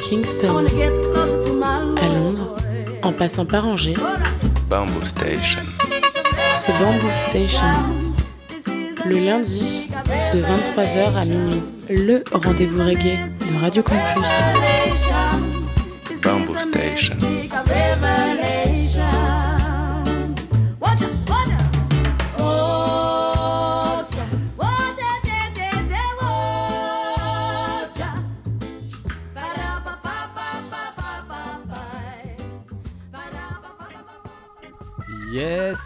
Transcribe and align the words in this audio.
Kingston 0.00 0.64
à 1.96 2.08
Londres, 2.08 2.56
en 3.02 3.12
passant 3.12 3.44
par 3.44 3.66
Angers, 3.66 3.94
Bamboo 4.68 5.04
Station. 5.04 5.60
c'est 6.48 6.72
Bamboo 6.72 7.08
Station. 7.20 7.66
Le 9.06 9.18
lundi, 9.18 9.88
de 10.32 10.40
23h 10.42 11.16
à 11.16 11.24
minuit, 11.24 11.62
le 11.88 12.22
rendez-vous 12.32 12.82
reggae 12.82 13.18
de 13.38 13.60
Radio 13.60 13.82
Campus. 13.82 14.28
Bamboo 16.22 16.56
Station. 16.56 17.16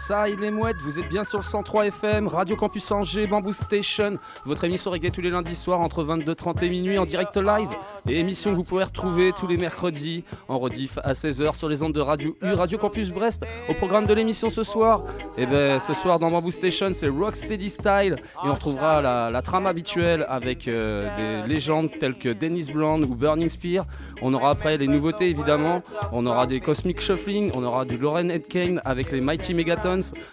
Ça, 0.05 0.29
il 0.29 0.43
est 0.43 0.51
mouette, 0.51 0.75
vous 0.83 0.99
êtes 0.99 1.09
bien 1.09 1.23
sur 1.23 1.39
le 1.39 1.43
103 1.43 1.87
FM, 1.87 2.27
Radio 2.27 2.55
Campus 2.55 2.91
Angers, 2.91 3.25
Bamboo 3.25 3.53
Station, 3.53 4.19
votre 4.45 4.63
émission 4.63 4.91
reggae 4.91 5.09
tous 5.09 5.21
les 5.21 5.31
lundis 5.31 5.55
soirs 5.55 5.81
entre 5.81 6.03
22h30 6.03 6.63
et 6.63 6.69
minuit 6.69 6.99
en 6.99 7.05
direct 7.05 7.35
live, 7.37 7.69
et 8.07 8.19
émission 8.19 8.51
que 8.51 8.55
vous 8.55 8.63
pouvez 8.63 8.83
retrouver 8.83 9.31
tous 9.31 9.47
les 9.47 9.57
mercredis 9.57 10.23
en 10.47 10.59
rediff 10.59 10.99
à 11.03 11.13
16h 11.13 11.55
sur 11.55 11.69
les 11.69 11.81
ondes 11.81 11.93
de 11.93 12.01
Radio 12.01 12.37
U, 12.43 12.53
Radio 12.53 12.77
Campus 12.77 13.09
Brest. 13.09 13.47
Au 13.67 13.73
programme 13.73 14.05
de 14.05 14.13
l'émission 14.13 14.51
ce 14.51 14.61
soir, 14.61 15.01
et 15.39 15.47
ben 15.47 15.79
ce 15.79 15.95
soir 15.95 16.19
dans 16.19 16.29
Bamboo 16.29 16.51
Station, 16.51 16.91
c'est 16.93 17.09
Rocksteady 17.09 17.71
Style, 17.71 18.17
et 18.19 18.47
on 18.47 18.53
retrouvera 18.53 19.01
la, 19.01 19.41
trame 19.41 19.65
habituelle 19.65 20.23
avec 20.29 20.67
euh, 20.67 21.43
des 21.43 21.51
légendes 21.51 21.89
telles 21.99 22.19
que 22.19 22.29
Dennis 22.29 22.69
Brown 22.71 23.03
ou 23.03 23.15
Burning 23.15 23.49
Spear. 23.49 23.85
On 24.21 24.35
aura 24.35 24.51
après 24.51 24.77
les 24.77 24.87
nouveautés 24.87 25.31
évidemment, 25.31 25.81
on 26.11 26.27
aura 26.27 26.45
des 26.45 26.59
Cosmic 26.59 27.01
Shuffling, 27.01 27.49
on 27.55 27.63
aura 27.63 27.85
du 27.85 27.97
Lauren 27.97 28.29
Edkane 28.29 28.81
avec 28.85 29.11
les 29.11 29.21
Mighty 29.21 29.55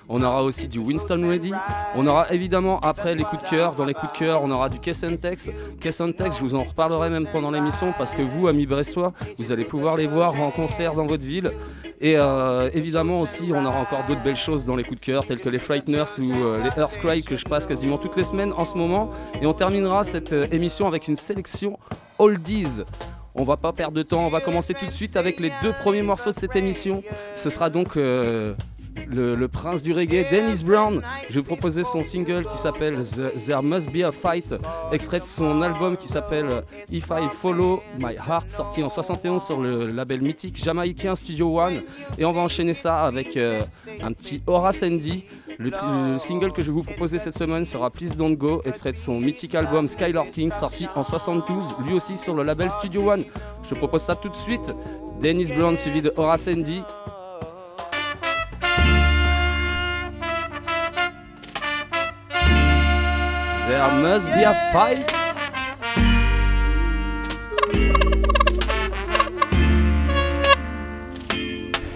On 0.09 0.23
aura 0.23 0.43
aussi 0.43 0.69
du 0.69 0.79
Winston 0.79 1.27
Ready, 1.29 1.53
on 1.97 2.07
aura 2.07 2.33
évidemment 2.33 2.81
après 2.81 3.15
les 3.15 3.25
coups 3.25 3.43
de 3.43 3.49
cœur, 3.49 3.75
dans 3.75 3.85
les 3.85 3.95
coups 3.95 4.13
de 4.13 4.19
cœur 4.19 4.43
on 4.43 4.51
aura 4.51 4.69
du 4.69 4.79
Kessentex. 4.79 5.51
Kessentex, 5.81 6.37
je 6.37 6.43
vous 6.43 6.55
en 6.55 6.65
reparlerai 6.65 7.11
même 7.11 7.27
pendant 7.27 7.51
l'émission 7.51 7.93
parce 7.97 8.15
que 8.15 8.23
vous, 8.23 8.49
amis 8.49 8.67
brestois, 8.67 9.13
vous 9.39 9.53
allez 9.53 9.65
pouvoir 9.65 9.97
les 9.97 10.07
voir 10.07 10.41
en 10.41 10.51
concert 10.51 10.95
dans 10.95 11.07
votre 11.07 11.25
ville. 11.25 11.51
Et 12.01 12.17
euh, 12.17 12.69
évidemment 12.75 13.21
aussi, 13.21 13.53
on 13.55 13.65
aura 13.65 13.79
encore 13.79 14.05
d'autres 14.09 14.23
belles 14.23 14.37
choses 14.37 14.65
dans 14.65 14.75
les 14.75 14.83
coups 14.83 15.01
de 15.01 15.05
cœur, 15.05 15.25
tels 15.25 15.39
que 15.39 15.49
les 15.49 15.61
Frighteners 15.61 16.19
ou 16.19 16.33
euh, 16.33 16.63
les 16.65 16.81
Earthquake 16.81 17.25
que 17.25 17.37
je 17.37 17.45
passe 17.45 17.65
quasiment 17.65 17.97
toutes 17.97 18.17
les 18.17 18.25
semaines 18.25 18.53
en 18.57 18.65
ce 18.65 18.77
moment. 18.77 19.11
Et 19.41 19.47
on 19.47 19.55
terminera 19.55 20.03
cette 20.03 20.33
euh, 20.33 20.47
émission 20.51 20.89
avec 20.89 21.07
une 21.07 21.15
sélection 21.15 21.79
Oldies. 22.19 22.83
On 23.37 23.45
va 23.45 23.57
pas 23.57 23.73
perdre 23.73 23.97
de 23.97 24.03
temps, 24.03 24.27
on 24.27 24.29
va 24.29 24.41
commencer 24.41 24.75
tout 24.75 24.85
de 24.85 24.91
suite 24.91 25.17
avec 25.17 25.39
les 25.39 25.53
deux 25.63 25.73
premiers 25.73 26.03
morceaux 26.03 26.33
de 26.33 26.37
cette 26.37 26.57
émission. 26.57 27.05
Ce 27.37 27.49
sera 27.49 27.71
donc 27.71 27.97
le, 29.09 29.47
prince 29.49 29.83
du 29.83 29.93
reggae, 29.93 30.25
Dennis 30.31 30.63
Brown. 30.65 31.03
Je 31.29 31.35
vais 31.37 31.41
vous 31.41 31.47
proposer 31.47 31.85
son 31.85 32.03
single 32.03 32.45
qui 32.51 32.59
s'appelle 32.59 32.97
The- 32.99 33.45
There 33.45 33.63
Must 33.63 33.91
Be 33.91 34.03
a 34.03 34.13
Fight, 34.13 34.55
extrait 34.93 35.21
de 35.21 35.25
son 35.25 35.63
album 35.63 35.97
qui 35.97 36.09
s'appelle 36.09 36.63
If 36.91 37.07
I 37.11 37.29
Follow 37.41 37.83
My 37.99 38.15
Heart, 38.15 38.51
sorti 38.51 38.83
en 38.83 38.89
71 38.89 39.43
sur 39.43 39.61
le 39.61 39.87
label 39.87 40.23
mythique 40.23 40.63
jamaïcain 40.63 41.15
Studio 41.15 41.59
One. 41.61 41.83
Et 42.19 42.25
on 42.25 42.33
va 42.33 42.41
enchaîner 42.41 42.75
ça 42.75 43.03
avec 43.05 43.37
euh, 43.37 43.63
un 44.03 44.13
petit 44.13 44.43
Horace 44.47 44.83
Andy. 44.83 45.25
Le, 45.59 45.71
le 45.71 46.19
single 46.19 46.51
que 46.53 46.63
je 46.63 46.69
vais 46.69 46.73
vous 46.73 46.83
proposer 46.83 47.19
cette 47.19 47.37
semaine 47.37 47.65
sera 47.65 47.91
Please 47.91 48.15
Don't 48.17 48.37
Go, 48.37 48.63
extrait 48.65 48.93
de 48.93 48.97
son 48.97 49.21
mythique 49.21 49.55
album 49.55 49.87
Skylar 49.87 50.27
King, 50.27 50.51
sorti 50.51 50.89
en 50.97 51.05
72, 51.05 51.77
lui 51.87 51.93
aussi 51.95 52.17
sur 52.17 52.35
le 52.35 52.43
label 52.43 52.71
Studio 52.71 53.11
One. 53.11 53.25
Je 53.69 53.75
propose 53.75 54.03
ça 54.03 54.17
tout 54.17 54.31
de 54.31 54.35
suite. 54.37 54.75
Dennis 55.21 55.53
Brown 55.57 55.77
suivi 55.77 56.03
de 56.03 56.13
Horace 56.17 56.49
Andy. 56.49 56.83
There 63.67 63.93
must 63.93 64.27
be 64.27 64.43
a 64.43 64.55
fight. 64.73 65.09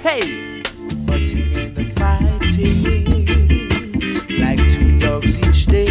Hey! 0.00 0.62
fussing 1.06 1.56
and 1.56 1.99
fighting 1.99 3.26
like 4.38 4.60
two 4.71 4.97
dogs 4.99 5.37
each 5.38 5.66
day 5.66 5.91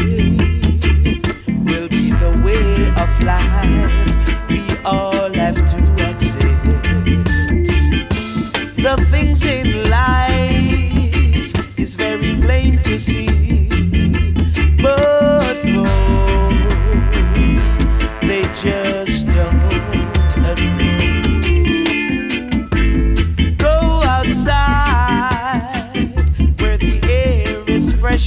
will 1.66 1.90
be 1.90 2.12
the 2.24 2.32
way 2.46 2.88
of 3.04 3.10
life 3.24 4.50
we 4.50 4.62
all 4.86 5.34
have 5.34 5.56
to 5.56 5.78
accept 6.08 7.28
the 8.78 8.96
things 9.12 9.44
in 9.46 9.90
life 9.90 11.78
is 11.78 11.96
very 11.96 12.40
plain 12.40 12.82
to 12.84 12.98
see 12.98 13.45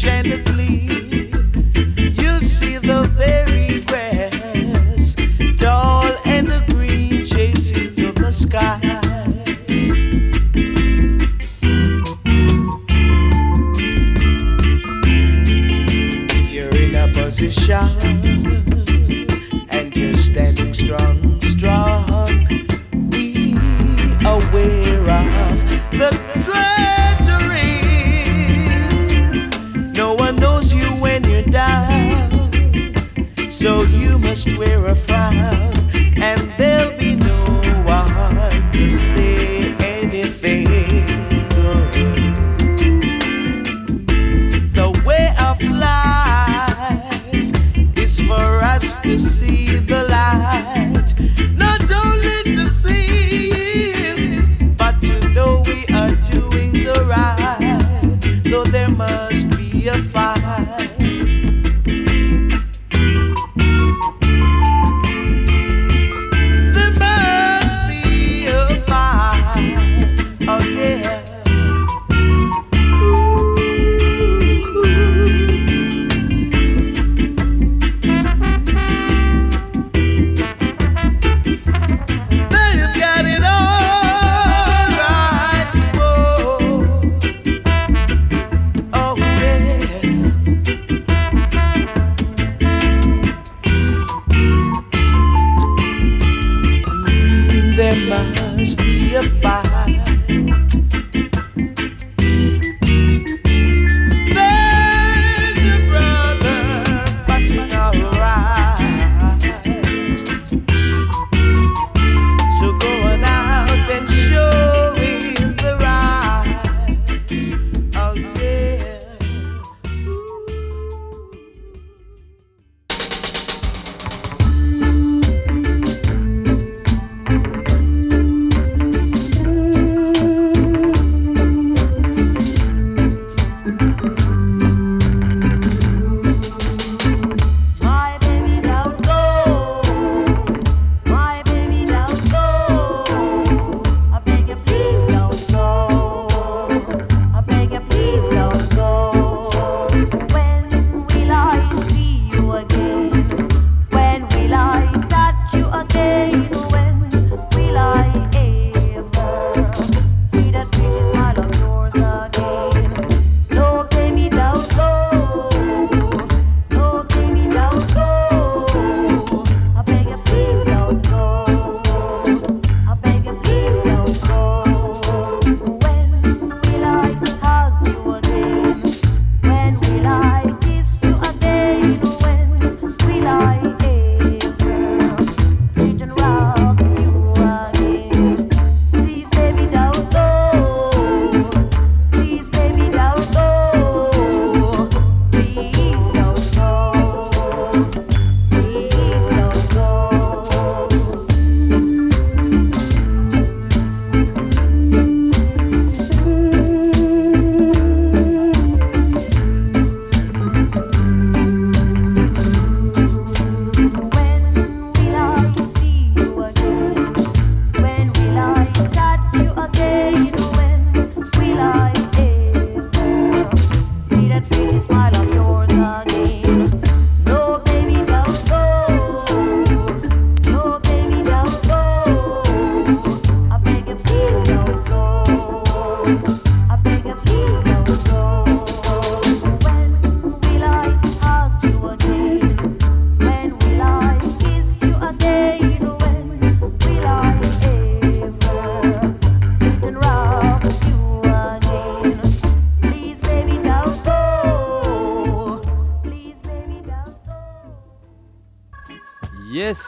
is 0.04 0.10
fresh 0.10 0.57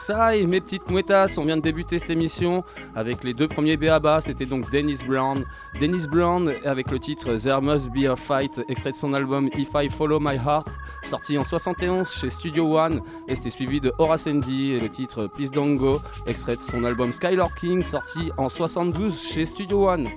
Yes, 0.01 0.11
I, 0.17 0.47
mes 0.47 0.61
petites 0.61 0.89
mouettas, 0.89 1.35
on 1.37 1.43
vient 1.43 1.57
de 1.57 1.61
débuter 1.61 1.99
cette 1.99 2.09
émission 2.09 2.63
avec 2.95 3.23
les 3.23 3.35
deux 3.35 3.47
premiers 3.47 3.77
BABA, 3.77 4.21
c'était 4.21 4.47
donc 4.47 4.71
Dennis 4.71 4.99
Brown. 5.05 5.45
Dennis 5.79 6.07
Brown 6.07 6.51
avec 6.65 6.89
le 6.89 6.97
titre 6.97 7.35
There 7.35 7.61
Must 7.61 7.89
Be 7.91 8.05
a 8.09 8.15
Fight, 8.15 8.61
extrait 8.67 8.93
de 8.93 8.97
son 8.97 9.13
album 9.13 9.49
If 9.55 9.69
I 9.75 9.89
Follow 9.89 10.19
My 10.19 10.37
Heart, 10.37 10.69
sorti 11.03 11.37
en 11.37 11.45
71 11.45 12.09
chez 12.09 12.31
Studio 12.31 12.79
One, 12.79 13.01
et 13.27 13.35
c'était 13.35 13.51
suivi 13.51 13.79
de 13.79 13.93
Horace 13.99 14.25
Andy 14.25 14.71
et 14.71 14.79
le 14.79 14.89
titre 14.89 15.27
Please 15.27 15.51
Don't 15.51 15.77
Go, 15.77 16.01
extrait 16.25 16.55
de 16.55 16.61
son 16.61 16.83
album 16.83 17.11
Skylord 17.11 17.53
King, 17.53 17.83
sorti 17.83 18.31
en 18.37 18.49
72 18.49 19.21
chez 19.21 19.45
Studio 19.45 19.87
One. 19.87 20.07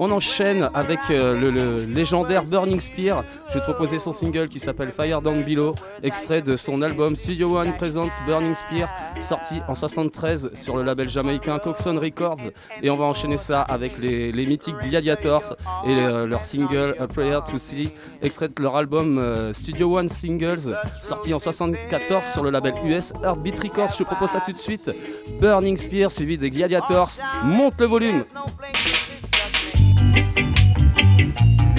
On 0.00 0.12
enchaîne 0.12 0.70
avec 0.74 1.00
euh, 1.10 1.50
le, 1.50 1.84
légendaire 1.84 2.44
Burning 2.44 2.80
Spear. 2.80 3.24
Je 3.48 3.54
vais 3.54 3.60
te 3.60 3.64
proposer 3.64 3.98
son 3.98 4.12
single 4.12 4.48
qui 4.48 4.60
s'appelle 4.60 4.92
Fire 4.96 5.20
Down 5.20 5.42
Below, 5.42 5.74
extrait 6.04 6.40
de 6.40 6.56
son 6.56 6.82
album 6.82 7.16
Studio 7.16 7.58
One 7.58 7.72
Present 7.72 8.08
Burning 8.24 8.54
Spear, 8.54 8.88
sorti 9.20 9.56
en 9.66 9.74
73 9.74 10.52
sur 10.54 10.76
le 10.76 10.84
label 10.84 11.08
jamaïcain 11.08 11.58
Coxon 11.58 11.98
Records. 12.00 12.38
Et 12.80 12.90
on 12.90 12.96
va 12.96 13.06
enchaîner 13.06 13.38
ça 13.38 13.62
avec 13.62 13.98
les, 13.98 14.32
mythiques 14.46 14.76
Gladiators 14.88 15.56
et 15.84 15.96
euh, 15.96 16.28
leur 16.28 16.44
single 16.44 16.94
A 17.00 17.08
Prayer 17.08 17.40
to 17.50 17.58
See, 17.58 17.92
extrait 18.22 18.48
de 18.48 18.62
leur 18.62 18.76
album 18.76 19.18
euh, 19.18 19.52
Studio 19.52 19.98
One 19.98 20.08
Singles, 20.08 20.76
sorti 21.02 21.34
en 21.34 21.40
74 21.40 22.24
sur 22.24 22.44
le 22.44 22.50
label 22.50 22.74
US 22.84 23.12
Heartbeat 23.24 23.58
Records. 23.58 23.90
Je 23.94 23.98
te 23.98 24.04
propose 24.04 24.30
ça 24.30 24.42
tout 24.46 24.52
de 24.52 24.58
suite. 24.58 24.92
Burning 25.40 25.76
Spear 25.76 26.12
suivi 26.12 26.38
des 26.38 26.50
Gladiators. 26.50 27.10
Monte 27.42 27.80
le 27.80 27.86
volume. 27.86 28.22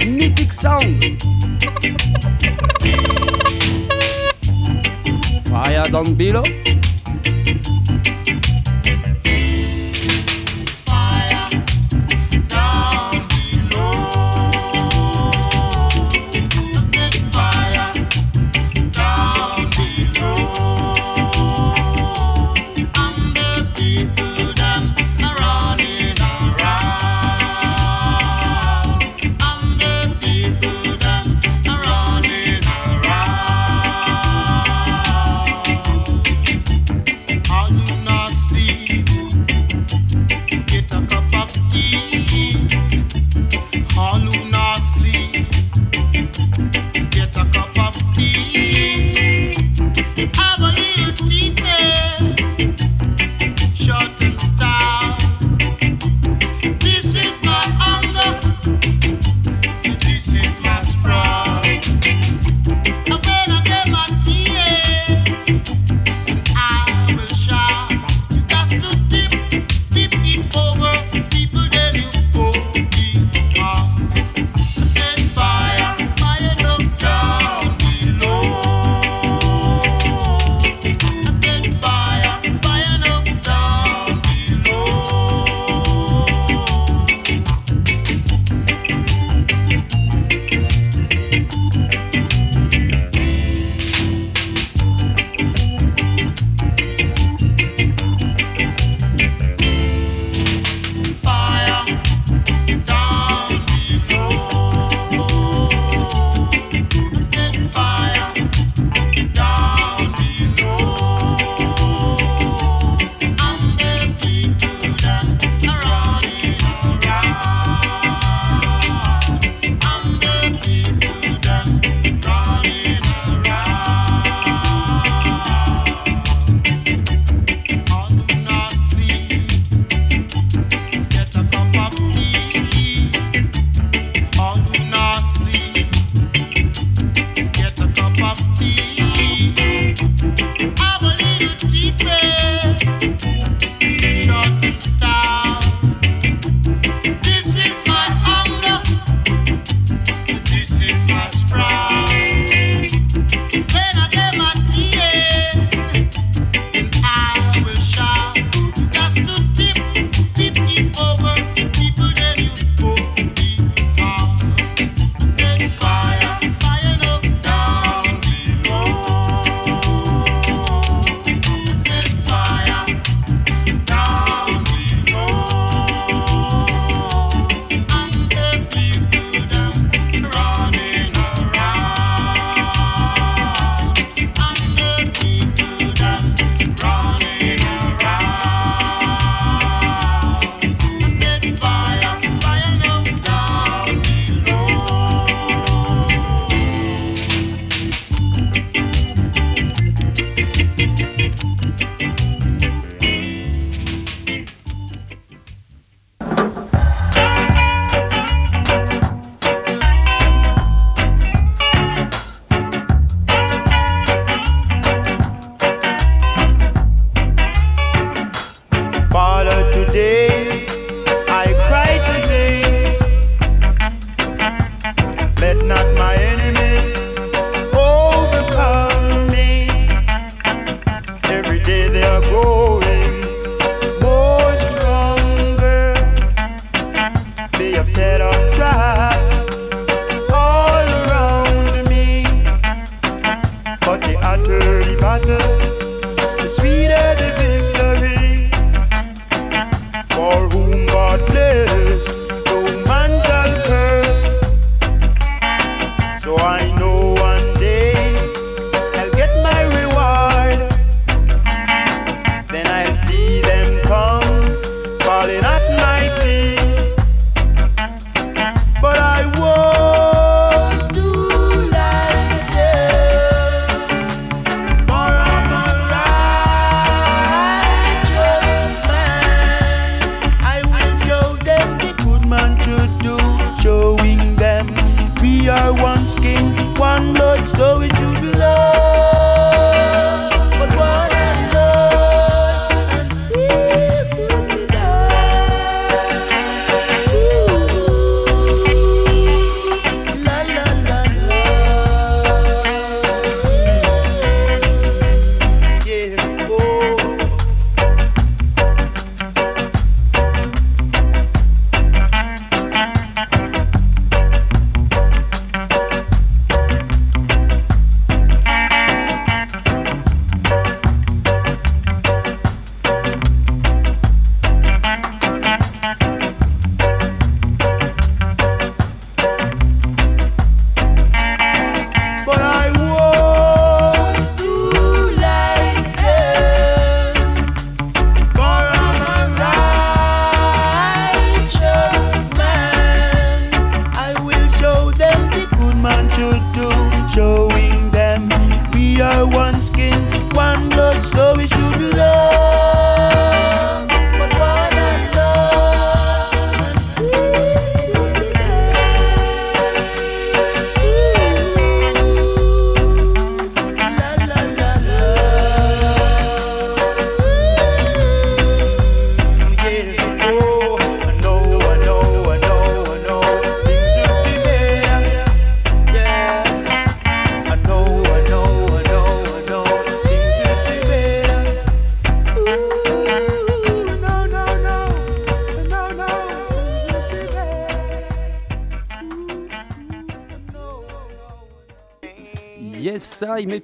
Mythic 0.06 0.51
Sound. 0.53 1.21
Fire 5.50 5.88
down 5.89 6.13
below. 6.15 6.44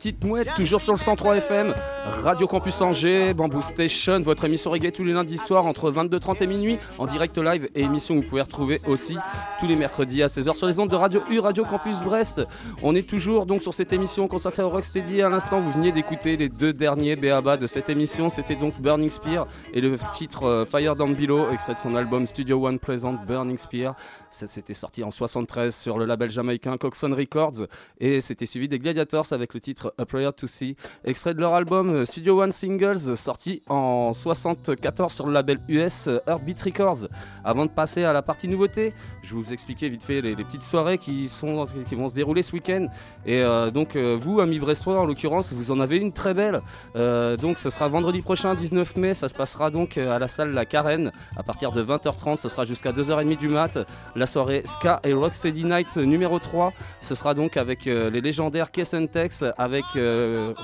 Petites 0.05 0.19
toujours 0.43 0.81
sur 0.81 0.93
le 0.93 0.99
103 0.99 1.37
FM, 1.37 1.73
Radio 2.23 2.47
Campus 2.47 2.81
Angers, 2.81 3.33
Bamboo 3.33 3.61
Station, 3.61 4.19
votre 4.21 4.43
émission 4.45 4.71
reggae 4.71 4.91
tous 4.91 5.03
les 5.03 5.13
lundis 5.13 5.37
soirs 5.37 5.65
entre 5.65 5.91
22h30 5.91 6.43
et 6.43 6.47
minuit, 6.47 6.77
en 6.97 7.05
direct 7.05 7.37
live 7.37 7.69
et 7.75 7.81
émission 7.81 8.15
que 8.15 8.23
vous 8.23 8.29
pouvez 8.29 8.41
retrouver 8.41 8.79
aussi 8.87 9.15
tous 9.59 9.67
les 9.67 9.75
mercredis 9.75 10.23
à 10.23 10.27
16h 10.27 10.55
sur 10.55 10.67
les 10.67 10.79
ondes 10.79 10.89
de 10.89 10.95
Radio 10.95 11.21
U, 11.29 11.39
Radio 11.39 11.63
Campus 11.63 12.01
Brest. 12.01 12.41
On 12.83 12.95
est 12.95 13.07
toujours 13.07 13.45
donc 13.45 13.61
sur 13.61 13.73
cette 13.73 13.93
émission 13.93 14.27
consacrée 14.27 14.63
au 14.63 14.69
Rocksteady. 14.69 15.21
À 15.21 15.29
l'instant, 15.29 15.59
vous 15.59 15.71
veniez 15.71 15.91
d'écouter 15.91 16.37
les 16.37 16.49
deux 16.49 16.73
derniers 16.73 17.15
BABA 17.15 17.57
de 17.57 17.67
cette 17.67 17.89
émission. 17.89 18.29
C'était 18.29 18.55
donc 18.55 18.79
Burning 18.79 19.09
Spear 19.09 19.47
et 19.73 19.81
le 19.81 19.95
titre 20.13 20.43
euh, 20.43 20.65
Fire 20.65 20.95
Down 20.95 21.13
Below, 21.13 21.51
extrait 21.51 21.75
de 21.75 21.79
son 21.79 21.95
album 21.95 22.27
Studio 22.27 22.65
One 22.65 22.79
Present 22.79 23.13
Burning 23.27 23.57
Spear. 23.57 23.95
Ça 24.31 24.47
s'était 24.47 24.73
sorti 24.73 25.03
en 25.03 25.11
73 25.11 25.75
sur 25.75 25.97
le 25.97 26.05
label 26.05 26.29
jamaïcain 26.29 26.77
Coxon 26.77 27.15
Records 27.15 27.67
et 27.99 28.21
c'était 28.21 28.45
suivi 28.45 28.67
des 28.67 28.79
Gladiators 28.79 29.31
avec 29.31 29.53
le 29.53 29.59
titre 29.59 29.93
A 29.97 30.05
to 30.33 30.47
See, 30.47 30.75
extrait 31.03 31.33
de 31.33 31.39
leur 31.39 31.53
album 31.53 31.89
euh, 31.89 32.05
Studio 32.05 32.41
One 32.41 32.51
Singles 32.51 33.15
sorti 33.17 33.61
en 33.67 34.13
74 34.13 35.13
sur 35.13 35.27
le 35.27 35.33
label 35.33 35.59
US 35.67 36.07
euh, 36.07 36.19
Heartbeat 36.27 36.61
Records. 36.61 37.07
Avant 37.43 37.65
de 37.65 37.71
passer 37.71 38.03
à 38.03 38.13
la 38.13 38.21
partie 38.21 38.47
nouveauté, 38.47 38.93
je 39.23 39.35
vous 39.35 39.53
expliquer 39.53 39.89
vite 39.89 40.03
fait 40.03 40.21
les, 40.21 40.35
petites 40.35 40.63
soirées 40.63 40.97
qui, 40.97 41.29
sont, 41.29 41.65
qui 41.87 41.95
vont 41.95 42.07
se 42.07 42.15
dérouler 42.15 42.41
ce 42.41 42.53
week-end. 42.53 42.87
Et 43.25 43.41
euh, 43.41 43.71
donc 43.71 43.95
vous, 43.95 44.39
amis 44.39 44.59
brestois 44.59 44.99
en 44.99 45.05
l'occurrence, 45.05 45.51
vous 45.53 45.71
en 45.71 45.79
avez 45.79 45.97
une 45.97 46.11
très 46.11 46.33
belle. 46.33 46.61
donc 46.95 47.59
ce 47.59 47.69
sera 47.69 47.87
vendredi 47.87 48.21
prochain, 48.21 48.55
19 48.55 48.95
mai, 48.95 49.13
ça 49.13 49.27
se 49.27 49.33
passera 49.33 49.69
donc 49.69 49.97
à 49.97 50.19
la 50.19 50.27
salle 50.27 50.51
La 50.51 50.65
Carène 50.65 51.11
à 51.35 51.43
partir 51.43 51.71
de 51.71 51.83
20h30, 51.83 52.37
ce 52.37 52.49
sera 52.49 52.65
jusqu'à 52.65 52.91
2h30 52.91 53.37
du 53.37 53.47
mat. 53.47 53.77
La 54.15 54.25
soirée 54.27 54.63
Ska 54.65 54.99
et 55.03 55.13
Rocksteady 55.13 55.65
Night 55.65 55.95
numéro 55.97 56.39
3, 56.39 56.73
ce 57.01 57.15
sera 57.15 57.33
donc 57.33 57.57
avec 57.57 57.85
les 57.85 58.21
légendaires 58.21 58.71
Kess 58.71 58.95
Tex 59.11 59.43
avec 59.57 59.85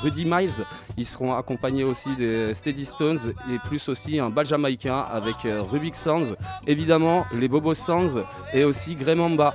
Rudy 0.01 0.25
Miles. 0.25 0.65
Ils 0.97 1.05
seront 1.05 1.33
accompagnés 1.33 1.83
aussi 1.83 2.15
des 2.15 2.53
Steady 2.53 2.85
Stones 2.85 3.33
et 3.51 3.57
plus 3.67 3.89
aussi 3.89 4.19
un 4.19 4.29
bal 4.29 4.45
jamaïcain 4.45 4.99
avec 4.99 5.45
euh, 5.45 5.61
Rubik 5.61 5.95
Sands, 5.95 6.35
évidemment 6.67 7.25
les 7.33 7.47
Bobo 7.47 7.73
Sands 7.73 8.21
et 8.53 8.63
aussi 8.63 8.95
Gremamba. 8.95 9.53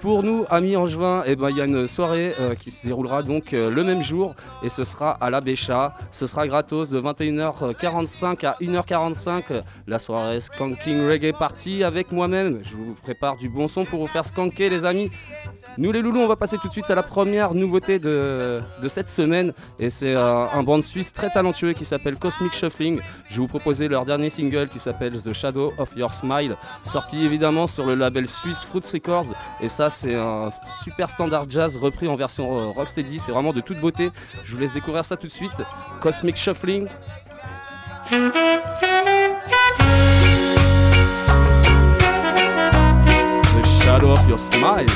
Pour 0.00 0.22
nous, 0.22 0.44
amis 0.48 0.76
angevins, 0.76 1.24
eh 1.26 1.34
ben, 1.34 1.50
il 1.50 1.56
y 1.56 1.60
a 1.60 1.64
une 1.64 1.88
soirée 1.88 2.32
euh, 2.38 2.54
qui 2.54 2.70
se 2.70 2.86
déroulera 2.86 3.22
donc 3.24 3.50
le 3.52 3.82
même 3.82 4.02
jour 4.02 4.34
et 4.62 4.68
ce 4.68 4.84
sera 4.84 5.10
à 5.12 5.28
la 5.30 5.40
Bécha. 5.40 5.94
Ce 6.12 6.26
sera 6.26 6.46
gratos 6.46 6.88
de 6.88 7.00
21h45 7.00 8.46
à 8.46 8.56
1h45. 8.60 9.62
La 9.86 9.98
soirée 9.98 10.40
Skanking 10.40 11.08
Reggae 11.08 11.32
Party 11.36 11.82
avec 11.82 12.12
moi-même. 12.12 12.60
Je 12.62 12.76
vous 12.76 12.94
prépare 13.02 13.36
du 13.36 13.48
bon 13.48 13.66
son 13.66 13.84
pour 13.84 14.00
vous 14.00 14.06
faire 14.06 14.24
skanker, 14.24 14.70
les 14.70 14.84
amis. 14.84 15.10
Nous 15.76 15.92
les 15.92 16.02
loulous, 16.02 16.20
on 16.20 16.26
va 16.28 16.36
passer 16.36 16.58
tout 16.58 16.68
de 16.68 16.72
suite 16.72 16.90
à 16.90 16.94
la 16.94 17.02
première 17.02 17.54
nouveauté 17.54 17.98
de, 17.98 18.60
cette 18.88 19.08
semaine. 19.08 19.52
Et 19.78 19.90
c'est 19.90 20.14
euh, 20.14 20.44
un 20.52 20.62
band 20.62 20.82
suisse 20.82 21.12
très 21.12 21.30
talentueux 21.30 21.72
qui 21.72 21.84
s'appelle 21.84 22.16
Cosmic 22.16 22.52
Shuffling. 22.52 23.00
Je 23.30 23.34
vais 23.34 23.40
vous 23.40 23.48
proposer 23.48 23.88
leur 23.88 24.04
dernier 24.04 24.30
single 24.30 24.68
qui 24.68 24.78
s'appelle 24.78 25.20
The 25.20 25.32
Shadow 25.32 25.72
of 25.78 25.96
Your 25.96 26.12
Smile, 26.12 26.56
sorti 26.84 27.24
évidemment 27.24 27.66
sur 27.66 27.86
le 27.86 27.94
label 27.94 28.26
suisse 28.26 28.64
Fruits 28.64 28.82
Records. 28.92 29.34
Et 29.60 29.68
ça, 29.68 29.87
c'est 29.90 30.14
un 30.14 30.48
super 30.82 31.10
standard 31.10 31.48
jazz 31.48 31.76
repris 31.76 32.08
en 32.08 32.16
version 32.16 32.58
euh, 32.58 32.66
rocksteady. 32.66 33.18
C'est 33.18 33.32
vraiment 33.32 33.52
de 33.52 33.60
toute 33.60 33.80
beauté. 33.80 34.10
Je 34.44 34.54
vous 34.54 34.60
laisse 34.60 34.72
découvrir 34.72 35.04
ça 35.04 35.16
tout 35.16 35.26
de 35.26 35.32
suite. 35.32 35.62
Cosmic 36.00 36.36
Shuffling. 36.36 36.88
The 38.10 38.32
shadow 43.82 44.10
of 44.10 44.28
your 44.28 44.38
smile. 44.38 44.86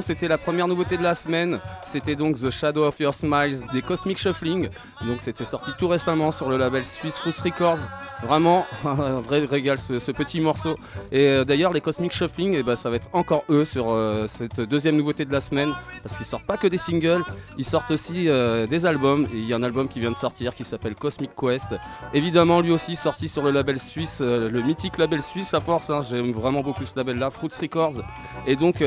C'était 0.00 0.28
la 0.28 0.38
première 0.38 0.68
nouveauté 0.68 0.96
de 0.96 1.02
la 1.02 1.16
semaine. 1.16 1.58
C'était 1.84 2.14
donc 2.14 2.38
The 2.38 2.50
Shadow 2.50 2.84
of 2.84 3.00
Your 3.00 3.12
Smiles 3.12 3.58
des 3.72 3.82
Cosmic 3.82 4.18
Shuffling. 4.18 4.68
Donc, 5.04 5.18
c'était 5.20 5.44
sorti 5.44 5.72
tout 5.76 5.88
récemment 5.88 6.30
sur 6.30 6.48
le 6.48 6.56
label 6.56 6.86
Swiss 6.86 7.18
Fruits 7.18 7.34
Records. 7.44 7.78
Vraiment, 8.22 8.66
un 8.84 9.20
vrai 9.20 9.44
régal 9.44 9.78
ce, 9.78 10.12
petit 10.12 10.40
morceau. 10.40 10.76
Et 11.10 11.26
euh, 11.26 11.44
d'ailleurs, 11.44 11.72
les 11.72 11.80
Cosmic 11.80 12.12
Shuffling, 12.12 12.54
eh 12.54 12.62
ben, 12.62 12.76
ça 12.76 12.88
va 12.88 12.96
être 12.96 13.08
encore 13.12 13.42
eux 13.48 13.64
sur 13.64 13.90
euh, 13.90 14.26
cette 14.28 14.60
deuxième 14.60 14.96
nouveauté 14.96 15.24
de 15.24 15.32
la 15.32 15.40
semaine. 15.40 15.72
Parce 16.04 16.16
qu'ils 16.16 16.26
sortent 16.26 16.46
pas 16.46 16.56
que 16.56 16.68
des 16.68 16.78
singles, 16.78 17.24
ils 17.60 17.64
sortent 17.64 17.90
aussi 17.90 18.28
euh, 18.28 18.66
des 18.66 18.86
albums. 18.86 19.28
Il 19.34 19.46
y 19.46 19.52
a 19.52 19.56
un 19.56 19.62
album 19.62 19.86
qui 19.86 20.00
vient 20.00 20.10
de 20.10 20.16
sortir 20.16 20.54
qui 20.54 20.64
s'appelle 20.64 20.94
Cosmic 20.94 21.32
Quest. 21.38 21.74
Évidemment, 22.14 22.62
lui 22.62 22.72
aussi 22.72 22.96
sorti 22.96 23.28
sur 23.28 23.42
le 23.42 23.50
label 23.50 23.78
suisse, 23.78 24.20
le 24.22 24.62
mythique 24.62 24.96
label 24.96 25.22
suisse 25.22 25.52
à 25.52 25.60
force. 25.60 25.90
Hein. 25.90 26.00
J'aime 26.08 26.32
vraiment 26.32 26.62
beaucoup 26.62 26.86
ce 26.86 26.96
label 26.96 27.18
là, 27.18 27.28
Fruits 27.28 27.50
Records. 27.60 28.00
Et 28.46 28.56
donc, 28.56 28.82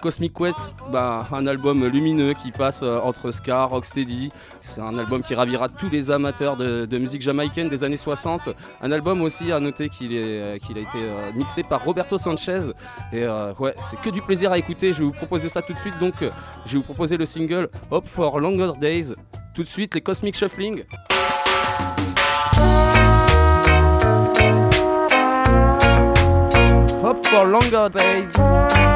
Cosmic 0.00 0.32
Quest, 0.32 0.74
bah, 0.90 1.26
un 1.32 1.46
album 1.46 1.86
lumineux 1.86 2.32
qui 2.32 2.50
passe 2.50 2.82
entre 2.82 3.30
ska, 3.30 3.64
rocksteady. 3.64 4.32
C'est 4.64 4.80
un 4.80 4.98
album 4.98 5.22
qui 5.22 5.34
ravira 5.34 5.68
tous 5.68 5.90
les 5.90 6.10
amateurs 6.10 6.56
de, 6.56 6.98
musique 6.98 7.22
jamaïcaine 7.22 7.68
des 7.68 7.84
années 7.84 7.96
60. 7.96 8.48
Un 8.82 8.90
album 8.90 9.20
aussi 9.22 9.52
à 9.52 9.60
noter 9.60 9.88
qu'il 9.88 10.10
euh, 10.12 10.52
a 10.52 10.56
été 10.56 10.88
euh, 10.96 11.32
mixé 11.34 11.62
par 11.62 11.84
Roberto 11.84 12.16
Sanchez. 12.18 12.72
Et 13.12 13.22
euh, 13.22 13.52
ouais, 13.58 13.74
c'est 13.88 14.00
que 14.00 14.10
du 14.10 14.22
plaisir 14.22 14.52
à 14.52 14.58
écouter. 14.58 14.92
Je 14.92 15.00
vais 15.00 15.04
vous 15.04 15.12
proposer 15.12 15.48
ça 15.48 15.62
tout 15.62 15.72
de 15.72 15.78
suite. 15.78 15.98
Donc, 16.00 16.14
je 16.20 16.72
vais 16.72 16.78
vous 16.78 16.82
proposer 16.82 17.16
le 17.16 17.26
single 17.26 17.68
Hope 17.90 18.06
for 18.14 18.40
Longer 18.40 18.72
Days. 18.80 19.12
Tout 19.54 19.64
de 19.64 19.68
suite, 19.68 19.94
les 19.94 20.00
Cosmic 20.00 20.36
Shuffling. 20.36 20.84
Hope 27.02 27.26
for 27.26 27.44
Longer 27.44 27.88
Days. 27.90 28.93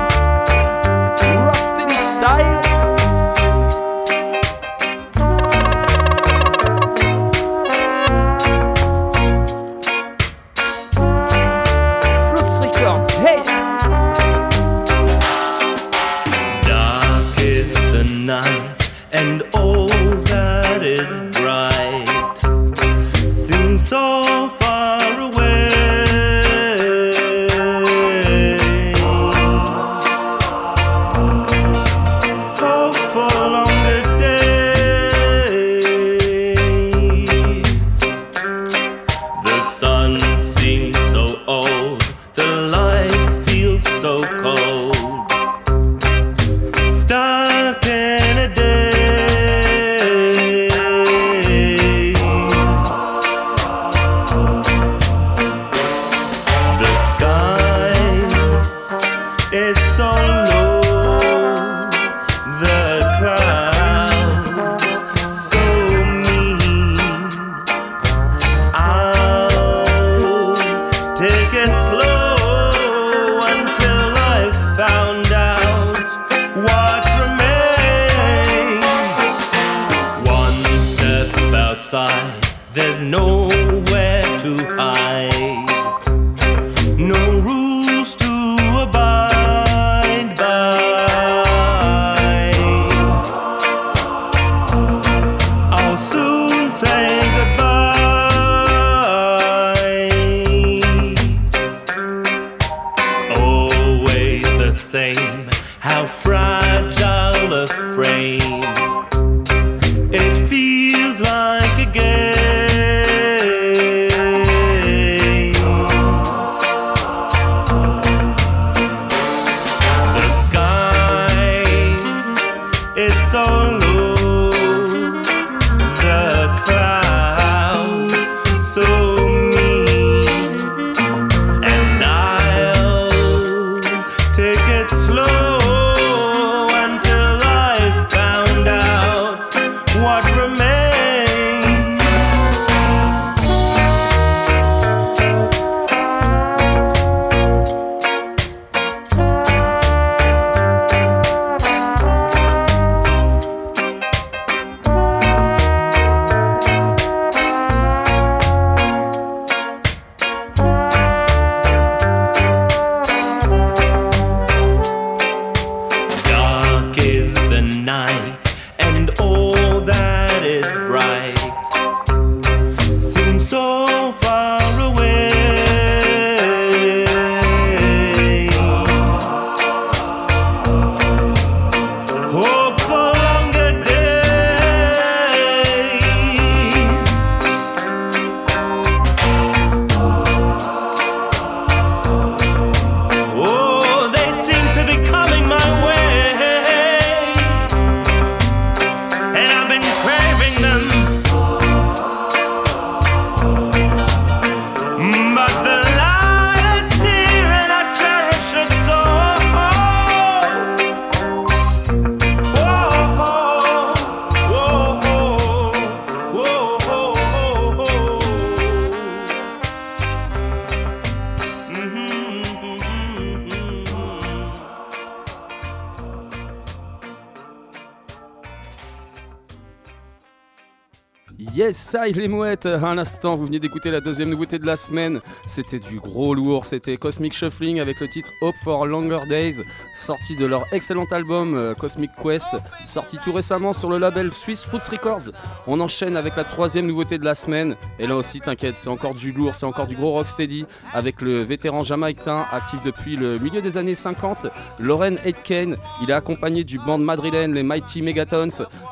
Yes, 231.69 231.78
ça, 231.89 232.07
les 232.07 232.29
mouettes. 232.29 232.67
À 232.67 232.95
l'instant, 232.95 233.35
vous 233.35 233.47
venez 233.47 233.61
d'écouter 233.61 233.91
la 233.91 234.03
deuxième 234.03 234.29
nouveauté 234.29 234.59
de 234.59 234.67
la 234.67 234.77
semaine. 234.77 235.23
C'était 235.47 235.79
du 235.79 236.01
gros 236.01 236.35
lourd. 236.35 236.67
C'était 236.67 236.99
Cosmic 236.99 237.33
Shuffling 237.33 237.81
avec 237.81 237.99
le 238.01 238.09
titre 238.09 238.29
Hope 238.43 238.57
for 238.63 238.87
Longer 238.87 239.21
Days. 239.27 239.63
sorti 239.97 240.37
de 240.37 240.45
leur 240.45 240.67
excellent 240.71 241.07
album 241.11 241.57
euh, 241.57 241.75
Cosmic 241.75 242.11
Quest, 242.23 242.47
sorti 242.87 243.17
tout 243.25 243.33
récemment 243.33 243.73
sur 243.73 243.89
le 243.89 243.97
label 243.97 244.31
Swiss 244.33 244.65
Fruits 244.65 244.83
Records. 244.91 245.33
On 245.67 245.81
enchaîne 245.81 246.17
avec 246.19 246.37
la 246.37 246.45
troisième 246.45 246.87
nouveauté 246.87 247.17
de 247.17 247.25
la 247.25 247.35
semaine, 247.35 247.75
et 247.99 248.07
là 248.07 248.17
aussi, 248.17 248.41
t'inquiète, 248.41 248.77
c'est 248.77 248.91
encore 248.91 249.15
du 249.15 249.33
lourd, 249.33 249.55
c'est 249.55 249.67
encore 249.67 249.87
du 249.87 249.97
gros 249.97 250.13
rocksteady, 250.13 250.67
avec 250.93 251.23
le 251.23 251.43
vétéran 251.43 251.85
jamaïcain 251.85 252.45
actif 252.53 252.81
depuis 252.85 253.17
le 253.17 253.39
milieu 253.39 253.63
des 253.63 253.77
années 253.77 253.95
50, 253.95 254.47
Lauren 254.81 255.17
Aitken. 255.25 255.77
Il 256.03 256.11
est 256.11 256.15
accompagné 256.15 256.65
du 256.65 256.79
band 256.79 256.99
madrilène, 256.99 257.55
les 257.55 257.63
Mighty 257.63 258.03
Megatons. 258.03 258.49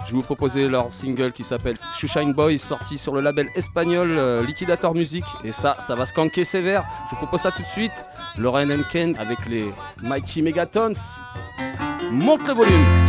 Je 0.06 0.12
vais 0.12 0.16
vous 0.16 0.22
proposer 0.22 0.68
leur 0.68 0.92
single 0.94 1.32
qui 1.32 1.44
s'appelle 1.44 1.76
Shoeshine 1.96 2.32
Boy, 2.32 2.58
sorti 2.58 2.85
sur 2.96 3.12
le 3.12 3.20
label 3.20 3.48
espagnol 3.56 4.08
euh, 4.10 4.44
Liquidator 4.44 4.94
Music, 4.94 5.24
et 5.44 5.52
ça, 5.52 5.76
ça 5.80 5.94
va 5.94 6.06
skanker 6.06 6.44
sévère. 6.44 6.84
Je 7.06 7.10
vous 7.10 7.16
propose 7.16 7.40
ça 7.40 7.50
tout 7.50 7.62
de 7.62 7.66
suite. 7.66 7.92
Lauren 8.38 8.70
Aitken 8.70 9.16
avec 9.18 9.44
les 9.46 9.66
Mighty 10.02 10.42
Megatons. 10.42 10.92
Monte 12.12 12.46
le 12.46 12.54
volume. 12.54 13.06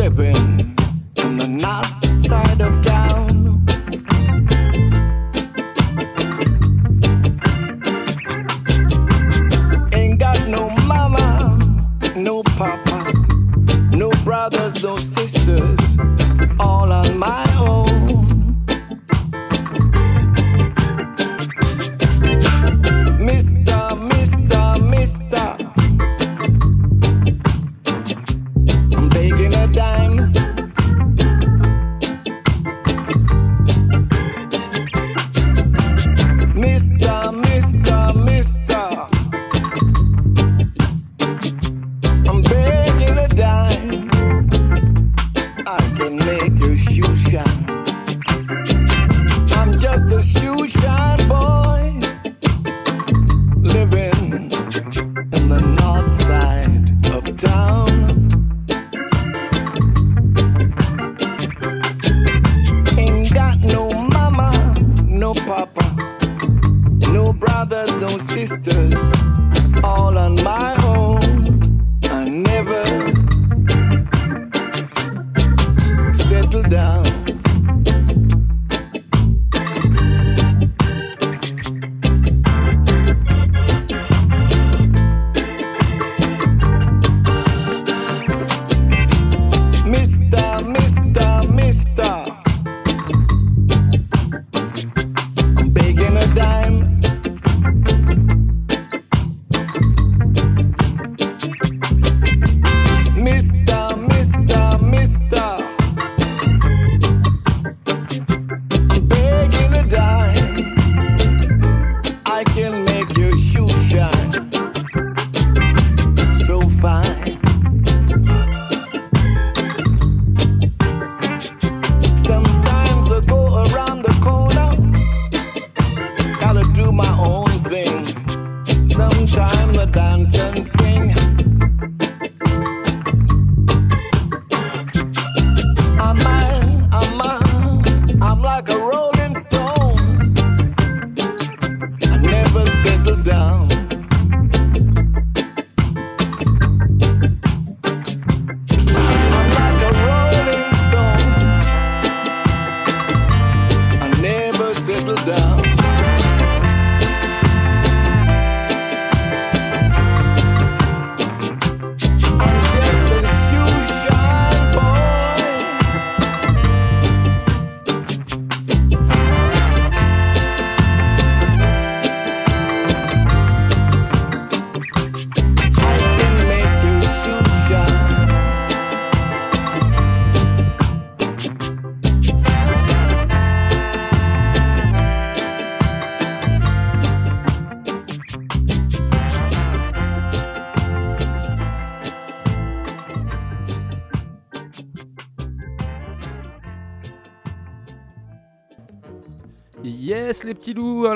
A 0.00 0.08
boy 0.08 0.39
all 16.60 16.92
on 16.92 17.18
my 17.18 17.44
own. 17.54 17.59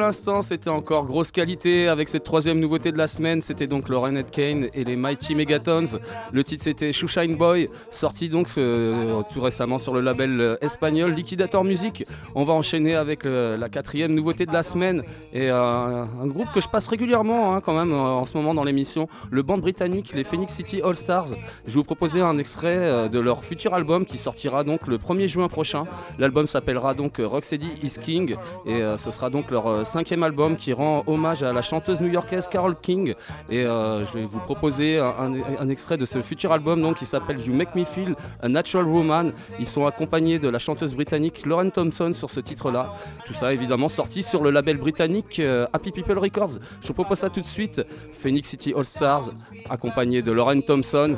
L'instant 0.04 0.42
c'était 0.42 0.70
encore 0.70 1.06
grosse 1.06 1.30
qualité 1.30 1.88
avec 1.88 2.08
cette 2.08 2.24
troisième 2.24 2.60
nouveauté 2.60 2.92
de 2.92 2.98
la 2.98 3.06
semaine. 3.06 3.40
C'était 3.40 3.66
donc 3.66 3.88
Lauren 3.88 4.22
Kane 4.22 4.68
et 4.74 4.84
les 4.84 4.96
Mighty 4.96 5.34
Megatons. 5.34 5.98
Le 6.32 6.44
titre 6.44 6.64
c'était 6.64 6.92
Shoeshine 6.92 7.36
Boy 7.36 7.68
sorti 7.90 8.28
donc 8.28 8.48
euh, 8.58 9.22
tout 9.32 9.40
récemment 9.40 9.78
sur 9.78 9.94
le 9.94 10.00
label 10.00 10.40
euh, 10.40 10.56
espagnol 10.60 11.12
Liquidator 11.12 11.64
Music 11.64 12.04
on 12.34 12.44
va 12.44 12.52
enchaîner 12.52 12.94
avec 12.94 13.24
la 13.24 13.68
quatrième 13.68 14.14
nouveauté 14.14 14.46
de 14.46 14.52
la 14.52 14.62
semaine. 14.62 15.02
Et 15.32 15.50
euh, 15.50 16.04
un 16.22 16.26
groupe 16.26 16.52
que 16.52 16.60
je 16.60 16.68
passe 16.68 16.86
régulièrement 16.88 17.54
hein, 17.54 17.60
quand 17.60 17.76
même 17.76 17.92
euh, 17.92 17.96
en 17.96 18.24
ce 18.24 18.36
moment 18.36 18.54
dans 18.54 18.64
l'émission. 18.64 19.08
Le 19.30 19.42
band 19.42 19.58
britannique 19.58 20.12
les 20.14 20.24
Phoenix 20.24 20.54
City 20.54 20.80
All 20.82 20.96
Stars. 20.96 21.28
Je 21.66 21.70
vais 21.70 21.74
vous 21.74 21.84
proposer 21.84 22.20
un 22.20 22.38
extrait 22.38 22.76
euh, 22.78 23.08
de 23.08 23.18
leur 23.18 23.44
futur 23.44 23.74
album 23.74 24.06
qui 24.06 24.18
sortira 24.18 24.64
donc 24.64 24.86
le 24.86 24.98
1er 24.98 25.26
juin 25.26 25.48
prochain. 25.48 25.84
L'album 26.18 26.46
s'appellera 26.46 26.94
donc 26.94 27.16
Rocksteady 27.18 27.68
is 27.82 27.98
King. 28.00 28.36
Et 28.66 28.82
ce 28.96 29.10
sera 29.10 29.30
donc 29.30 29.50
leur 29.50 29.86
cinquième 29.86 30.22
album 30.22 30.56
qui 30.56 30.72
rend 30.72 31.02
hommage 31.06 31.42
à 31.42 31.52
la 31.52 31.62
chanteuse 31.62 32.00
new-yorkaise 32.00 32.48
Carole 32.48 32.76
King. 32.80 33.14
Et 33.50 33.62
je 33.62 34.18
vais 34.18 34.24
vous 34.24 34.40
proposer 34.40 34.98
un, 34.98 35.68
extrait 35.68 35.96
de 35.96 36.04
ce 36.04 36.22
futur 36.22 36.52
album 36.52 36.80
donc, 36.80 36.96
qui 36.96 37.06
s'appelle 37.06 37.38
You 37.44 37.54
Make 37.54 37.74
Me 37.74 37.84
Feel 37.84 38.14
a 38.42 38.48
Natural 38.48 38.86
Woman. 38.86 39.32
Ils 39.58 39.68
sont 39.68 39.86
accompagnés 39.86 40.38
de 40.38 40.48
la 40.48 40.58
chanteuse 40.58 40.94
britannique 40.94 41.44
Lauren 41.46 41.70
Thompson 41.70 42.12
ce 42.30 42.40
titre-là. 42.40 42.92
Tout 43.26 43.34
ça 43.34 43.52
évidemment 43.52 43.88
sorti 43.88 44.22
sur 44.22 44.42
le 44.42 44.50
label 44.50 44.78
britannique 44.78 45.40
euh, 45.40 45.66
Happy 45.72 45.90
People 45.90 46.18
Records. 46.18 46.58
Je 46.80 46.92
propose 46.92 47.18
ça 47.18 47.30
tout 47.30 47.40
de 47.40 47.46
suite. 47.46 47.82
Phoenix 48.12 48.48
City 48.48 48.72
All 48.76 48.84
Stars 48.84 49.30
accompagné 49.68 50.22
de 50.22 50.32
Lauren 50.32 50.60
Thompson. 50.60 51.14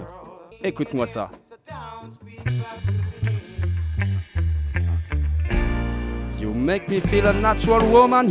Écoute-moi 0.63 1.07
ça. 1.07 1.31
You 6.41 6.53
make 6.53 6.89
me 6.89 7.01
feel 7.01 7.27
a 7.27 7.33
natural 7.33 7.83
woman, 7.91 8.29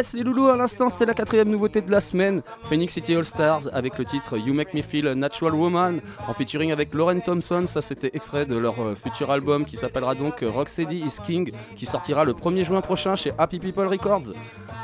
Yes 0.00 0.14
les 0.14 0.22
loulous, 0.22 0.46
à 0.46 0.56
l'instant 0.56 0.88
c'était 0.88 1.04
la 1.04 1.12
quatrième 1.12 1.50
nouveauté 1.50 1.82
de 1.82 1.90
la 1.90 2.00
semaine, 2.00 2.40
Phoenix 2.62 2.94
City 2.94 3.14
All 3.14 3.24
Stars 3.26 3.68
avec 3.70 3.98
le 3.98 4.06
titre 4.06 4.38
You 4.38 4.54
Make 4.54 4.72
Me 4.72 4.80
Feel 4.80 5.06
a 5.08 5.14
Natural 5.14 5.54
Woman 5.54 6.00
en 6.26 6.32
featuring 6.32 6.72
avec 6.72 6.94
Lauren 6.94 7.20
Thompson, 7.20 7.64
ça 7.66 7.82
c'était 7.82 8.10
extrait 8.14 8.46
de 8.46 8.56
leur 8.56 8.80
euh, 8.80 8.94
futur 8.94 9.30
album 9.30 9.66
qui 9.66 9.76
s'appellera 9.76 10.14
donc 10.14 10.42
euh, 10.42 10.48
Rocksteady 10.48 11.00
is 11.00 11.18
King 11.22 11.52
qui 11.76 11.84
sortira 11.84 12.24
le 12.24 12.32
1er 12.32 12.64
juin 12.64 12.80
prochain 12.80 13.14
chez 13.14 13.32
Happy 13.36 13.58
People 13.58 13.88
Records. 13.88 14.32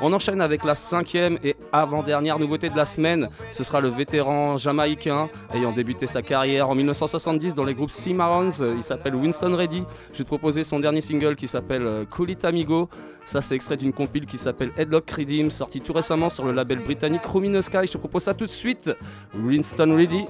On 0.03 0.13
enchaîne 0.13 0.43
avec 0.43 0.65
la 0.65 0.75
cinquième 0.75 1.39
et 1.43 1.57
avant-dernière 1.73 2.39
nouveauté 2.39 2.69
de 2.69 2.77
la 2.77 2.85
semaine, 2.85 3.29
ce 3.51 3.65
sera 3.65 3.81
le 3.81 3.89
vétéran 3.89 4.59
jamaïcain 4.59 5.29
ayant 5.55 5.73
débuté 5.73 6.07
sa 6.07 6.21
carrière 6.21 6.69
en 6.69 6.75
1970 6.75 7.55
dans 7.55 7.65
les 7.65 7.73
groupes 7.73 7.91
Cimarrons, 7.91 8.51
euh, 8.61 8.75
il 8.77 8.83
s'appelle 8.83 9.15
Winston 9.15 9.57
Reddy, 9.57 9.85
je 10.13 10.19
vais 10.19 10.25
te 10.25 10.29
proposer 10.29 10.65
son 10.65 10.81
dernier 10.81 11.01
single 11.01 11.35
qui 11.35 11.49
s'appelle 11.49 11.87
euh, 11.87 12.05
Cool 12.05 12.31
It 12.31 12.45
Amigo, 12.45 12.91
ça 13.25 13.41
c'est 13.41 13.55
extrait 13.55 13.79
d'une 13.79 13.95
compile 13.95 14.27
qui 14.27 14.37
s'appelle 14.37 14.71
Headlock 14.77 15.11
Redeem, 15.11 15.51
sorti 15.51 15.81
tout 15.81 15.95
récemment 15.95 16.29
sur 16.29 16.45
le 16.45 16.53
label 16.53 16.79
britannique 16.81 17.25
Ruminous 17.25 17.63
Sky. 17.63 17.87
Je 17.87 17.93
te 17.93 17.99
propose 17.99 18.25
ça 18.25 18.35
tout 18.35 18.47
de 18.47 18.51
suite. 18.51 18.93
Winston 19.35 19.97
Ready. 19.97 20.27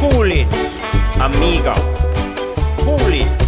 Cool 0.00 0.32
it, 0.32 0.46
amigo. 1.20 1.72
Cool 2.84 3.14
it. 3.14 3.47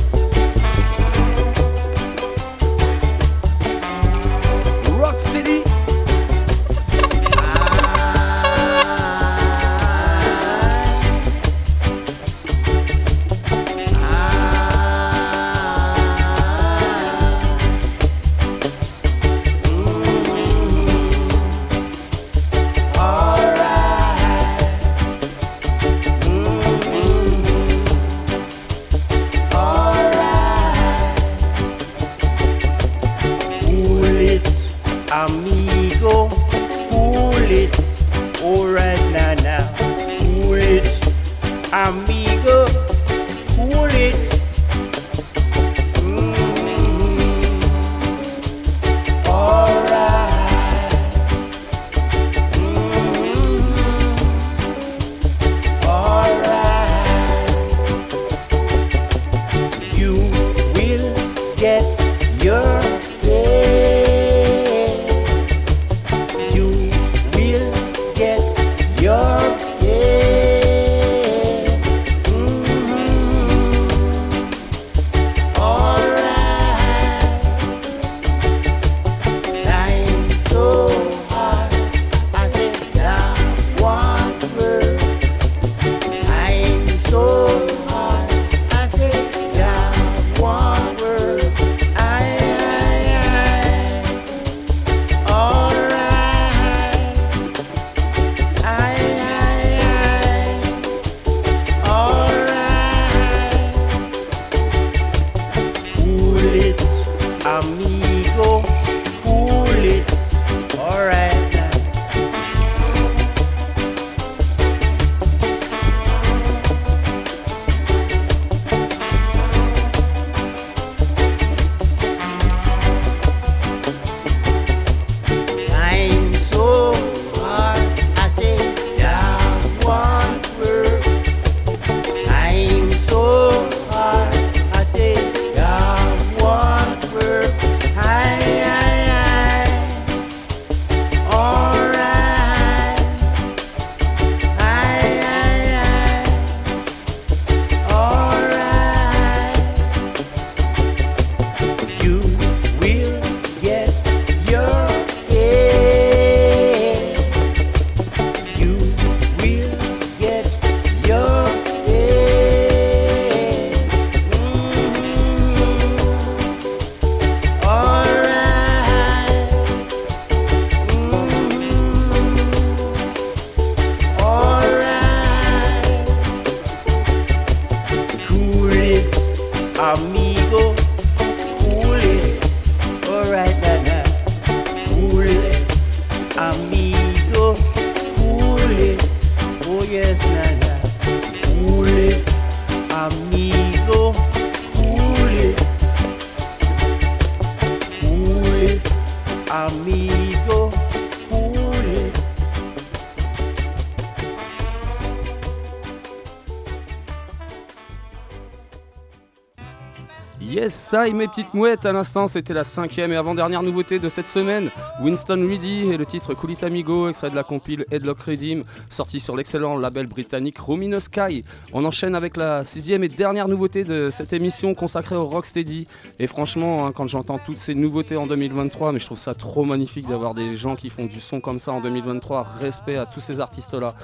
Ça 210.90 211.06
et 211.06 211.12
mes 211.12 211.28
petites 211.28 211.54
mouettes 211.54 211.86
à 211.86 211.92
l'instant, 211.92 212.26
c'était 212.26 212.52
la 212.52 212.64
cinquième 212.64 213.12
et 213.12 213.16
avant-dernière 213.16 213.62
nouveauté 213.62 214.00
de 214.00 214.08
cette 214.08 214.26
semaine. 214.26 214.70
Winston 215.00 215.46
Reedy 215.48 215.92
et 215.92 215.96
le 215.96 216.04
titre 216.04 216.34
Cool 216.34 216.50
It 216.50 216.64
Amigo, 216.64 217.08
extrait 217.08 217.30
de 217.30 217.36
la 217.36 217.44
compile 217.44 217.84
Headlock 217.92 218.22
Redeem, 218.22 218.64
sorti 218.88 219.20
sur 219.20 219.36
l'excellent 219.36 219.78
label 219.78 220.08
britannique 220.08 220.58
Romino 220.58 220.98
Sky. 220.98 221.44
On 221.72 221.84
enchaîne 221.84 222.16
avec 222.16 222.36
la 222.36 222.64
sixième 222.64 223.04
et 223.04 223.08
dernière 223.08 223.46
nouveauté 223.46 223.84
de 223.84 224.10
cette 224.10 224.32
émission 224.32 224.74
consacrée 224.74 225.14
au 225.14 225.26
Rocksteady. 225.26 225.86
Et 226.18 226.26
franchement, 226.26 226.88
hein, 226.88 226.92
quand 226.92 227.06
j'entends 227.06 227.38
toutes 227.38 227.58
ces 227.58 227.76
nouveautés 227.76 228.16
en 228.16 228.26
2023, 228.26 228.90
mais 228.90 228.98
je 228.98 229.06
trouve 229.06 229.20
ça 229.20 229.34
trop 229.34 229.64
magnifique 229.64 230.08
d'avoir 230.08 230.34
des 230.34 230.56
gens 230.56 230.74
qui 230.74 230.90
font 230.90 231.06
du 231.06 231.20
son 231.20 231.40
comme 231.40 231.60
ça 231.60 231.70
en 231.70 231.80
2023. 231.80 232.44
Respect 232.58 232.96
à 232.96 233.06
tous 233.06 233.20
ces 233.20 233.38
artistes-là. 233.38 233.94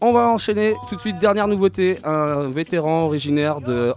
On 0.00 0.12
va 0.12 0.28
enchaîner 0.28 0.76
tout 0.88 0.94
de 0.94 1.00
suite, 1.00 1.18
dernière 1.18 1.48
nouveauté, 1.48 1.98
un 2.04 2.44
vétéran 2.44 3.02
originaire 3.06 3.60
de 3.60 3.92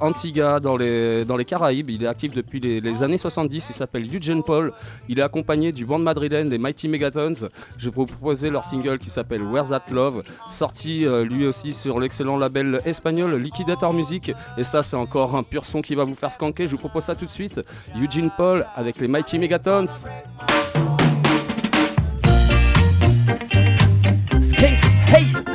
dans 0.60 0.78
les, 0.78 1.46
Caraïbes. 1.46 1.92
Il 1.92 2.04
est 2.04 2.08
actif 2.08 2.34
depuis 2.34 2.60
les, 2.60 2.82
les 2.82 3.04
années 3.04 3.20
70, 3.20 3.68
il 3.70 3.74
s'appelle 3.74 4.04
Eugene 4.12 4.42
Paul. 4.42 4.74
Il 5.10 5.20
est 5.20 5.22
accompagné 5.22 5.72
du 5.72 5.86
band 5.86 6.00
madrilène 6.00 6.50
des 6.50 6.58
Mighty 6.58 6.88
Megatons. 6.88 7.48
Je 7.78 7.90
vais 7.90 7.96
vous 7.96 8.08
proposer 8.08 8.50
leur 8.50 8.64
single 8.64 8.98
qui 8.98 9.12
s'appelle 9.12 9.44
Where's 9.44 9.70
That 9.70 9.84
Love, 9.92 10.24
sorti 10.50 11.06
euh, 11.06 11.24
lui 11.24 11.46
aussi 11.46 11.72
sur 11.72 12.00
l'excellent 12.00 12.38
label 12.38 12.82
espagnol 12.86 13.36
Liquidator 13.36 13.94
Music. 13.94 14.32
Et 14.58 14.64
ça, 14.64 14.82
c'est 14.82 14.98
encore 14.98 15.36
un 15.36 15.44
pur 15.44 15.66
son 15.66 15.84
qui 15.84 15.94
va 15.94 16.04
vous 16.04 16.16
faire 16.16 16.32
skanker. 16.32 16.66
Je 16.66 16.72
vous 16.72 16.78
propose 16.78 17.04
ça 17.04 17.16
tout 17.16 17.26
de 17.26 17.32
suite. 17.32 17.62
Eugene 17.96 18.32
Paul 18.36 18.66
avec 18.76 19.00
les 19.00 19.08
Mighty 19.08 19.38
Megatons. 19.38 19.86
Skank, 24.42 24.84
hey! 25.14 25.51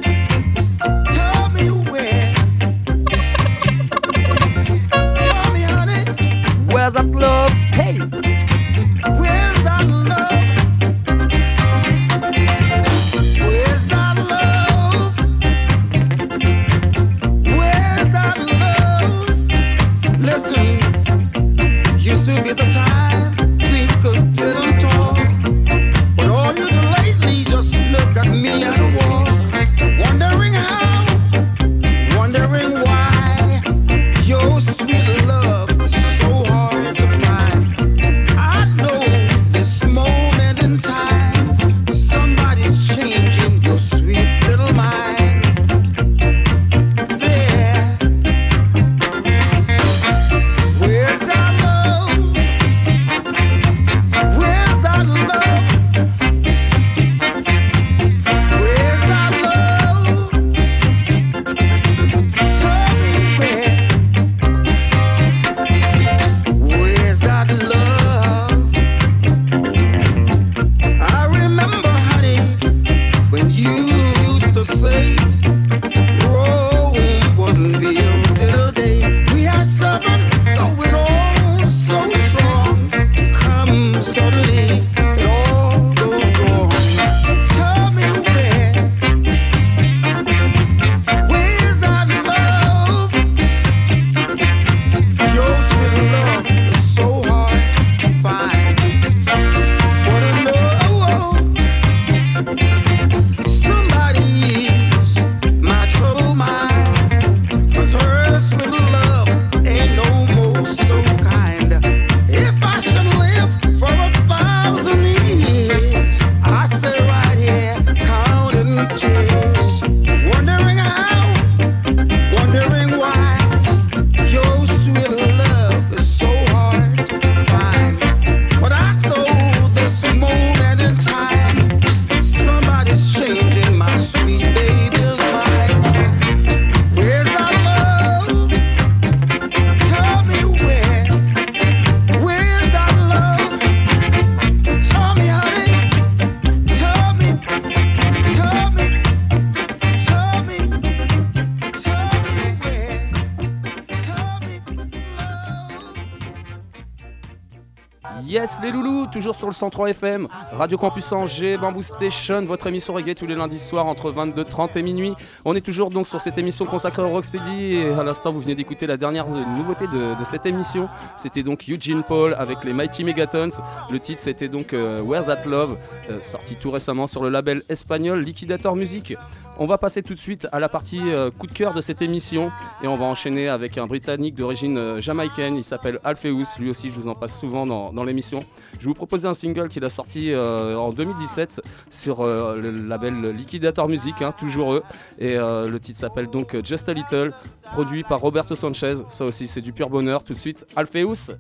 Toujours 159.17 159.35
sur 159.35 159.47
le 159.47 159.55
103 159.55 159.89
FM, 159.89 160.29
Radio 160.53 160.77
Campus 160.77 161.11
Angers, 161.11 161.57
Bamboo 161.57 161.81
Station, 161.81 162.43
votre 162.45 162.67
émission 162.67 162.93
reggae 162.93 163.15
tous 163.15 163.27
les 163.27 163.35
lundis 163.35 163.59
soirs 163.59 163.87
entre 163.87 164.13
22h30 164.13 164.77
et 164.79 164.83
minuit. 164.83 165.15
On 165.47 165.55
est 165.55 165.63
toujours 165.63 165.89
donc 165.89 166.07
sur 166.07 166.21
cette 166.21 166.37
émission 166.37 166.67
consacrée 166.67 167.01
au 167.01 167.09
Rocksteady 167.09 167.77
et 167.77 167.89
à 167.95 168.03
l'instant 168.03 168.31
vous 168.31 168.43
venez 168.43 168.55
d'écouter 168.55 168.87
la 168.87 168.99
dernière 168.99 169.27
nouveauté 169.27 169.87
de, 169.87 170.19
de 170.21 170.25
cette 170.25 170.45
émission. 170.45 170.91
C'était 171.17 171.43
donc 171.43 171.65
Eugene 171.67 172.03
Paul 172.07 172.37
avec 172.39 172.63
les 172.63 172.75
Mighty 172.75 173.05
Megatons. 173.05 173.53
Le 173.91 173.99
titre 174.01 174.21
c'était 174.21 174.49
donc 174.49 174.75
euh, 174.75 175.01
Where's 175.01 175.29
That 175.29 175.47
Love, 175.47 175.79
euh, 176.11 176.21
sorti 176.21 176.55
tout 176.57 176.71
récemment 176.71 177.07
sur 177.07 177.23
le 177.23 177.31
label 177.31 177.63
espagnol 177.71 178.21
Liquidator 178.21 178.77
Music. 178.77 179.15
On 179.59 179.65
va 179.65 179.79
passer 179.79 180.03
tout 180.03 180.15
de 180.15 180.21
suite 180.21 180.47
à 180.53 180.61
la 180.61 180.69
partie 180.69 181.01
euh, 181.01 181.31
coup 181.31 181.47
de 181.47 181.53
cœur 181.53 181.73
de 181.73 181.81
cette 181.81 182.03
émission 182.03 182.53
et 182.83 182.89
on 182.89 182.97
va 182.97 183.07
enchaîner 183.07 183.49
avec 183.49 183.79
un 183.79 183.87
Britannique 183.87 184.35
d'origine 184.35 184.77
euh, 184.77 185.01
jamaïcaine. 185.01 185.57
Il 185.57 185.65
s'appelle 185.65 185.99
Alpheus. 186.05 186.59
Lui 186.59 186.69
aussi, 186.69 186.89
je 186.89 186.93
vous 186.93 187.09
en 187.09 187.15
passe 187.15 187.39
souvent 187.41 187.67
dans, 187.67 188.05
l'émission. 188.05 188.45
Je 188.79 188.87
vous 188.87 188.95
proposer 188.95 189.27
un 189.27 189.33
single 189.33 189.71
qu'il 189.71 189.83
a 189.85 189.89
sorti 189.89 190.31
euh, 190.31 190.77
en 190.77 190.93
2017 190.93 191.63
sur 191.91 192.25
le 192.25 192.71
label 192.87 193.31
Liquidator 193.31 193.89
Music, 193.89 194.21
hein, 194.21 194.33
toujours 194.39 194.75
eux. 194.75 194.83
Et 195.19 195.37
le 195.37 195.79
titre 195.79 195.99
s'appelle 195.99 196.29
donc 196.29 196.57
Just 196.65 196.89
a 196.89 196.93
Little, 196.93 197.33
produit 197.73 198.03
par 198.03 198.21
Roberto 198.21 198.55
Sanchez. 198.55 198.95
Ça 199.09 199.25
aussi, 199.25 199.49
c'est 199.49 199.63
du 199.63 199.73
pur 199.73 199.89
bonheur. 199.89 200.23
Tout 200.23 200.35
de 200.35 200.39
suite, 200.39 200.67
Alpheus. 200.77 201.33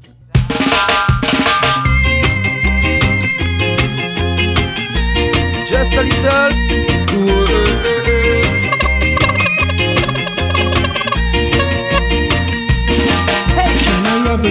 Just 5.67 5.93
a 5.93 6.03
little. 6.03 6.96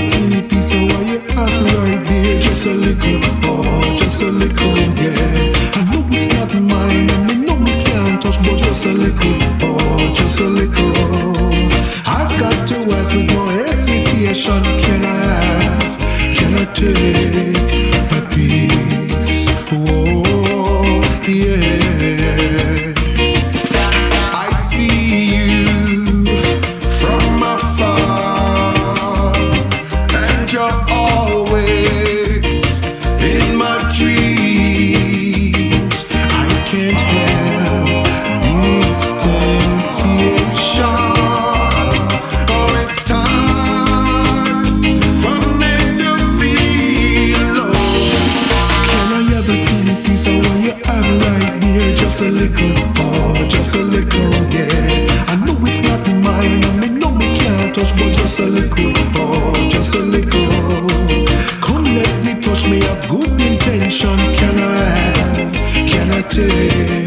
Take 0.09 0.33
a 0.33 0.41
piece? 0.47 0.71
Of 0.71 0.81
what 0.83 1.05
you 1.07 1.19
have 1.19 1.65
right 1.75 2.07
there? 2.07 2.39
Just 2.39 2.65
a 2.65 2.73
little, 2.73 3.19
bit. 4.95 5.55
I 5.75 5.83
know 5.91 6.05
it's 6.11 6.27
not 6.33 6.53
mine, 6.53 7.09
in 7.09 7.45
my 7.45 7.55
name, 7.55 8.19
just 8.19 8.41
my 8.41 8.91
little 8.91 9.33
oh, 9.61 10.13
just 10.13 10.39
a 10.39 10.43
little, 10.43 10.95
yeah. 21.27 21.74
Can 66.35 67.04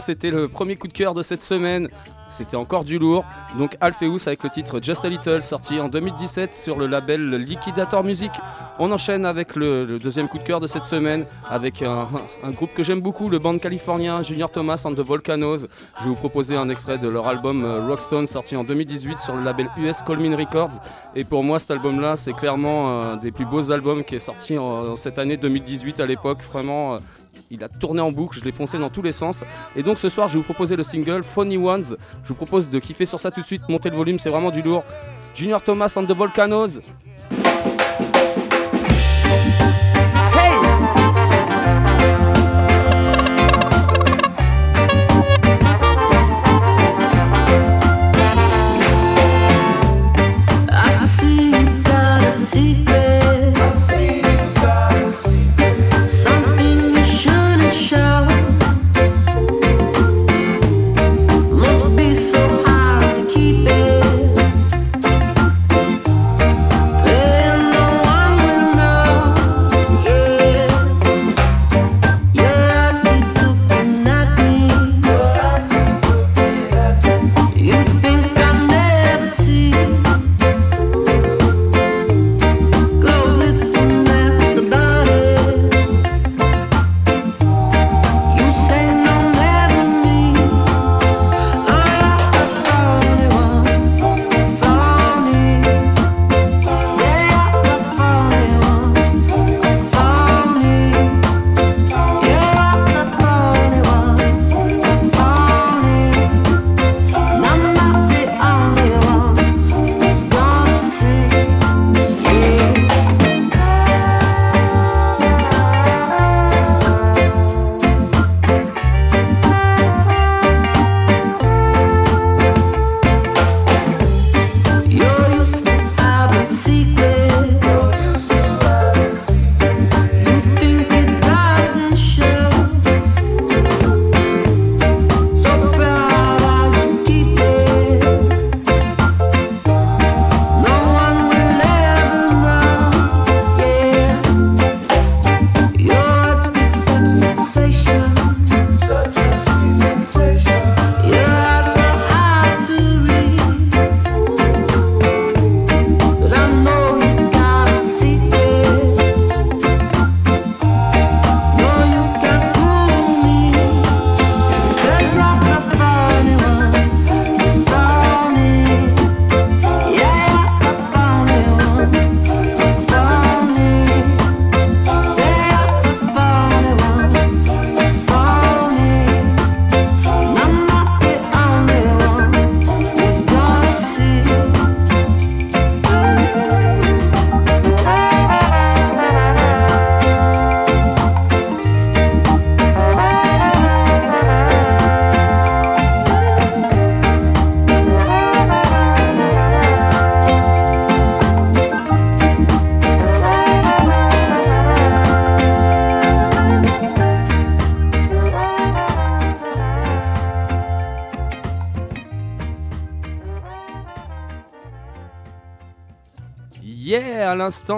c'était 0.00 0.30
le 0.30 0.48
premier 0.48 0.76
coup 0.76 0.88
de 0.88 0.92
cœur 0.92 1.14
de 1.14 1.22
cette 1.22 1.42
semaine. 1.42 1.88
C'était 2.28 2.56
encore 2.56 2.84
du 2.84 2.98
lourd. 2.98 3.24
Donc 3.56 3.76
Alpheus 3.80 4.26
avec 4.26 4.42
le 4.42 4.50
titre 4.50 4.80
Just 4.82 5.04
a 5.04 5.08
Little, 5.08 5.42
sorti 5.42 5.78
en 5.78 5.88
2017 5.88 6.54
sur 6.54 6.76
le 6.76 6.86
label 6.86 7.30
Liquidator 7.36 8.02
Music. 8.02 8.32
On 8.80 8.90
enchaîne 8.90 9.24
avec 9.24 9.54
le, 9.54 9.98
deuxième 9.98 10.28
coup 10.28 10.38
de 10.38 10.42
cœur 10.42 10.60
de 10.60 10.66
cette 10.66 10.84
semaine, 10.84 11.24
avec 11.48 11.82
un, 11.82 12.08
groupe 12.50 12.74
que 12.74 12.82
j'aime 12.82 13.00
beaucoup, 13.00 13.28
le 13.28 13.38
band 13.38 13.58
californien 13.58 14.22
Junior 14.22 14.50
Thomas 14.50 14.82
and 14.84 14.94
the 14.94 15.00
Volcanoes. 15.00 15.68
Je 16.00 16.04
vais 16.04 16.10
vous 16.10 16.16
proposer 16.16 16.56
un 16.56 16.68
extrait 16.68 16.98
de 16.98 17.08
leur 17.08 17.28
album 17.28 17.64
euh, 17.64 17.86
Rockstone, 17.86 18.26
sorti 18.26 18.56
en 18.56 18.64
2018 18.64 19.18
sur 19.18 19.36
le 19.36 19.44
label 19.44 19.68
US 19.78 20.02
Colmin 20.02 20.36
Records. 20.36 20.80
Et 21.14 21.24
pour 21.24 21.44
moi, 21.44 21.60
cet 21.60 21.70
album-là, 21.70 22.16
c'est 22.16 22.34
clairement 22.34 23.12
un 23.12 23.16
des 23.16 23.30
plus 23.30 23.46
beaux 23.46 23.70
albums 23.70 24.02
qui 24.02 24.16
est 24.16 24.20
sorti 24.20 24.58
en, 24.58 24.64
en 24.64 24.96
cette 24.96 25.18
année 25.18 25.36
2018 25.36 26.00
à 26.00 26.06
l'époque. 26.06 26.42
Vraiment, 26.42 26.94
euh, 26.94 26.98
il 27.50 27.62
a 27.62 27.68
tourné 27.68 28.00
en 28.00 28.12
boucle, 28.12 28.38
je 28.38 28.44
l'ai 28.44 28.52
poncé 28.52 28.78
dans 28.78 28.90
tous 28.90 29.02
les 29.02 29.12
sens. 29.12 29.44
Et 29.74 29.82
donc 29.82 29.98
ce 29.98 30.08
soir, 30.08 30.28
je 30.28 30.34
vais 30.34 30.38
vous 30.38 30.44
proposer 30.44 30.76
le 30.76 30.82
single 30.82 31.22
Funny 31.22 31.56
Ones. 31.56 31.96
Je 32.22 32.28
vous 32.28 32.34
propose 32.34 32.70
de 32.70 32.78
kiffer 32.78 33.06
sur 33.06 33.20
ça 33.20 33.30
tout 33.30 33.40
de 33.40 33.46
suite, 33.46 33.68
monter 33.68 33.90
le 33.90 33.96
volume, 33.96 34.18
c'est 34.18 34.30
vraiment 34.30 34.50
du 34.50 34.62
lourd. 34.62 34.84
Junior 35.34 35.62
Thomas 35.62 35.92
and 35.96 36.06
the 36.06 36.12
Volcanoes. 36.12 36.80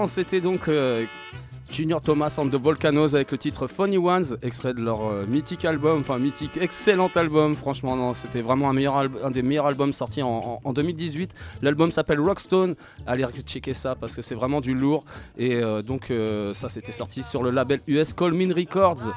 C'était 0.07 0.41
donc 0.41 0.69
euh, 0.69 1.05
Junior 1.71 2.01
Thomas 2.01 2.35
and 2.39 2.49
the 2.49 2.55
Volcanoes 2.55 3.15
avec 3.15 3.31
le 3.31 3.37
titre 3.39 3.67
Funny 3.67 3.99
Ones, 3.99 4.25
extrait 4.43 4.73
de 4.73 4.81
leur 4.81 5.03
euh, 5.07 5.27
mythique 5.27 5.65
album, 5.67 6.01
enfin 6.01 6.19
mythique, 6.19 6.57
excellent 6.61 7.11
album. 7.15 7.55
Franchement, 7.57 8.15
c'était 8.15 8.41
vraiment 8.41 8.71
un, 8.71 9.31
des 9.31 9.43
meilleurs 9.43 9.67
albums 9.67 9.93
sortis 9.93 10.23
en, 10.23 10.29
en- 10.29 10.61
en 10.65 10.73
2018. 10.73 11.35
L'album 11.63 11.91
s'appelle 11.91 12.21
Rockstone. 12.21 12.75
Allez 13.07 13.25
checker 13.47 13.75
ça 13.75 13.95
parce 13.95 14.15
que 14.15 14.23
c'est 14.23 14.35
vraiment 14.35 14.61
du 14.63 14.73
lourd. 14.75 15.05
Et 15.37 15.57
euh, 15.57 15.83
donc, 15.83 16.11
ça, 16.55 16.69
c'était 16.69 16.93
sorti 16.93 17.23
sur 17.23 17.43
le 17.43 17.51
label 17.51 17.81
US 17.87 18.13
Colmin 18.15 18.55
Records. 18.55 19.13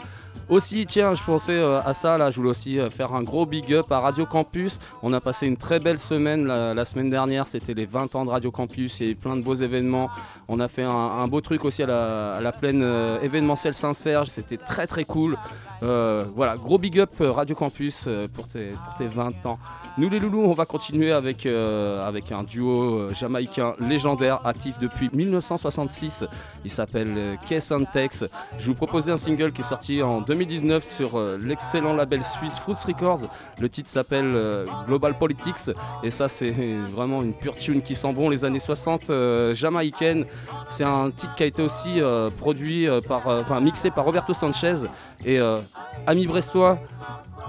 Aussi, 0.51 0.85
tiens, 0.85 1.13
je 1.15 1.23
pensais 1.23 1.53
euh, 1.53 1.81
à 1.81 1.93
ça, 1.93 2.17
là, 2.17 2.29
je 2.29 2.35
voulais 2.35 2.49
aussi 2.49 2.77
euh, 2.77 2.89
faire 2.89 3.13
un 3.13 3.23
gros 3.23 3.45
big 3.45 3.73
up 3.73 3.89
à 3.89 4.01
Radio 4.01 4.25
Campus. 4.25 4.79
On 5.01 5.13
a 5.13 5.21
passé 5.21 5.47
une 5.47 5.55
très 5.55 5.79
belle 5.79 5.97
semaine 5.97 6.45
la, 6.45 6.83
semaine 6.83 7.09
dernière, 7.09 7.47
c'était 7.47 7.73
les 7.73 7.85
20 7.85 8.15
ans 8.15 8.25
de 8.25 8.31
Radio 8.31 8.51
Campus, 8.51 8.99
il 8.99 9.05
y 9.05 9.07
a 9.07 9.11
eu 9.13 9.15
plein 9.15 9.37
de 9.37 9.43
beaux 9.43 9.53
événements. 9.53 10.09
On 10.49 10.59
a 10.59 10.67
fait 10.67 10.83
un, 10.83 11.25
beau 11.29 11.39
truc 11.39 11.63
aussi 11.63 11.83
à 11.83 12.41
la, 12.41 12.51
plaine 12.51 12.81
euh, 12.83 13.21
événementielle 13.21 13.75
Saint-Serge, 13.75 14.27
c'était 14.27 14.57
très 14.57 14.87
très 14.87 15.05
cool. 15.05 15.37
Voilà, 15.81 16.57
gros 16.57 16.77
big 16.77 16.99
up 16.99 17.09
Radio 17.19 17.55
Campus 17.55 18.07
pour, 18.35 18.45
tes, 18.47 18.69
pour 18.69 18.95
tes 18.97 19.07
20 19.07 19.47
ans. 19.47 19.57
Nous 19.97 20.09
les 20.09 20.19
loulous, 20.19 20.43
on 20.43 20.53
va 20.53 20.65
continuer 20.65 21.11
avec, 21.11 21.47
avec 21.47 22.31
un 22.31 22.43
duo 22.43 23.11
jamaïcain 23.13 23.73
légendaire, 23.79 24.45
actif 24.45 24.77
depuis 24.77 25.09
1966. 25.11 26.25
Il 26.63 26.69
s'appelle 26.69 27.39
Tex. 27.91 28.25
Je 28.59 28.67
vous 28.67 28.75
proposais 28.75 29.11
un 29.11 29.17
single 29.17 29.53
qui 29.53 29.61
est 29.61 29.63
sorti 29.63 30.03
en 30.03 30.21
2019 30.45 30.83
sur 30.83 31.19
euh, 31.19 31.37
l'excellent 31.39 31.93
label 31.93 32.23
suisse 32.23 32.57
Fruits 32.57 32.75
Records. 32.87 33.29
Le 33.59 33.69
titre 33.69 33.89
s'appelle 33.89 34.33
euh, 34.35 34.65
Global 34.87 35.15
Politics 35.17 35.71
et 36.03 36.09
ça 36.09 36.27
c'est 36.27 36.51
vraiment 36.91 37.21
une 37.21 37.33
pure 37.33 37.55
tune 37.55 37.81
qui 37.83 37.95
sent 37.95 38.11
bon 38.13 38.29
les 38.29 38.43
années 38.43 38.57
60 38.57 39.09
euh, 39.09 39.53
jamaïcaines. 39.53 40.25
C'est 40.69 40.83
un 40.83 41.11
titre 41.11 41.35
qui 41.35 41.43
a 41.43 41.45
été 41.45 41.61
aussi 41.61 42.01
produit 42.37 42.87
par, 43.07 43.27
enfin 43.27 43.59
mixé 43.59 43.91
par 43.91 44.05
Roberto 44.05 44.33
Sanchez 44.33 44.85
et 45.25 45.39
amis 46.07 46.25
brestois. 46.25 46.79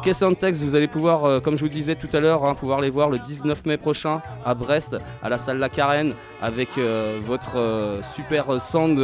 Kess 0.02 0.20
and 0.22 0.34
Tex, 0.34 0.60
vous 0.62 0.74
allez 0.74 0.88
pouvoir, 0.88 1.24
euh, 1.24 1.38
comme 1.38 1.56
je 1.56 1.62
vous 1.62 1.68
disais 1.68 1.94
tout 1.94 2.08
à 2.12 2.18
l'heure, 2.18 2.44
hein, 2.44 2.56
pouvoir 2.56 2.80
les 2.80 2.90
voir 2.90 3.08
le 3.08 3.20
19 3.20 3.66
mai 3.66 3.76
prochain 3.76 4.20
à 4.44 4.52
Brest, 4.52 4.96
à 5.22 5.28
la 5.28 5.38
salle 5.38 5.58
La 5.58 5.68
Carène, 5.68 6.14
avec 6.40 6.76
euh, 6.76 7.20
votre 7.22 7.56
euh, 7.56 8.02
super 8.02 8.60
sound 8.60 8.98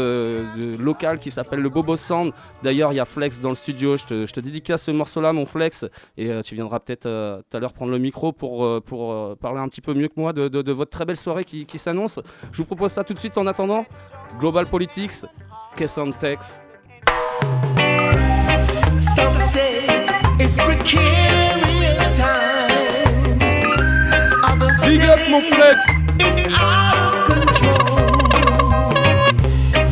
local 0.81 1.21
qui 1.21 1.31
s'appelle 1.31 1.61
le 1.61 1.69
Bobo 1.69 1.97
Sound. 1.97 2.33
D'ailleurs, 2.65 2.93
il 2.93 2.97
y 2.97 3.01
a 3.01 3.05
Flex 3.05 3.39
dans 3.39 3.51
le 3.51 3.55
studio. 3.55 3.97
Je 3.97 4.07
te, 4.07 4.27
je 4.27 4.33
te 4.33 4.41
dédicace 4.41 4.83
ce 4.83 4.91
morceau-là, 4.91 5.33
mon 5.33 5.47
Flex, 5.47 5.87
et 6.17 6.33
tu 6.43 6.57
viendras 6.57 6.81
peut-être 6.81 7.03
tout 7.03 7.57
à 7.57 7.61
l'heure 7.61 7.75
prendre 7.75 7.93
le 7.93 7.99
micro 7.99 8.33
pour, 8.33 8.67
parler 9.37 9.61
un 9.61 9.69
petit 9.69 9.81
peu 9.81 9.95
mieux 9.95 10.09
que 10.09 10.15
moi 10.17 10.33
de, 10.33 10.73
votre 10.73 10.91
très 10.91 11.05
belle 11.05 11.17
soirée 11.17 11.45
qui, 11.45 11.79
s'annonce. 11.79 12.19
Je 12.51 12.59
vous 12.59 12.65
propose 12.65 12.91
ça 12.91 13.05
tout 13.05 13.15
de 13.15 13.19
suite 13.21 13.39
en 13.39 13.47
attendant. 13.47 13.87
Global 14.41 14.67
Politics, 14.67 15.25
Kess 15.77 15.99
Big 20.67 20.85
say 24.89 25.01
up, 25.09 25.21
mon 25.31 25.43
Flex! 25.43 25.87
it's 26.21 26.41
out 26.59 27.15
of 27.15 27.25
control. 27.27 28.89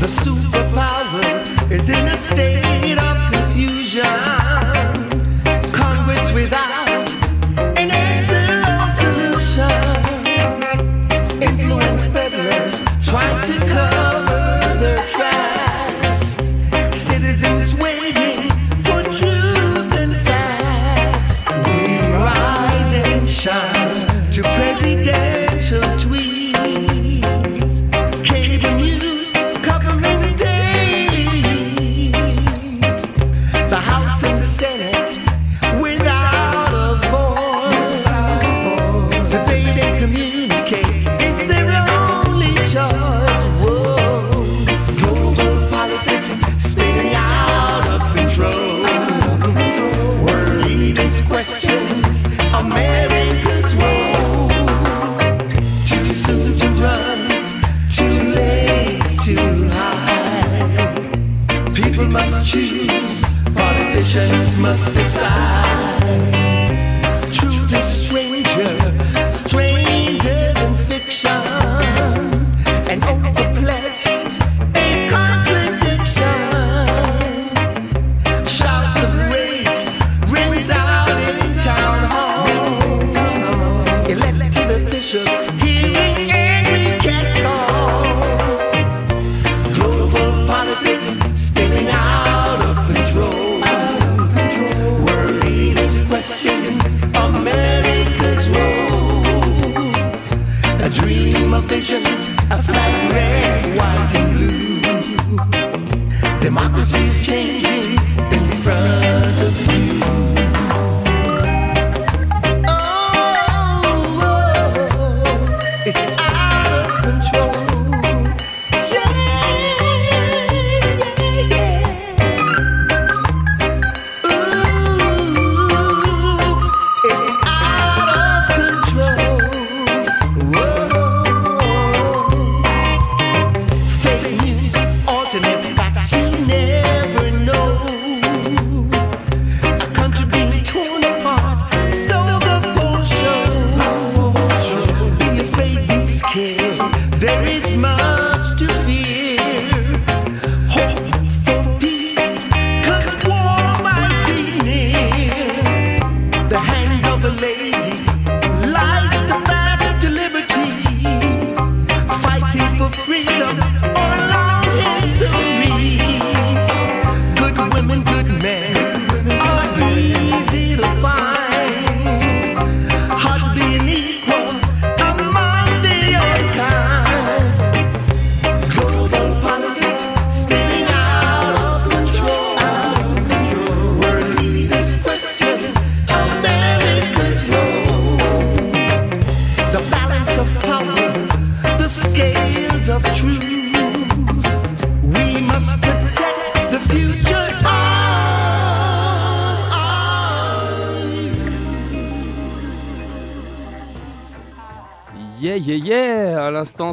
The 0.01 0.07
superpower 0.07 1.71
is 1.71 1.89
in 1.89 2.07
a 2.09 2.17
state 2.17 2.66
politicians 64.17 64.57
must 64.57 64.95
decide. 64.95 65.76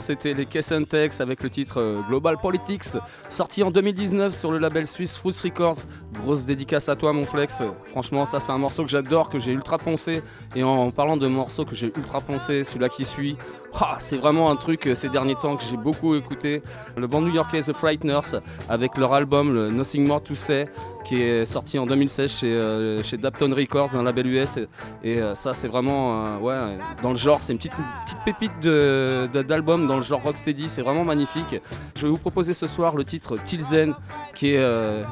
C'était 0.03 0.33
les 0.33 0.45
Kessentex 0.45 1.21
avec 1.21 1.41
le 1.41 1.49
titre 1.49 1.79
euh, 1.79 2.01
Global 2.07 2.37
Politics, 2.37 2.97
sorti 3.29 3.63
en 3.63 3.71
2019 3.71 4.35
sur 4.35 4.51
le 4.51 4.59
label 4.59 4.85
suisse 4.85 5.17
Fruits 5.17 5.39
Records. 5.43 5.85
Grosse 6.13 6.45
dédicace 6.45 6.89
à 6.89 6.95
toi, 6.95 7.13
mon 7.13 7.25
flex. 7.25 7.63
Franchement, 7.85 8.25
ça, 8.25 8.39
c'est 8.39 8.51
un 8.51 8.57
morceau 8.57 8.83
que 8.83 8.89
j'adore, 8.89 9.29
que 9.29 9.39
j'ai 9.39 9.53
ultra 9.53 9.77
poncé. 9.77 10.21
Et 10.55 10.63
en 10.63 10.91
parlant 10.91 11.17
de 11.17 11.27
morceaux 11.27 11.65
que 11.65 11.75
j'ai 11.75 11.87
ultra 11.95 12.19
poncé, 12.19 12.63
celui-là 12.63 12.89
qui 12.89 13.05
suit, 13.05 13.37
ah, 13.79 13.95
c'est 13.99 14.17
vraiment 14.17 14.51
un 14.51 14.55
truc 14.55 14.87
euh, 14.87 14.93
ces 14.93 15.09
derniers 15.09 15.35
temps 15.35 15.55
que 15.55 15.63
j'ai 15.63 15.77
beaucoup 15.77 16.15
écouté. 16.15 16.61
Le 16.97 17.07
band 17.07 17.21
new-yorkais 17.21 17.61
The 17.61 17.73
Frighteners 17.73 18.39
avec 18.69 18.97
leur 18.97 19.13
album 19.13 19.53
le 19.53 19.71
Nothing 19.71 20.05
More 20.05 20.21
to 20.21 20.35
Say 20.35 20.65
qui 21.03 21.21
est 21.21 21.45
sorti 21.45 21.77
en 21.79 21.85
2016 21.85 22.31
chez, 22.31 22.47
euh, 22.51 23.03
chez 23.03 23.17
Dapton 23.17 23.53
Records, 23.55 23.95
un 23.95 24.03
label 24.03 24.27
US. 24.27 24.57
Et, 25.03 25.19
euh, 25.21 25.35
ça, 25.35 25.53
c'est 25.53 25.67
vraiment 25.67 26.25
euh, 26.25 26.37
ouais, 26.39 26.77
dans 27.01 27.09
le 27.11 27.15
genre, 27.17 27.41
c'est 27.41 27.51
une 27.53 27.57
petite, 27.59 27.73
petite 28.05 28.17
pépite 28.25 28.59
de- 28.61 29.27
d'album 29.43 29.87
dans 29.87 29.97
le 29.97 30.01
genre 30.01 30.21
rocksteady. 30.23 30.69
C'est 30.69 30.81
vraiment 30.81 31.03
magnifique. 31.03 31.55
Je 31.97 32.01
vais 32.03 32.09
vous 32.09 32.17
proposer 32.17 32.53
ce 32.53 32.67
soir 32.67 32.95
le 32.95 33.03
titre 33.03 33.37
Tilzen, 33.37 33.93
qui 34.35 34.53
est. 34.53 34.65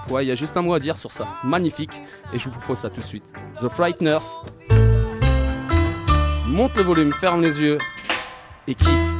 ouais, 0.09 0.25
il 0.25 0.27
y 0.27 0.31
a 0.31 0.35
juste 0.35 0.55
un 0.57 0.61
mot 0.61 0.73
à 0.73 0.79
dire 0.79 0.97
sur 0.97 1.11
ça. 1.11 1.27
Magnifique. 1.43 2.01
Et 2.33 2.37
je 2.39 2.45
vous 2.45 2.51
propose 2.51 2.77
ça 2.79 2.89
tout 2.89 3.01
de 3.01 3.05
suite. 3.05 3.31
The 3.61 3.67
Frighteners. 3.67 4.19
Monte 6.47 6.75
le 6.75 6.83
volume, 6.83 7.13
ferme 7.13 7.41
les 7.41 7.59
yeux 7.61 7.77
et 8.67 8.75
kiffe. 8.75 9.13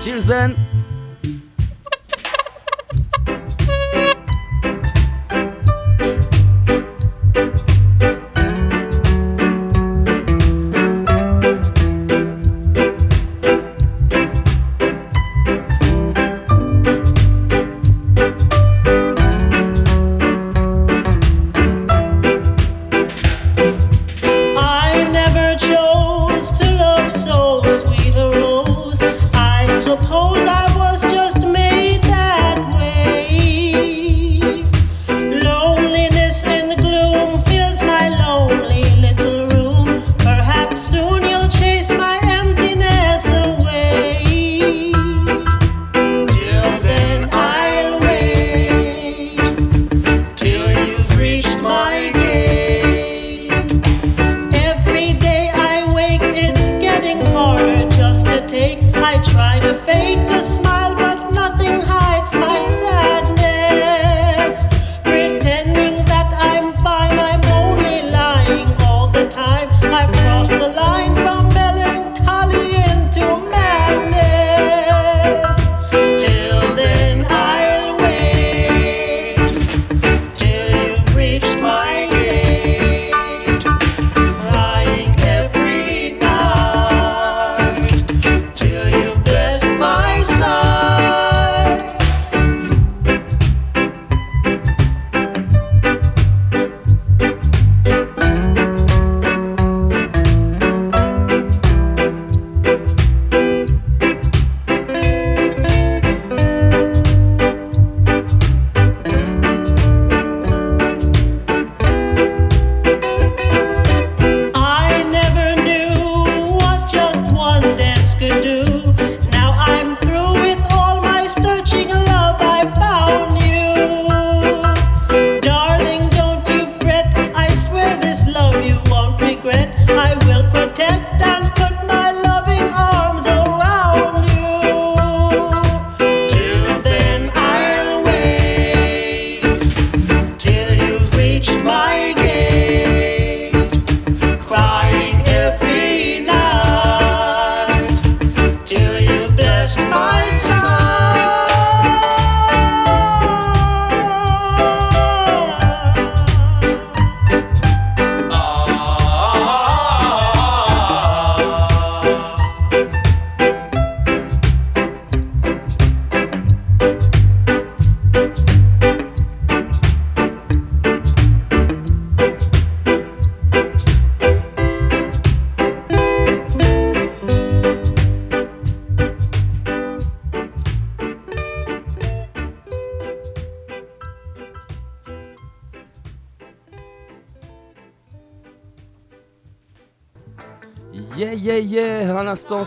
Tilzen. 0.00 0.54
I 0.54 0.91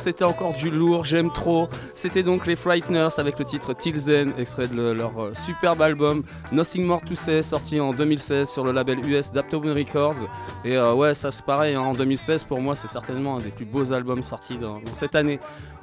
c'était 0.05 0.23
encore 0.23 0.53
du 0.53 0.69
lourd, 0.69 1.03
j'aime 1.03 1.31
trop. 1.31 1.67
C'était 1.95 2.21
donc 2.21 2.45
les 2.45 2.55
Frighteners 2.55 3.17
avec 3.17 3.39
le 3.39 3.45
titre 3.45 3.73
Tilzen, 3.73 4.33
extrait 4.37 4.67
de 4.67 4.75
le- 4.75 4.93
leur 4.93 5.19
euh, 5.19 5.33
superbe 5.33 5.81
album 5.81 6.21
Nothing 6.51 6.85
More 6.85 7.01
to 7.01 7.15
Say, 7.15 7.41
sorti 7.41 7.79
en 7.79 7.91
2016 7.91 8.47
sur 8.47 8.63
le 8.63 8.71
label 8.71 8.99
US 8.99 9.31
Dapton 9.31 9.61
Records. 9.73 10.27
Et 10.63 10.77
euh, 10.77 10.93
ouais, 10.93 11.15
ça 11.15 11.31
c'est 11.31 11.43
pareil, 11.43 11.73
hein, 11.73 11.81
en 11.81 11.93
2016, 11.93 12.43
pour 12.43 12.61
moi, 12.61 12.75
c'est 12.75 12.87
certainement 12.87 13.37
un 13.37 13.39
des 13.39 13.49
plus 13.49 13.65
beaux 13.65 13.93
albums 13.93 14.21
sortis 14.21 14.57
dans, 14.57 14.79
cette 14.93 15.15
année. 15.15 15.39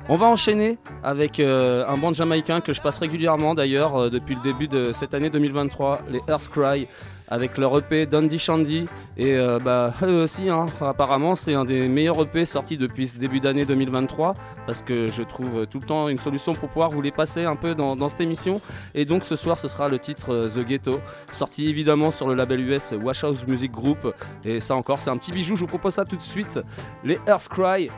On 0.08 0.14
va 0.14 0.26
enchaîner 0.26 0.78
avec 1.02 1.40
euh, 1.40 1.84
un 1.88 1.96
band 1.96 2.12
jamaïcain 2.12 2.60
que 2.60 2.72
je 2.72 2.80
passe 2.80 3.00
régulièrement 3.00 3.56
d'ailleurs 3.56 4.08
depuis 4.08 4.36
le 4.36 4.40
début 4.42 4.68
de 4.68 4.92
cette 4.92 5.14
année 5.14 5.30
2023, 5.30 6.02
les 6.10 6.20
Earth 6.28 6.48
Cry, 6.48 6.86
avec 7.32 7.56
leur 7.56 7.76
EP 7.78 8.04
Dundee 8.04 8.38
Shandy. 8.38 8.84
Et 9.16 9.34
euh, 9.34 9.58
bah, 9.58 9.94
eux 10.02 10.22
aussi, 10.22 10.50
hein, 10.50 10.66
apparemment, 10.82 11.34
c'est 11.34 11.54
un 11.54 11.64
des 11.64 11.88
meilleurs 11.88 12.20
EP 12.20 12.44
sortis 12.44 12.76
depuis 12.76 13.08
ce 13.08 13.16
début 13.16 13.40
d'année 13.40 13.64
2023, 13.64 14.34
parce 14.66 14.82
que 14.82 15.08
je 15.08 15.22
trouve 15.22 15.66
tout 15.66 15.80
le 15.80 15.86
temps 15.86 16.08
une 16.08 16.18
solution 16.18 16.54
pour 16.54 16.68
pouvoir 16.68 16.90
vous 16.90 17.00
les 17.00 17.10
passer 17.10 17.44
un 17.44 17.56
peu 17.56 17.74
dans, 17.74 17.96
dans 17.96 18.10
cette 18.10 18.20
émission. 18.20 18.60
Et 18.94 19.06
donc 19.06 19.24
ce 19.24 19.34
soir, 19.34 19.58
ce 19.58 19.66
sera 19.66 19.88
le 19.88 19.98
titre 19.98 20.32
euh, 20.34 20.48
The 20.48 20.66
Ghetto, 20.66 21.00
sorti 21.30 21.70
évidemment 21.70 22.10
sur 22.10 22.28
le 22.28 22.34
label 22.34 22.60
US 22.68 22.92
Wash 23.02 23.24
House 23.24 23.46
Music 23.46 23.72
Group. 23.72 24.14
Et 24.44 24.60
ça 24.60 24.76
encore, 24.76 25.00
c'est 25.00 25.10
un 25.10 25.16
petit 25.16 25.32
bijou, 25.32 25.56
je 25.56 25.60
vous 25.60 25.66
propose 25.66 25.94
ça 25.94 26.04
tout 26.04 26.16
de 26.16 26.22
suite. 26.22 26.60
Les 27.02 27.18
Earth 27.26 27.48
Cry, 27.48 27.88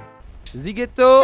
The 0.54 0.68
Ghetto 0.68 1.20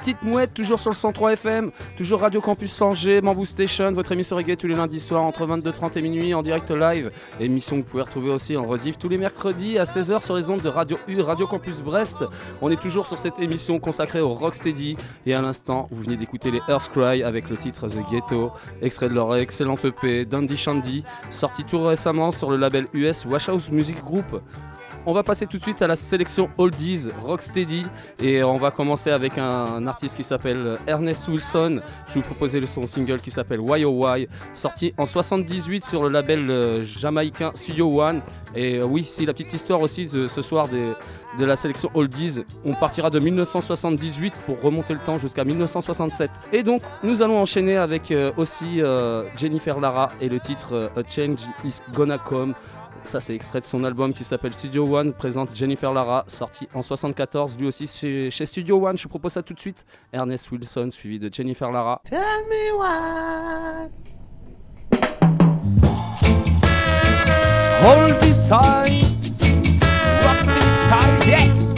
petites 0.00 0.22
mouettes, 0.22 0.54
toujours 0.54 0.80
sur 0.80 0.90
le 0.90 0.96
103 0.96 1.34
FM, 1.34 1.70
toujours 1.94 2.20
Radio 2.20 2.40
Campus 2.40 2.80
Angers, 2.80 3.20
Bamboo 3.20 3.44
Station, 3.44 3.92
votre 3.92 4.12
émission 4.12 4.34
reggae 4.34 4.56
tous 4.56 4.66
les 4.66 4.74
lundis 4.74 4.98
soirs 4.98 5.22
entre 5.22 5.46
22h30 5.46 5.98
et 5.98 6.00
minuit 6.00 6.32
en 6.32 6.42
direct 6.42 6.70
live. 6.70 7.10
Émission 7.38 7.76
que 7.76 7.82
vous 7.82 7.90
pouvez 7.90 8.02
retrouver 8.02 8.30
aussi 8.30 8.56
en 8.56 8.64
rediff 8.64 8.96
tous 8.96 9.10
les 9.10 9.18
mercredis 9.18 9.78
à 9.78 9.84
16h 9.84 10.24
sur 10.24 10.36
les 10.36 10.48
ondes 10.48 10.62
de 10.62 10.70
Radio 10.70 10.96
U, 11.06 11.20
Radio 11.20 11.46
Campus 11.46 11.82
Brest. 11.82 12.16
On 12.62 12.70
est 12.70 12.80
toujours 12.80 13.06
sur 13.06 13.18
cette 13.18 13.38
émission 13.40 13.78
consacrée 13.78 14.22
au 14.22 14.32
Rocksteady 14.32 14.96
et 15.26 15.34
à 15.34 15.42
l'instant, 15.42 15.86
vous 15.90 16.02
venez 16.02 16.16
d'écouter 16.16 16.50
les 16.50 16.62
Earthcry 16.66 17.22
avec 17.22 17.50
le 17.50 17.58
titre 17.58 17.86
The 17.88 18.00
Ghetto, 18.10 18.52
extrait 18.80 19.10
de 19.10 19.14
leur 19.14 19.36
excellente 19.36 19.84
EP 19.84 20.24
Dandy 20.24 20.56
Shandy, 20.56 21.04
sorti 21.28 21.62
tout 21.64 21.84
récemment 21.84 22.30
sur 22.30 22.50
le 22.50 22.56
label 22.56 22.86
US 22.94 23.26
Washhouse 23.26 23.70
Music 23.70 24.02
Group. 24.02 24.40
On 25.06 25.14
va 25.14 25.22
passer 25.22 25.46
tout 25.46 25.56
de 25.56 25.62
suite 25.62 25.80
à 25.80 25.86
la 25.86 25.96
sélection 25.96 26.50
Oldies 26.58 27.08
Rocksteady 27.24 27.86
et 28.22 28.44
on 28.44 28.56
va 28.56 28.70
commencer 28.70 29.10
avec 29.10 29.38
un, 29.38 29.86
artiste 29.86 30.14
qui 30.14 30.22
s'appelle 30.22 30.76
Ernest 30.86 31.26
Wilson. 31.26 31.80
Je 32.08 32.14
vais 32.14 32.20
vous 32.20 32.26
proposer 32.26 32.64
son 32.66 32.86
single 32.86 33.20
qui 33.20 33.30
s'appelle 33.30 33.60
Why 33.60 33.86
Oh 33.86 34.04
Why, 34.04 34.28
sorti 34.52 34.92
en 34.98 35.06
78 35.06 35.86
sur 35.86 36.02
le 36.02 36.10
label 36.10 36.50
euh, 36.50 36.82
jamaïcain 36.82 37.50
Studio 37.54 38.02
One. 38.02 38.20
Et 38.54 38.76
euh, 38.76 38.84
oui, 38.84 39.08
c'est 39.10 39.24
la 39.24 39.32
petite 39.32 39.54
histoire 39.54 39.80
aussi 39.80 40.04
de 40.04 40.28
ce 40.28 40.42
soir 40.42 40.68
de 40.68 41.44
la 41.44 41.56
sélection 41.56 41.90
Oldies. 41.94 42.44
On 42.66 42.74
partira 42.74 43.08
de 43.08 43.18
1978 43.18 44.34
pour 44.44 44.60
remonter 44.60 44.92
le 44.92 45.00
temps 45.00 45.18
jusqu'à 45.18 45.44
1967. 45.44 46.30
Et 46.52 46.62
donc, 46.62 46.82
nous 47.02 47.22
allons 47.22 47.40
enchaîner 47.40 47.78
avec 47.78 48.10
euh, 48.10 48.32
aussi 48.36 48.82
Jennifer 49.36 49.80
Lara 49.80 50.10
et 50.20 50.28
le 50.28 50.40
titre 50.40 50.90
A 50.94 51.00
Change 51.08 51.40
Is 51.64 51.80
Gonna 51.94 52.18
Come. 52.18 52.54
Ça, 53.04 53.18
c'est 53.18 53.34
extrait 53.34 53.60
de 53.60 53.64
son 53.64 53.82
album 53.84 54.12
qui 54.12 54.24
s'appelle 54.24 54.52
Studio 54.52 54.86
One, 54.96 55.12
présente 55.12 55.54
Jennifer 55.56 55.92
Lara, 55.92 56.24
sorti 56.26 56.68
en 56.74 56.82
74, 56.82 57.58
lui 57.58 57.66
aussi 57.66 57.86
chez, 57.86 58.30
chez 58.30 58.46
Studio 58.46 58.86
One. 58.86 58.96
Je 58.96 59.08
propose 59.08 59.32
ça 59.32 59.42
tout 59.42 59.54
de 59.54 59.60
suite. 59.60 59.84
Ernest 60.12 60.50
Wilson, 60.50 60.90
suivi 60.90 61.18
de 61.18 61.32
Jennifer 61.32 61.70
Lara. 61.72 62.00
Tell 62.04 62.20
me 62.48 62.72
why. 62.78 63.88
Hold 67.82 68.20
this 68.20 68.36
time, 68.46 69.00
Rocksteady 70.22 70.70
style, 70.86 71.28
yeah! 71.28 71.69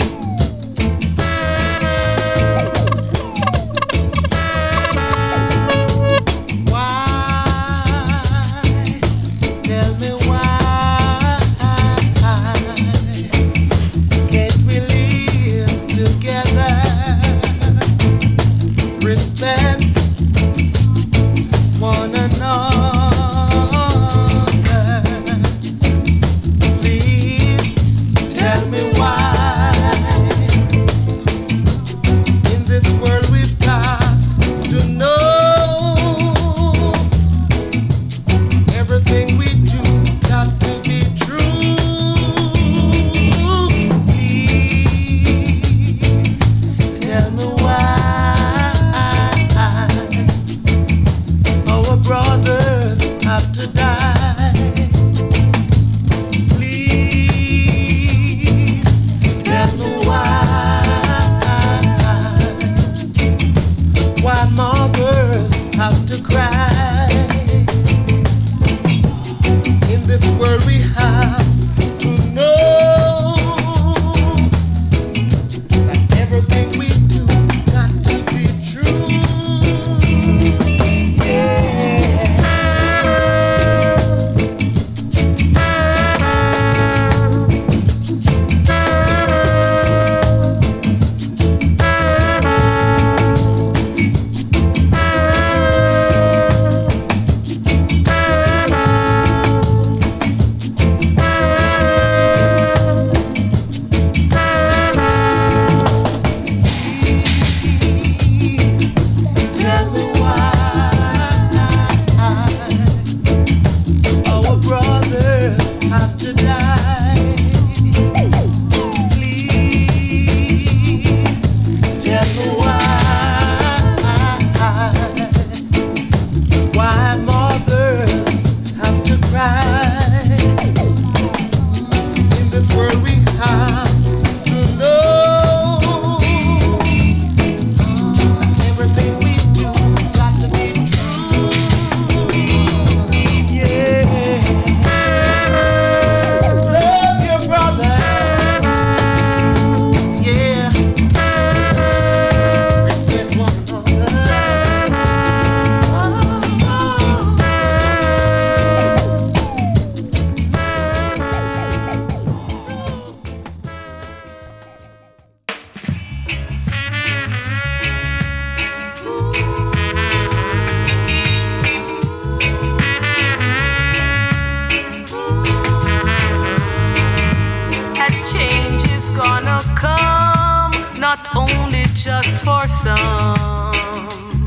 Just 182.03 182.37
for 182.39 182.67
some, 182.67 184.45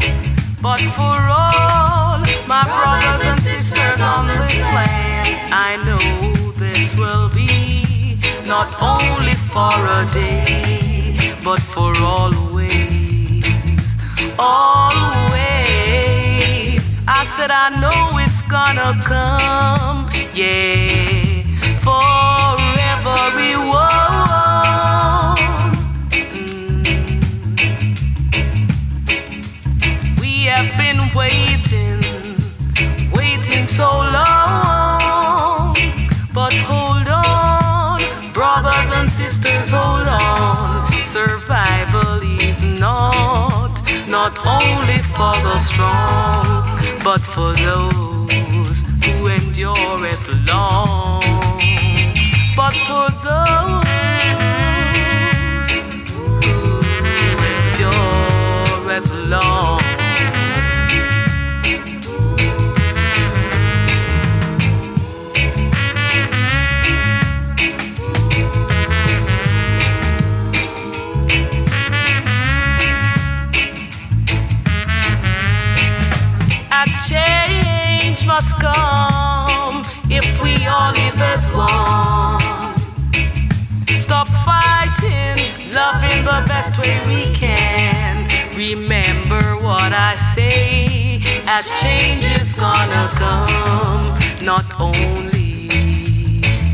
but 0.62 0.82
for 0.92 1.18
all 1.40 2.20
my 2.48 2.66
brothers 2.66 3.26
and 3.26 3.42
sisters 3.42 4.02
on 4.02 4.28
this 4.28 4.60
land. 4.76 5.54
I 5.54 5.78
know 5.86 6.52
this 6.52 6.94
will 6.96 7.30
be 7.30 8.20
not 8.46 8.68
only 8.82 9.36
for 9.54 9.72
a 9.72 10.06
day, 10.14 11.34
but 11.46 11.62
for 11.62 11.96
always, 11.96 13.46
always. 14.38 15.24
I 17.08 17.26
said 17.38 17.52
I 17.52 17.70
know 17.80 18.20
it's 18.20 18.42
gonna 18.52 19.00
come, 19.02 20.10
yeah, 20.34 21.25
so 33.76 33.90
long. 33.90 35.76
But 36.34 36.54
hold 36.54 37.10
on, 37.10 38.00
brothers 38.32 38.90
and 38.98 39.12
sisters, 39.12 39.68
hold 39.68 40.08
on. 40.08 40.90
Survival 41.04 42.22
is 42.40 42.64
not, 42.64 43.74
not 44.08 44.34
only 44.46 45.00
for 45.16 45.36
the 45.48 45.60
strong, 45.60 46.64
but 47.04 47.22
for 47.22 47.52
those 47.68 48.78
who 49.04 49.28
endureth 49.28 50.26
long. 50.48 51.22
But 52.56 52.76
for 52.88 53.10
those 53.28 53.85
I 90.56 90.58
say, 90.58 91.20
a 91.48 91.62
change 91.82 92.26
is 92.42 92.56
gonna 92.56 93.10
come, 93.16 94.18
not 94.42 94.66
only 94.80 95.68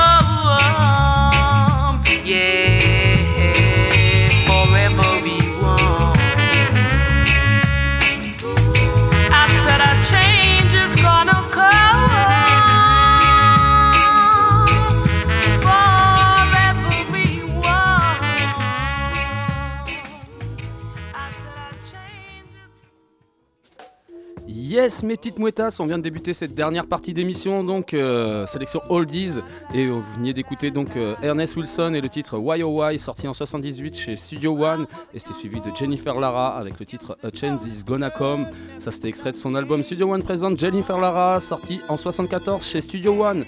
yeah, 2.25 3.15
for 4.45 4.65
everyone. 4.77 6.17
After 9.31 9.77
that 9.79 9.97
change 10.09 10.34
Yes, 24.75 25.03
mes 25.03 25.15
petites 25.15 25.39
mouettas, 25.39 25.77
on 25.79 25.85
vient 25.85 25.97
de 25.97 26.03
débuter 26.03 26.33
cette 26.33 26.53
dernière 26.53 26.85
partie 26.85 27.13
d'émission, 27.13 27.63
donc 27.63 27.93
euh, 27.93 28.45
sélection 28.45 28.81
Oldies, 28.89 29.39
et 29.73 29.87
vous 29.87 30.01
veniez 30.17 30.33
d'écouter 30.33 30.69
donc 30.69 30.97
euh, 30.97 31.15
Ernest 31.23 31.55
Wilson 31.55 31.93
et 31.93 32.01
le 32.01 32.09
titre 32.09 32.37
Why 32.37 32.61
Oh 32.61 32.81
Why, 32.81 32.99
sorti 32.99 33.25
en 33.25 33.33
78 33.33 33.97
chez 33.97 34.17
Studio 34.17 34.51
One, 34.61 34.85
et 35.13 35.19
c'était 35.19 35.33
suivi 35.35 35.61
de 35.61 35.73
Jennifer 35.73 36.19
Lara 36.19 36.57
avec 36.57 36.77
le 36.77 36.85
titre 36.85 37.17
A 37.23 37.29
Change 37.33 37.65
Is 37.65 37.85
Gonna 37.85 38.09
Come. 38.09 38.47
Ça 38.79 38.91
c'était 38.91 39.07
extrait 39.07 39.31
de 39.31 39.37
son 39.37 39.55
album 39.55 39.81
Studio 39.81 40.13
One 40.13 40.23
présente 40.23 40.59
Jennifer 40.59 40.97
Lara, 40.97 41.39
sorti 41.39 41.79
en 41.87 41.95
74 41.95 42.61
chez 42.61 42.81
Studio 42.81 43.23
One. 43.23 43.45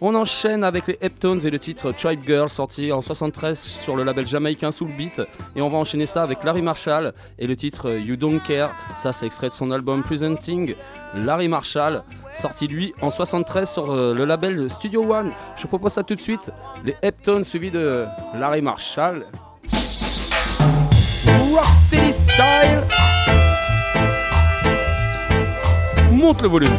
On 0.00 0.14
enchaîne 0.14 0.62
avec 0.62 0.86
les 0.86 0.96
Heptones 1.00 1.44
et 1.44 1.50
le 1.50 1.58
titre 1.58 1.90
Tribe 1.90 2.20
Girl 2.24 2.48
sorti 2.48 2.92
en 2.92 3.02
73 3.02 3.58
sur 3.58 3.96
le 3.96 4.04
label 4.04 4.28
jamaïcain 4.28 4.70
Soul 4.70 4.90
Beat 4.96 5.20
et 5.56 5.60
on 5.60 5.66
va 5.66 5.78
enchaîner 5.78 6.06
ça 6.06 6.22
avec 6.22 6.44
Larry 6.44 6.62
Marshall 6.62 7.12
et 7.36 7.48
le 7.48 7.56
titre 7.56 7.90
You 7.90 8.14
Don't 8.14 8.38
Care. 8.46 8.72
Ça 8.96 9.12
c'est 9.12 9.26
extrait 9.26 9.48
de 9.48 9.52
son 9.52 9.72
album 9.72 10.04
Presenting 10.04 10.76
Larry 11.16 11.48
Marshall 11.48 12.04
sorti 12.32 12.68
lui 12.68 12.94
en 13.02 13.10
73 13.10 13.72
sur 13.72 13.90
euh, 13.90 14.14
le 14.14 14.24
label 14.24 14.70
Studio 14.70 15.02
One. 15.12 15.32
Je 15.56 15.66
propose 15.66 15.94
ça 15.94 16.04
tout 16.04 16.14
de 16.14 16.20
suite. 16.20 16.52
Les 16.84 16.94
Heptones 17.02 17.42
suivis 17.42 17.72
de 17.72 18.04
Larry 18.36 18.62
Marshall. 18.62 19.24
Monte 26.12 26.42
le 26.42 26.48
volume. 26.48 26.78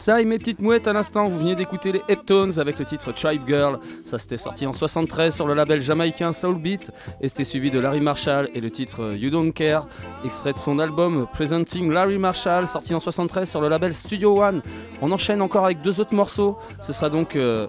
Ça 0.00 0.18
et 0.18 0.24
mes 0.24 0.38
petites 0.38 0.62
mouettes 0.62 0.88
à 0.88 0.94
l'instant, 0.94 1.26
vous 1.26 1.38
venez 1.38 1.54
d'écouter 1.54 1.92
les 1.92 2.00
Heptones 2.08 2.58
avec 2.58 2.78
le 2.78 2.86
titre 2.86 3.12
Tribe 3.12 3.42
Girl. 3.46 3.78
Ça 4.06 4.16
c'était 4.16 4.38
sorti 4.38 4.66
en 4.66 4.72
73 4.72 5.34
sur 5.34 5.46
le 5.46 5.52
label 5.52 5.82
jamaïcain 5.82 6.32
Soul 6.32 6.54
Beat 6.54 6.90
et 7.20 7.28
c'était 7.28 7.44
suivi 7.44 7.70
de 7.70 7.78
Larry 7.78 8.00
Marshall 8.00 8.48
et 8.54 8.62
le 8.62 8.70
titre 8.70 9.14
You 9.14 9.28
Don't 9.28 9.52
Care, 9.52 9.86
extrait 10.24 10.54
de 10.54 10.58
son 10.58 10.78
album 10.78 11.26
Presenting 11.34 11.90
Larry 11.92 12.16
Marshall, 12.16 12.66
sorti 12.66 12.94
en 12.94 13.00
73 13.00 13.46
sur 13.46 13.60
le 13.60 13.68
label 13.68 13.92
Studio 13.92 14.42
One. 14.42 14.62
On 15.02 15.12
enchaîne 15.12 15.42
encore 15.42 15.66
avec 15.66 15.82
deux 15.82 16.00
autres 16.00 16.14
morceaux. 16.14 16.56
Ce 16.80 16.94
sera 16.94 17.10
donc 17.10 17.36
euh, 17.36 17.66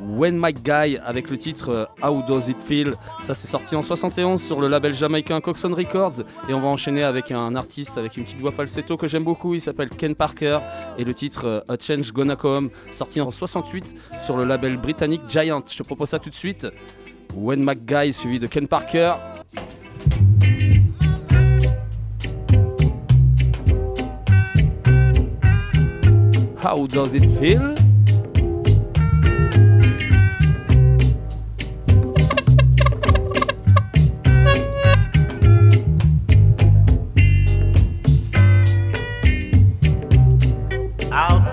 When 0.00 0.38
My 0.40 0.52
Guy 0.52 0.98
avec 1.04 1.30
le 1.30 1.38
titre 1.38 1.68
euh, 1.70 1.84
How 2.02 2.22
Does 2.26 2.48
It 2.48 2.62
Feel. 2.62 2.94
Ça 3.22 3.34
c'est 3.34 3.46
sorti 3.46 3.76
en 3.76 3.82
71 3.82 4.40
sur 4.40 4.60
le 4.60 4.68
label 4.68 4.94
jamaïcain 4.94 5.40
Coxon 5.40 5.74
Records 5.74 6.22
et 6.48 6.54
on 6.54 6.60
va 6.60 6.68
enchaîner 6.68 7.02
avec 7.02 7.30
un 7.30 7.54
artiste 7.54 7.98
avec 7.98 8.16
une 8.16 8.24
petite 8.24 8.40
voix 8.40 8.52
falsetto 8.52 8.96
que 8.96 9.06
j'aime 9.06 9.24
beaucoup. 9.24 9.54
Il 9.54 9.60
s'appelle 9.60 9.90
Ken 9.90 10.14
Parker 10.14 10.58
et 10.98 11.04
le 11.04 11.14
titre 11.14 11.46
euh, 11.46 11.60
A 11.68 11.76
Change 11.78 12.12
Gonna 12.12 12.36
Come 12.36 12.70
sorti 12.90 13.20
en 13.20 13.30
68 13.30 13.94
sur 14.18 14.36
le 14.36 14.44
label 14.44 14.76
britannique 14.76 15.22
Giant. 15.28 15.62
Je 15.70 15.78
te 15.78 15.82
propose 15.82 16.08
ça 16.08 16.18
tout 16.18 16.30
de 16.30 16.34
suite. 16.34 16.66
When 17.34 17.64
My 17.64 17.76
Guy 17.76 18.12
suivi 18.12 18.38
de 18.38 18.46
Ken 18.46 18.68
Parker. 18.68 19.14
How 26.62 26.86
does 26.86 27.14
it 27.14 27.24
feel? 27.40 27.81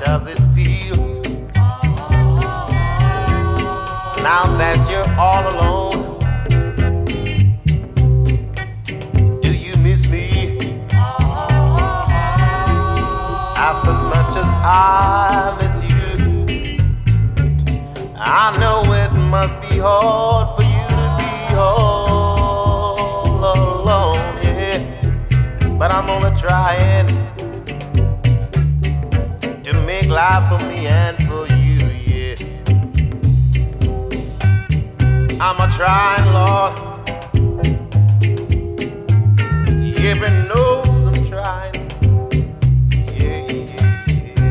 Does 0.10 0.26
it 0.26 0.42
feel 0.56 0.98
now 4.24 4.58
that 4.58 4.78
you're 4.90 5.12
all 5.20 5.46
alone? 5.54 6.00
Do 9.40 9.52
you 9.54 9.76
miss 9.78 10.10
me 10.10 10.58
half 13.62 13.88
as 13.88 14.02
much 14.02 14.36
as 14.42 14.50
I 14.66 15.56
miss 15.60 15.76
you? 15.92 16.08
I 18.16 18.58
know 18.60 18.78
it 18.92 19.14
must 19.14 19.56
be 19.62 19.78
hard 19.78 20.48
for 20.56 20.64
you 20.64 20.88
to 21.02 21.08
be 21.20 21.34
all 21.56 22.98
alone, 23.54 24.44
yeah. 24.44 24.80
But 25.78 25.92
I'm 25.92 26.08
gonna 26.08 26.36
try 26.36 26.74
life 30.20 30.46
for 30.50 30.60
me 30.68 30.86
and 30.86 31.18
for 31.28 31.44
you, 31.48 31.78
yeah. 32.12 32.36
I'm 35.40 35.58
a 35.66 35.68
trying, 35.78 36.28
Lord. 36.38 36.74
Heaven 39.98 40.36
knows 40.50 41.02
I'm 41.06 41.20
trying. 41.30 41.76
Yeah, 43.18 43.42
yeah, 43.50 44.04
yeah. 44.10 44.48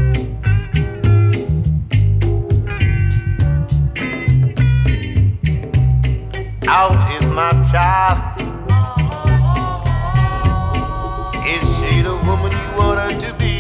Out 6.77 6.99
is 7.15 7.27
my 7.41 7.53
child. 7.71 8.19
Is 11.55 11.65
she 11.77 11.93
the 12.01 12.17
woman 12.27 12.53
you 12.53 12.69
want 12.79 12.99
her 13.01 13.13
to 13.21 13.31
be? 13.35 13.58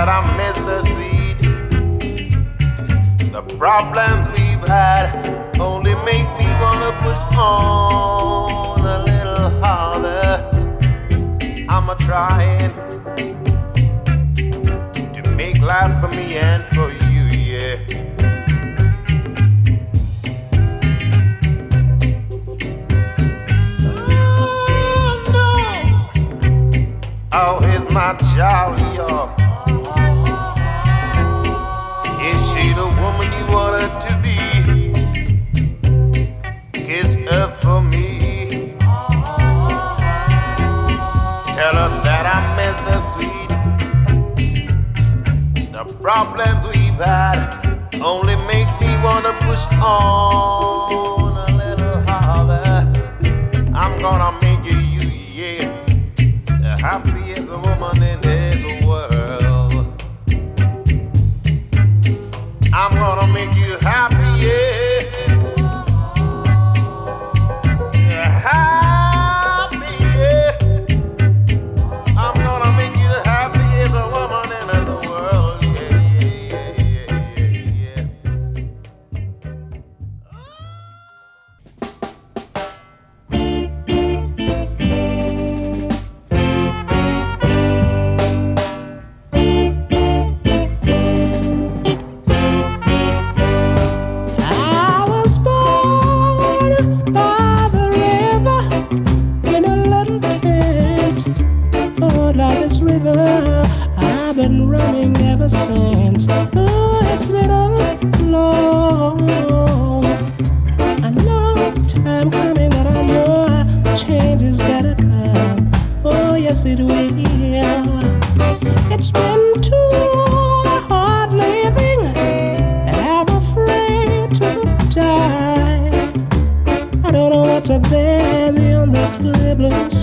that 0.00 0.08
I 0.08 0.20
miss 0.40 0.64
her 0.64 0.80
sweet. 0.80 1.40
The 3.32 3.42
problems 3.58 4.28
we've 4.28 4.66
had 4.66 5.06
only 5.60 5.94
make 6.06 6.28
me 6.38 6.46
wanna 6.62 6.92
push 7.02 7.36
on 7.36 8.80
a 8.80 8.98
little 9.04 9.50
harder. 9.60 10.30
I'm 11.68 11.90
a 11.90 11.96
trying 11.96 12.72
to 15.12 15.22
make 15.36 15.58
life 15.58 16.00
for 16.00 16.08
me 16.08 16.38
and 16.38 16.64
for 16.74 16.90
you, 17.04 17.22
yeah. 17.50 17.76
Oh, 27.32 27.58
oh 27.60 27.60
here's 27.60 27.84
my 27.92 28.16
jolly, 28.34 28.96
y'all. 28.96 29.39
Problems 46.12 46.64
we've 46.74 46.94
had 46.94 47.38
only 48.02 48.34
make 48.34 48.68
me 48.80 48.90
wanna 49.00 49.32
push 49.46 49.64
on 49.80 51.36
a 51.36 51.56
little 51.56 52.00
harder. 52.02 52.78
I'm 53.72 53.94
gonna 54.02 54.32
make 54.42 54.64
you, 54.64 55.02
yeah, 55.38 55.70
the 56.64 56.76
happiest 56.80 57.48
woman 57.48 58.02
in 58.02 58.20
this 58.22 58.39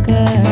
girl. 0.08 0.47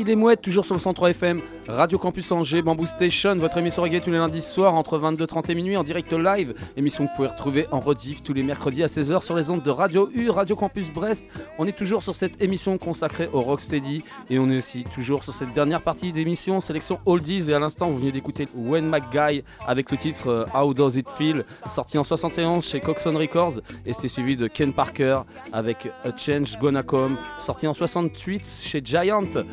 Yes, 0.00 0.06
ça, 0.06 0.08
il 0.08 0.10
est 0.10 0.16
mouette, 0.16 0.40
toujours 0.40 0.64
sur 0.64 0.74
le 0.74 0.80
103 0.80 1.10
FM, 1.10 1.42
Radio 1.68 1.98
Campus 1.98 2.32
Angers, 2.32 2.62
Bamboo 2.62 2.86
Station, 2.86 3.36
votre 3.36 3.58
émission 3.58 3.82
reggae 3.82 4.00
tous 4.00 4.10
les 4.10 4.18
lundis 4.18 4.40
soirs 4.40 4.74
entre 4.74 4.98
22h30 4.98 5.50
et 5.50 5.54
minuit 5.54 5.76
en 5.76 5.84
direct 5.84 6.12
live. 6.12 6.54
Émission 6.76 7.04
que 7.04 7.10
vous 7.10 7.16
pouvez 7.16 7.28
retrouver 7.28 7.66
en 7.70 7.80
rediff 7.80 8.22
tous 8.22 8.32
les 8.32 8.42
mercredis 8.42 8.82
à 8.82 8.86
16h 8.86 9.22
sur 9.22 9.36
les 9.36 9.50
ondes 9.50 9.62
de 9.62 9.70
Radio 9.70 10.10
U, 10.14 10.30
Radio 10.30 10.56
Campus 10.56 10.90
Brest. 10.90 11.24
On 11.62 11.66
est 11.66 11.76
toujours 11.76 12.02
sur 12.02 12.14
cette 12.14 12.40
émission 12.40 12.78
consacrée 12.78 13.28
au 13.34 13.40
Rocksteady 13.40 14.02
et 14.30 14.38
on 14.38 14.48
est 14.48 14.56
aussi 14.56 14.84
toujours 14.84 15.22
sur 15.22 15.34
cette 15.34 15.52
dernière 15.52 15.82
partie 15.82 16.10
d'émission, 16.10 16.62
sélection 16.62 17.00
Oldies. 17.04 17.50
Et 17.50 17.52
à 17.52 17.58
l'instant, 17.58 17.90
vous 17.90 17.98
venez 17.98 18.12
d'écouter 18.12 18.48
Wayne 18.54 18.88
McGuy 18.88 19.44
avec 19.66 19.90
le 19.90 19.98
titre 19.98 20.28
euh, 20.28 20.46
How 20.54 20.72
Does 20.72 20.96
It 20.96 21.06
Feel, 21.18 21.44
sorti 21.68 21.98
en 21.98 22.04
71 22.04 22.66
chez 22.66 22.80
Coxon 22.80 23.12
Records. 23.12 23.60
Et 23.84 23.92
c'était 23.92 24.08
suivi 24.08 24.38
de 24.38 24.46
Ken 24.46 24.72
Parker 24.72 25.20
avec 25.52 25.86
A 26.02 26.16
Change 26.16 26.58
Gonna 26.58 26.82
Come, 26.82 27.18
sorti 27.38 27.66
en 27.66 27.74
68 27.74 28.46
chez 28.46 28.80
Giant. 28.82 29.44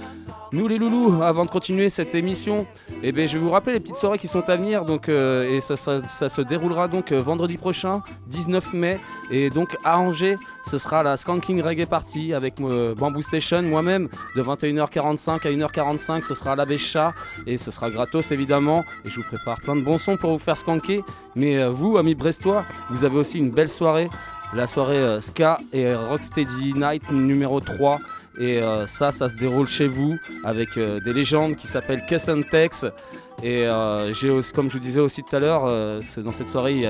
Nous 0.53 0.69
les 0.69 0.77
loulous, 0.77 1.21
avant 1.23 1.43
de 1.43 1.49
continuer 1.49 1.89
cette 1.89 2.15
émission, 2.15 2.65
eh 3.03 3.11
ben, 3.11 3.27
je 3.27 3.33
vais 3.37 3.43
vous 3.43 3.51
rappeler 3.51 3.73
les 3.73 3.79
petites 3.81 3.97
soirées 3.97 4.17
qui 4.17 4.29
sont 4.29 4.49
à 4.49 4.55
venir. 4.55 4.85
Donc, 4.85 5.09
euh, 5.09 5.45
et 5.45 5.59
ça, 5.59 5.75
se 5.75 6.41
déroulera 6.41 6.87
donc 6.87 7.11
euh, 7.11 7.19
vendredi 7.19 7.57
prochain, 7.57 8.01
19 8.27 8.73
mai. 8.73 8.99
Et 9.29 9.49
donc 9.49 9.75
à 9.83 9.99
Angers, 9.99 10.35
ce 10.65 10.77
sera 10.77 11.03
la 11.03 11.17
Skanking 11.17 11.61
Reggae 11.61 11.85
Party 11.85 12.33
avec 12.33 12.61
euh, 12.61 12.95
Bamboo 12.95 13.21
Station, 13.21 13.61
moi-même, 13.63 14.07
de 14.37 14.41
21h45 14.41 15.29
à 15.29 15.67
1h45. 15.67 16.23
Ce 16.23 16.33
sera 16.33 16.53
à 16.53 16.55
l'abbé 16.55 16.77
Chat 16.77 17.13
et 17.45 17.57
ce 17.57 17.69
sera 17.69 17.89
gratos 17.89 18.31
évidemment. 18.31 18.85
Et 19.03 19.09
je 19.09 19.17
vous 19.17 19.27
prépare 19.27 19.59
plein 19.59 19.75
de 19.75 19.81
bons 19.81 19.97
sons 19.97 20.15
pour 20.15 20.31
vous 20.31 20.39
faire 20.39 20.57
skanker. 20.57 21.03
Mais 21.35 21.65
vous, 21.65 21.97
amis 21.97 22.15
brestois, 22.15 22.63
vous 22.89 23.03
avez 23.03 23.17
aussi 23.17 23.37
une 23.39 23.51
belle 23.51 23.69
soirée. 23.69 24.09
La 24.53 24.65
soirée 24.65 25.19
Ska 25.19 25.57
et 25.73 25.93
Rocksteady 25.93 26.73
Night 26.73 27.11
numéro 27.11 27.59
3. 27.59 27.99
Et 28.39 28.59
euh, 28.59 28.85
ça, 28.85 29.11
ça 29.11 29.27
se 29.27 29.35
déroule 29.35 29.67
chez 29.67 29.87
vous 29.87 30.15
avec 30.43 30.77
euh, 30.77 30.99
des 30.99 31.13
légendes 31.13 31.55
qui 31.55 31.67
s'appellent 31.67 32.05
Kessentex. 32.05 32.85
Et 33.43 33.65
euh, 33.67 34.11
aussi, 34.31 34.51
comme 34.53 34.67
je 34.69 34.73
vous 34.73 34.79
disais 34.79 34.99
aussi 34.99 35.23
tout 35.23 35.35
à 35.35 35.39
l'heure, 35.39 35.63
dans 36.17 36.33
cette 36.33 36.49
soirée, 36.49 36.73
il 36.73 36.81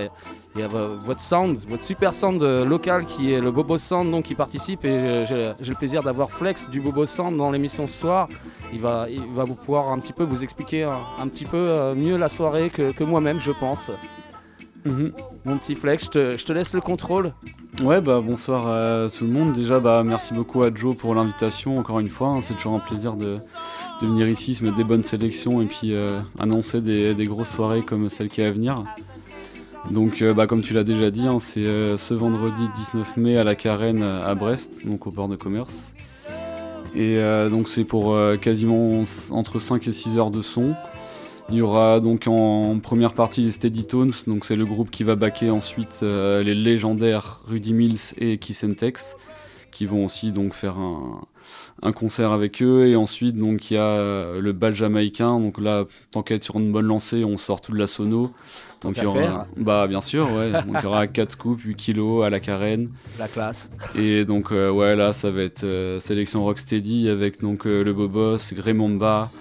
y 0.60 0.64
a, 0.64 0.68
votre 0.68 1.20
sound, 1.20 1.60
votre 1.68 1.84
super 1.84 2.14
sound 2.14 2.42
local 2.42 3.06
qui 3.06 3.34
est 3.34 3.42
le 3.42 3.52
Bobo 3.52 3.78
Sound 3.78 4.12
donc, 4.12 4.26
qui 4.26 4.36
participe. 4.36 4.86
Et 4.86 5.26
j'ai 5.26 5.70
le 5.70 5.76
plaisir 5.76 6.04
d'avoir 6.04 6.32
Flex 6.32 6.70
du 6.70 6.80
Bobo 6.80 7.06
Sound 7.06 7.36
dans 7.36 7.52
l'émission 7.52 7.86
ce 7.88 8.00
soir. 8.00 8.30
Il 8.72 8.80
va, 8.80 9.08
il 9.10 9.22
va 9.34 9.44
vous 9.44 9.56
pouvoir 9.56 9.90
un 9.90 10.00
petit 10.00 10.14
peu 10.14 10.24
vous 10.24 10.44
expliquer 10.44 10.84
un, 10.84 11.28
petit 11.28 11.46
peu 11.46 11.94
mieux 11.96 12.16
la 12.16 12.30
soirée 12.30 12.70
que 12.70 13.04
moi-même, 13.04 13.42
je 13.42 13.52
pense. 13.52 13.92
Mhm. 14.88 15.12
Mon 15.46 15.58
petit 15.58 15.76
Flex, 15.76 16.06
je 16.06 16.10
te, 16.10 16.38
je 16.38 16.46
te 16.46 16.54
laisse 16.54 16.74
le 16.74 16.82
contrôle. 16.82 17.34
Ouais, 17.84 18.02
bah 18.02 18.22
bonsoir 18.24 18.68
à 18.68 19.10
tout 19.10 19.26
le 19.26 19.32
monde. 19.32 19.54
Déjà, 19.54 19.80
bah 19.80 20.04
merci 20.06 20.34
beaucoup 20.34 20.64
à 20.64 20.74
Joe 20.74 20.96
pour 20.96 21.14
l'invitation. 21.14 21.78
Encore 21.78 22.00
une 22.00 22.10
fois, 22.10 22.30
hein, 22.30 22.40
c'est 22.42 22.54
toujours 22.54 22.76
un 22.76 22.80
plaisir 22.80 23.14
de, 23.16 23.38
de 24.02 24.08
venir 24.08 24.28
ici, 24.28 24.56
se 24.56 24.64
mettre 24.64 24.78
des 24.78 24.84
bonnes 24.84 25.04
sélections 25.04 25.62
et 25.62 25.66
puis 25.66 25.94
euh, 25.94 26.20
annoncer 26.40 26.82
des, 26.82 27.14
des 27.14 27.26
grosses 27.26 27.52
soirées 27.52 27.82
comme 27.82 28.10
celle 28.10 28.30
qui 28.30 28.42
est 28.42 28.46
à 28.46 28.52
venir. 28.52 28.84
Donc, 29.92 30.22
euh, 30.22 30.34
bah, 30.34 30.48
comme 30.48 30.62
tu 30.62 30.74
l'as 30.74 30.84
déjà 30.84 31.12
dit, 31.12 31.28
hein, 31.28 31.40
c'est 31.40 31.66
euh, 31.66 31.98
ce 31.98 32.14
vendredi 32.14 32.68
19 32.76 33.18
mai 33.18 33.38
à 33.38 33.44
la 33.44 33.56
Carène 33.56 34.04
à 34.04 34.34
Brest, 34.36 34.86
donc 34.86 35.06
au 35.08 35.12
port 35.12 35.28
de 35.28 35.36
commerce. 35.36 35.94
Et 36.96 37.18
euh, 37.20 37.50
donc 37.50 37.68
c'est 37.68 37.84
pour 37.84 38.16
euh, 38.16 38.38
quasiment 38.38 39.04
entre 39.30 39.60
5 39.60 39.88
et 39.88 39.92
6 39.92 40.18
heures 40.18 40.32
de 40.32 40.42
son. 40.42 40.74
Il 41.50 41.56
y 41.56 41.62
aura 41.62 42.00
donc 42.02 42.26
en 42.28 42.78
première 42.80 43.14
partie 43.14 43.42
les 43.42 43.52
Steady 43.52 43.86
Tones, 43.86 44.12
donc 44.28 44.44
c'est 44.44 44.58
le 44.58 44.66
groupe 44.66 44.92
qui 44.92 45.04
va 45.04 45.16
backer 45.16 45.50
ensuite 45.50 46.00
euh, 46.04 46.44
les 46.44 46.54
légendaires 46.54 47.42
Rudy 47.48 47.74
Mills 47.74 48.14
et 48.18 48.38
Kiss 48.38 48.66
and 48.66 48.74
Tex, 48.74 49.16
qui 49.72 49.86
vont 49.86 50.04
aussi 50.04 50.34
donc 50.34 50.54
faire 50.54 50.78
un, 50.78 51.22
un 51.84 51.94
concert 51.94 52.34
avec 52.34 52.62
eux. 52.62 52.88
Et 52.88 52.98
ensuite 52.98 53.38
donc 53.38 53.72
il 53.72 53.76
y 53.76 53.78
a 53.78 53.82
euh, 53.84 54.42
le 54.42 54.52
bal 54.52 54.76
jamaïcain, 54.76 55.40
donc 55.40 55.62
là 55.62 55.86
tant 56.12 56.22
qu'à 56.22 56.36
être 56.36 56.44
sur 56.44 56.58
une 56.58 56.74
bonne 56.74 56.86
lancée, 56.86 57.24
on 57.24 57.38
sort 57.38 57.62
tout 57.62 57.72
de 57.72 57.78
la 57.80 57.88
sono. 57.88 58.34
Tant 58.82 58.90
Donc 58.90 58.96
qu'à 58.96 59.02
il 59.04 59.06
y 59.06 59.08
aura, 59.08 59.20
faire. 59.22 59.46
bah 59.56 59.88
bien 59.88 60.02
sûr, 60.02 60.30
ouais. 60.34 60.52
donc 60.52 60.76
il 60.80 60.84
y 60.84 60.86
aura 60.86 61.08
4 61.08 61.32
scoops, 61.32 61.64
8 61.64 61.76
kilos 61.78 62.26
à 62.26 62.30
la 62.30 62.42
carène. 62.42 62.90
La 63.18 63.30
classe. 63.30 63.72
Et 63.96 64.26
donc 64.26 64.52
euh, 64.52 64.70
ouais 64.70 64.98
là 64.98 65.14
ça 65.14 65.32
va 65.32 65.44
être 65.44 65.64
euh, 65.64 66.00
sélection 66.02 66.44
Rocksteady 66.44 67.08
avec 67.08 67.42
donc 67.42 67.66
euh, 67.66 67.84
le 67.86 67.94
Bobos, 67.94 68.38
Gremamba 68.54 69.32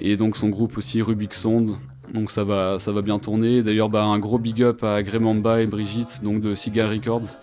et 0.00 0.16
donc 0.16 0.36
son 0.36 0.48
groupe 0.48 0.76
aussi 0.78 1.02
Rubik 1.02 1.34
Sound. 1.34 1.76
Donc 2.14 2.30
ça 2.30 2.44
va 2.44 2.78
ça 2.78 2.92
va 2.92 3.02
bien 3.02 3.18
tourner. 3.18 3.62
D'ailleurs 3.62 3.88
bah, 3.88 4.04
un 4.04 4.18
gros 4.18 4.38
big 4.38 4.62
up 4.62 4.84
à 4.84 5.02
Gremamba 5.02 5.60
et 5.62 5.66
Brigitte 5.66 6.20
donc 6.22 6.40
de 6.40 6.54
Seagull 6.54 6.86
Records 6.86 7.36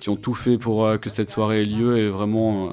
qui 0.00 0.08
ont 0.10 0.16
tout 0.16 0.34
fait 0.34 0.58
pour 0.58 0.86
euh, 0.86 0.96
que 0.98 1.10
cette 1.10 1.30
soirée 1.30 1.62
ait 1.62 1.66
lieu 1.66 1.98
et 1.98 2.08
vraiment 2.08 2.66
euh, 2.66 2.70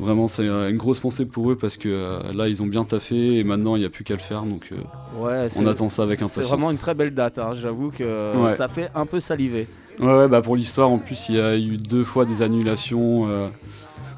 Vraiment, 0.00 0.28
c'est 0.28 0.46
euh, 0.46 0.70
une 0.70 0.76
grosse 0.76 1.00
pensée 1.00 1.24
pour 1.24 1.50
eux 1.50 1.56
parce 1.56 1.76
que 1.76 1.88
euh, 1.88 2.32
là, 2.32 2.46
ils 2.46 2.62
ont 2.62 2.66
bien 2.66 2.84
taffé 2.84 3.38
et 3.38 3.42
maintenant, 3.42 3.74
il 3.74 3.80
n'y 3.80 3.84
a 3.84 3.90
plus 3.90 4.04
qu'à 4.04 4.14
le 4.14 4.20
faire. 4.20 4.42
Donc, 4.44 4.70
Ouais, 5.18 5.48
on 5.58 5.66
attend 5.66 5.88
ça 5.88 6.04
avec 6.04 6.18
impatience. 6.22 6.44
C'est 6.44 6.48
vraiment 6.48 6.70
une 6.70 6.78
très 6.78 6.94
belle 6.94 7.12
date, 7.12 7.40
hein. 7.40 7.50
j'avoue 7.54 7.90
que 7.90 8.36
Ouais. 8.44 8.50
ça 8.50 8.68
fait 8.68 8.90
un 8.94 9.06
peu 9.06 9.18
saliver. 9.18 9.66
Ouais, 9.98 10.06
ouais, 10.06 10.28
bah 10.28 10.40
pour 10.40 10.54
l'histoire, 10.54 10.88
en 10.88 10.98
plus, 10.98 11.28
il 11.28 11.34
y 11.34 11.40
a 11.40 11.56
eu 11.56 11.78
deux 11.78 12.04
fois 12.04 12.24
des 12.26 12.42
annulations 12.42 13.26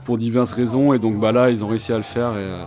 pour 0.05 0.19
diverses 0.19 0.53
raisons. 0.53 0.93
Et 0.93 0.99
donc, 0.99 1.19
bah 1.21 1.33
là, 1.33 1.51
ils 1.51 1.65
ont 1.65 1.69
réussi 1.69 1.93
à 1.93 1.97
le 1.97 2.03
faire 2.03 2.31
et, 2.33 2.43
euh, 2.43 2.65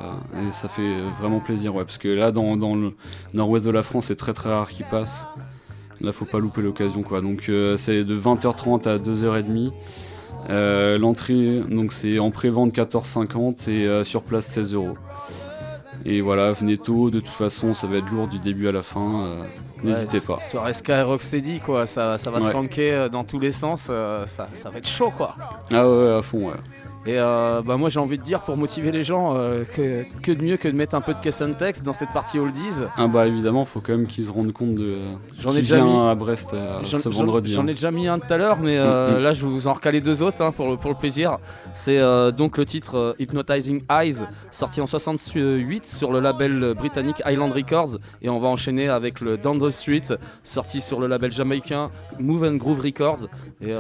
et 0.47 0.51
ça 0.51 0.68
fait 0.68 0.97
vraiment 1.19 1.39
plaisir. 1.39 1.76
Ouais, 1.76 1.84
parce 1.85 1.97
que 1.97 2.07
là, 2.07 2.31
dans, 2.31 2.55
dans 2.57 2.76
le 2.76 2.93
nord-ouest 3.34 3.65
de 3.65 3.72
la 3.72 3.84
France, 3.84 4.05
c'est 4.07 4.15
très 4.15 4.34
très 4.34 4.49
rare 4.49 4.69
qu'ils 4.69 4.85
passent. 4.85 5.26
Là, 6.01 6.11
faut 6.11 6.26
pas 6.26 6.39
louper 6.39 6.61
l'occasion, 6.61 7.01
quoi. 7.03 7.22
Donc, 7.22 7.45
euh, 7.49 7.77
c'est 7.77 8.03
de 8.03 8.18
20h30 8.19 8.88
à 8.89 8.97
2h30. 8.97 9.72
Euh, 10.49 10.97
L'entrée, 10.97 11.61
donc 11.69 11.93
c'est 11.93 12.19
en 12.19 12.30
pré-vente 12.30 12.73
14,50 12.73 13.69
et 13.69 13.85
euh, 13.88 14.03
sur 14.03 14.23
place 14.23 14.45
16 14.47 14.73
euros. 14.73 14.97
Et 16.05 16.19
voilà, 16.19 16.51
venez 16.51 16.76
tôt, 16.76 17.10
de 17.10 17.22
toute 17.22 17.30
façon 17.30 17.73
ça 17.73 17.88
va 17.88 17.95
être 17.97 18.10
lourd 18.11 18.27
du 18.27 18.38
début 18.39 18.68
à 18.68 18.73
la 18.73 18.81
fin, 18.81 19.45
n'hésitez 19.85 20.18
Ouais, 20.18 20.23
pas. 20.35 20.39
Soirée 20.41 20.73
Sky 20.73 21.01
Rocksteady, 21.01 21.61
quoi, 21.61 21.85
ça, 21.88 22.18
ça 22.18 22.30
va 22.30 22.41
se 22.41 22.47
Ouais. 22.47 22.51
euh, 22.93 23.07
dans 23.07 23.23
tous 23.23 23.39
les 23.39 23.53
sens, 23.53 23.84
ça, 23.84 24.49
ça 24.53 24.69
va 24.69 24.80
être 24.80 24.88
chaud, 24.89 25.14
quoi. 25.15 25.38
Ah 25.72 25.89
ouais, 25.89 26.11
à 26.18 26.22
fond, 26.22 26.49
ouais. 26.49 26.55
Et 27.05 27.19
euh, 27.19 27.61
bah 27.61 27.75
moi 27.75 27.89
j'ai 27.89 27.99
envie 27.99 28.17
de 28.17 28.23
dire 28.23 28.39
pour 28.39 28.55
motiver 28.55 28.91
les 28.93 29.03
gens 29.03 29.35
euh, 29.35 29.65
que, 29.75 30.03
que 30.21 30.31
de 30.31 30.41
mieux 30.41 30.55
que 30.55 30.69
de 30.69 30.75
mettre 30.77 30.95
un 30.95 31.01
peu 31.01 31.13
de 31.13 31.19
Kiss 31.19 31.41
and 31.41 31.53
Tex 31.55 31.84
dans 31.84 31.91
cette 31.91 32.13
partie 32.13 32.39
oldies. 32.39 32.84
Ah 32.95 33.07
bah 33.07 33.27
évidemment, 33.27 33.65
faut 33.65 33.81
quand 33.81 33.91
même 33.91 34.07
qu'ils 34.07 34.23
se 34.25 34.31
rendent 34.31 34.53
compte 34.53 34.75
de. 34.75 34.99
J'en 35.38 35.51
ai 35.51 35.57
déjà 35.57 35.84
mis- 35.84 35.91
à 36.07 36.15
Brest 36.15 36.53
euh, 36.53 36.80
J'en- 36.85 36.99
ce 36.99 37.09
vendredi. 37.09 37.51
J'en 37.51 37.63
hein. 37.63 37.67
ai 37.67 37.73
déjà 37.73 37.91
mis 37.91 38.07
un 38.07 38.19
tout 38.19 38.34
à 38.34 38.38
l'heure, 38.38 38.57
mais 38.61 38.77
Mm, 38.80 39.17
mm. 39.17 39.21
là 39.21 39.34
je 39.34 39.45
vais 39.45 39.51
vous 39.51 39.67
en 39.67 39.73
recaler 39.73 39.99
deux 39.99 40.23
autres 40.23 40.41
hein, 40.41 40.51
pour, 40.53 40.69
le, 40.69 40.77
pour 40.77 40.91
le 40.91 40.95
plaisir. 40.95 41.39
C'est 41.73 41.99
donc 42.31 42.57
le 42.57 42.63
titre 42.65 43.15
Hypnotizing 43.19 43.84
Eyes, 43.91 44.19
sorti 44.49 44.80
en 44.80 44.88
68 44.88 45.85
sur 45.85 46.11
le 46.13 46.21
label 46.21 46.73
britannique 46.73 47.21
Island 47.25 47.51
Records, 47.51 47.97
et 48.21 48.30
on 48.30 48.39
va 48.39 48.47
enchaîner 48.47 48.88
avec 48.88 49.19
le 49.19 49.38
Down 49.38 49.59
the 49.59 49.71
Street, 49.71 50.03
sorti 50.43 50.80
sur 50.80 50.99
le 51.01 51.07
label 51.07 51.31
jamaïcain 51.31 51.91
Move 52.19 52.43
and 52.45 52.55
Groove 52.55 52.80
Records. 52.81 53.27
Et 53.61 53.73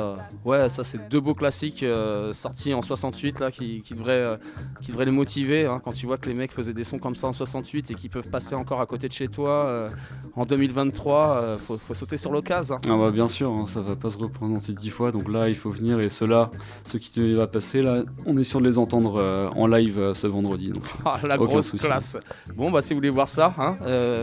ouais, 0.43 0.67
ça 0.67 0.83
c'est 0.83 1.07
deux 1.09 1.19
beaux 1.21 1.35
classiques 1.35 1.85
sortis 2.33 2.73
en 2.73 2.81
68 2.81 3.12
là 3.39 3.51
qui, 3.51 3.81
qui 3.81 3.93
devraient, 3.93 4.11
euh, 4.13 4.37
qui 4.81 4.91
devraient 4.91 5.05
les 5.05 5.11
motiver 5.11 5.65
hein, 5.65 5.79
quand 5.83 5.93
tu 5.93 6.05
vois 6.05 6.17
que 6.17 6.27
les 6.27 6.33
mecs 6.33 6.51
faisaient 6.51 6.73
des 6.73 6.83
sons 6.83 6.99
comme 6.99 7.15
ça 7.15 7.27
en 7.27 7.31
68 7.31 7.91
et 7.91 7.95
qui 7.95 8.09
peuvent 8.09 8.29
passer 8.29 8.55
encore 8.55 8.81
à 8.81 8.85
côté 8.85 9.07
de 9.07 9.13
chez 9.13 9.27
toi 9.27 9.65
euh, 9.67 9.89
en 10.35 10.45
2023. 10.45 11.37
euh, 11.37 11.57
faut, 11.57 11.77
faut 11.77 11.93
sauter 11.93 12.17
sur 12.17 12.31
l'occasion. 12.31 12.75
hein. 12.75 12.79
Ah 12.89 12.97
bah 12.97 13.11
bien 13.11 13.27
sûr, 13.27 13.51
hein, 13.51 13.65
ça 13.65 13.81
va 13.81 13.95
pas 13.95 14.09
se 14.09 14.17
représenter 14.17 14.73
dix 14.73 14.89
fois, 14.89 15.11
donc 15.11 15.29
là 15.31 15.49
il 15.49 15.55
faut 15.55 15.69
venir 15.69 15.99
et 15.99 16.09
ceux-là, 16.09 16.51
ceux 16.85 16.99
qui 16.99 17.33
va 17.35 17.47
passer 17.47 17.81
là, 17.81 18.03
on 18.25 18.37
est 18.37 18.43
sûr 18.43 18.59
de 18.59 18.65
les 18.65 18.77
entendre 18.77 19.49
en 19.55 19.67
live 19.67 20.11
ce 20.13 20.27
vendredi. 20.27 20.69
Donc, 20.71 20.83
Ah, 21.05 21.19
la 21.23 21.37
grosse 21.37 21.67
souci. 21.71 21.85
classe. 21.85 22.17
Bon, 22.55 22.71
bah, 22.71 22.81
si 22.81 22.93
vous 22.93 22.97
voulez 22.99 23.09
voir 23.09 23.29
ça, 23.29 23.53
hein, 23.57 23.77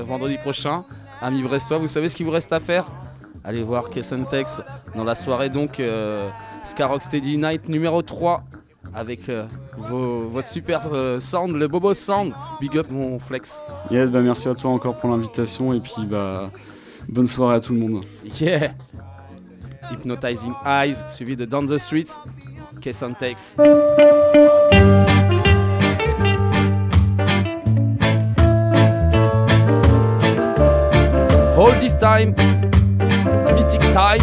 vendredi 0.05 0.37
prochain, 0.39 0.85
amis 1.21 1.43
brestois, 1.43 1.79
vous 1.79 1.87
savez 1.89 2.09
ce 2.09 2.17
qu'il 2.17 2.27
vous 2.27 2.33
reste 2.33 2.53
à 2.53 2.61
faire? 2.61 2.87
Allez 3.43 3.63
voir 3.63 3.89
Kessentex 3.89 4.61
dans 4.95 5.05
la 5.05 5.15
soirée, 5.15 5.49
donc 5.49 5.81
euh, 5.81 6.29
Skyrock 6.65 7.03
Steady 7.03 7.39
Night 7.39 7.69
numéro 7.71 8.03
3 8.03 8.45
avec 8.95 9.29
euh, 9.29 9.47
vos- 9.77 10.27
votre 10.29 10.49
super 10.49 10.83
euh, 10.93 11.19
sound, 11.19 11.57
le 11.57 11.69
Bobo 11.69 11.95
Sound. 11.95 12.33
Big 12.61 12.77
up 12.77 12.87
mon 12.91 13.19
flex. 13.19 13.63
Yes, 13.91 14.11
bah 14.11 14.21
merci 14.21 14.49
à 14.49 14.55
toi 14.55 14.71
encore 14.71 14.99
pour 14.99 15.11
l'invitation 15.11 15.73
et 15.73 15.81
puis 15.81 16.07
bah 16.07 16.51
bonne 17.09 17.27
soirée 17.27 17.57
à 17.57 17.61
tout 17.61 17.73
le 17.73 17.81
monde. 17.81 18.05
Yeah 18.41 18.75
Hypnotizing 19.91 20.53
Eyes, 20.65 20.95
suivi 21.09 21.35
de 21.37 21.45
Down 21.45 21.67
the 21.67 21.77
Streets, 21.79 22.13
Kessentex. 22.81 23.57
Hold 31.57 31.79
this 31.81 31.95
time, 31.95 32.35
mythic 33.55 33.83
time. 33.93 34.23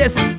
Yes! 0.00 0.29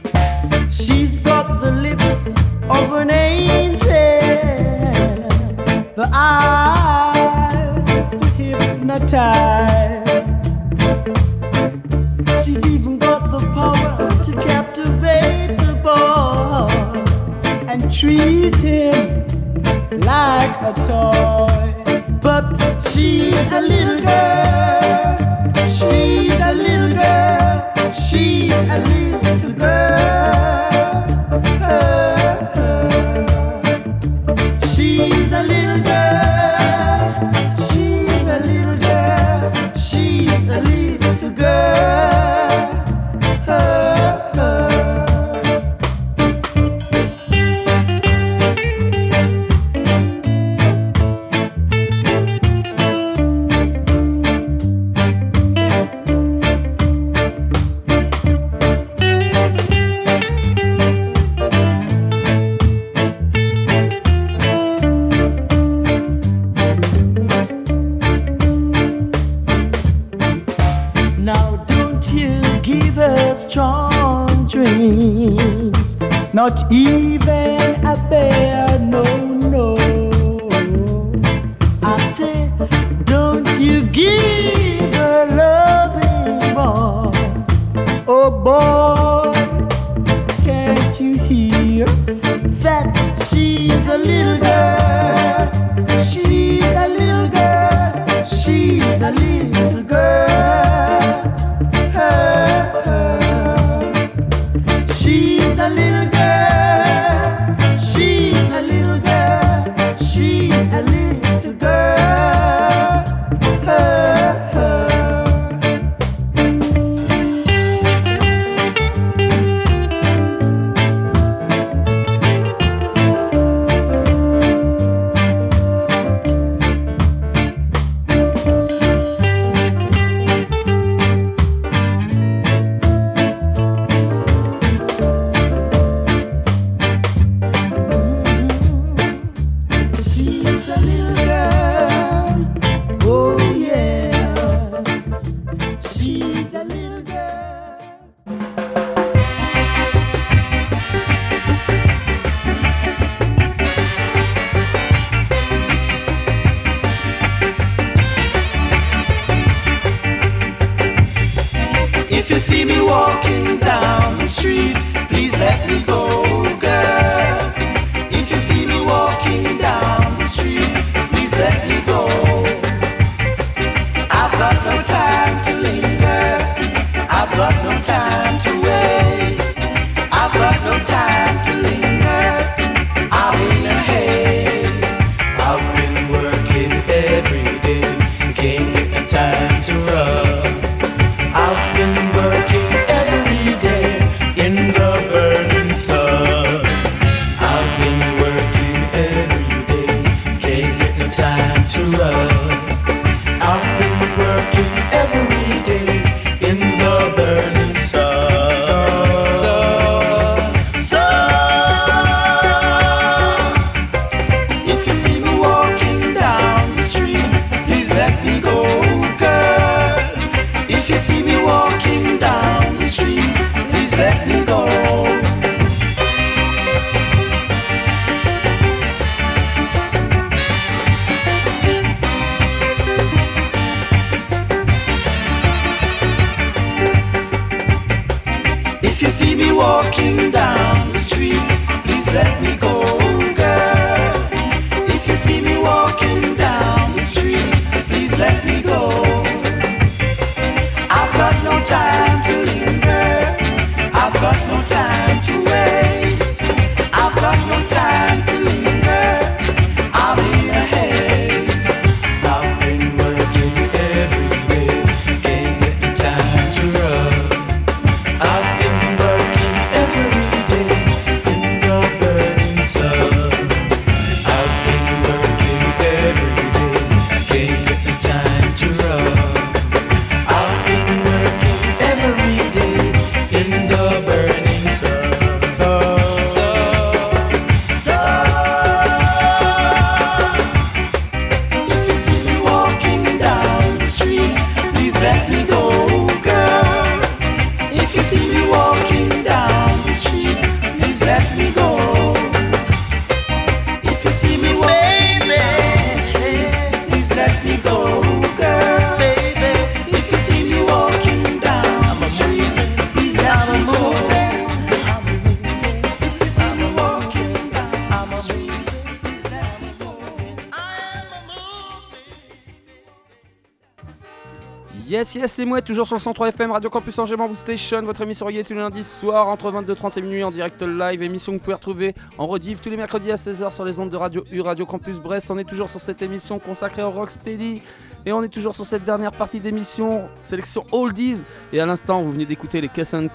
Toujours 325.66 325.88
sur 325.88 325.96
le 325.96 326.02
103 326.02 326.28
FM, 326.30 326.52
Radio 326.52 326.70
Campus 326.70 327.00
Angers 327.00 327.16
Station, 327.34 327.82
votre 327.82 328.02
émission 328.02 328.28
reggae 328.28 328.44
tous 328.44 328.54
les 328.54 328.60
lundis 328.60 328.84
soir 328.84 329.28
entre 329.28 329.52
22h30 329.52 329.98
et 329.98 330.02
minuit 330.04 330.24
en 330.24 330.30
direct 330.30 330.62
live, 330.62 331.02
émission 331.02 331.32
que 331.32 331.38
vous 331.38 331.44
pouvez 331.44 331.56
retrouver 331.56 331.96
en 332.20 332.28
rediff 332.28 332.62
tous 332.62 332.70
les 332.70 332.78
mercredis 332.78 333.12
à 333.12 333.16
16h 333.16 333.52
sur 333.52 333.66
les 333.66 333.80
ondes 333.80 333.90
de 333.90 333.98
Radio 333.98 334.24
U, 334.32 334.42
Radio 334.42 334.68
Campus 334.68 335.00
Brest. 335.00 335.32
On 335.32 335.40
est 335.40 335.50
toujours 335.50 335.70
sur 335.70 335.80
cette 335.80 336.04
émission 336.04 336.38
consacrée 336.38 336.84
au 336.84 336.92
Rocksteady 336.92 337.64
et 338.06 338.12
on 338.14 338.24
est 338.24 338.30
toujours 338.30 338.56
sur 338.56 338.66
cette 338.66 338.84
dernière 338.84 339.12
partie 339.12 339.40
d'émission, 339.40 340.04
sélection 340.24 340.66
Oldies. 340.72 341.24
Et 341.54 341.60
à 341.60 341.66
l'instant, 341.66 342.02
vous 342.04 342.12
venez 342.12 342.26
d'écouter 342.26 342.62
les 342.62 342.70
Kiss 342.70 342.94
and 342.94 343.08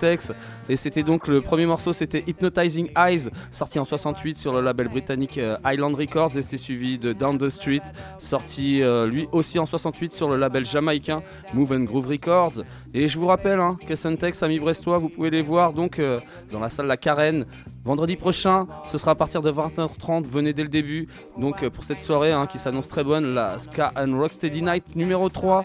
et 0.68 0.76
c'était 0.76 1.02
donc 1.02 1.28
le 1.28 1.40
premier 1.40 1.66
morceau, 1.66 1.92
c'était 1.92 2.24
Hypnotizing 2.26 2.90
Eyes, 2.96 3.28
sorti 3.50 3.78
en 3.78 3.84
68 3.84 4.36
sur 4.36 4.52
le 4.52 4.60
label 4.60 4.88
britannique 4.88 5.38
euh, 5.38 5.56
Island 5.64 5.94
Records 5.94 6.36
et 6.36 6.42
c'était 6.42 6.56
suivi 6.56 6.98
de 6.98 7.12
Down 7.12 7.38
the 7.38 7.48
Street, 7.48 7.82
sorti 8.18 8.82
euh, 8.82 9.06
lui 9.06 9.28
aussi 9.32 9.58
en 9.58 9.66
68 9.66 10.12
sur 10.12 10.28
le 10.28 10.36
label 10.36 10.66
jamaïcain 10.66 11.22
Move 11.54 11.72
and 11.72 11.84
Groove 11.84 12.08
Records. 12.08 12.62
Et 12.94 13.08
je 13.08 13.18
vous 13.18 13.26
rappelle, 13.26 13.60
hein, 13.60 13.76
Kiss 13.86 14.06
and 14.06 14.16
Tex, 14.16 14.42
amis 14.42 14.58
brestois, 14.58 14.98
vous 14.98 15.08
pouvez 15.08 15.30
les 15.30 15.42
voir 15.42 15.72
donc 15.72 15.98
euh, 15.98 16.18
dans 16.50 16.60
la 16.60 16.68
salle 16.68 16.86
La 16.86 16.96
Carène 16.96 17.46
Vendredi 17.84 18.16
prochain, 18.16 18.66
ce 18.84 18.98
sera 18.98 19.12
à 19.12 19.14
partir 19.14 19.42
de 19.42 19.52
20h30. 19.52 20.24
Venez 20.24 20.52
dès 20.52 20.64
le 20.64 20.68
début. 20.68 21.06
Donc 21.38 21.68
pour 21.68 21.84
cette 21.84 22.00
soirée 22.00 22.32
hein, 22.32 22.48
qui 22.48 22.58
s'annonce 22.58 22.88
très 22.88 23.04
bonne, 23.04 23.32
la 23.32 23.60
Ska 23.60 23.92
and 23.96 24.18
Rocksteady 24.18 24.60
Night 24.60 24.75
numéro 24.94 25.28
3. 25.28 25.64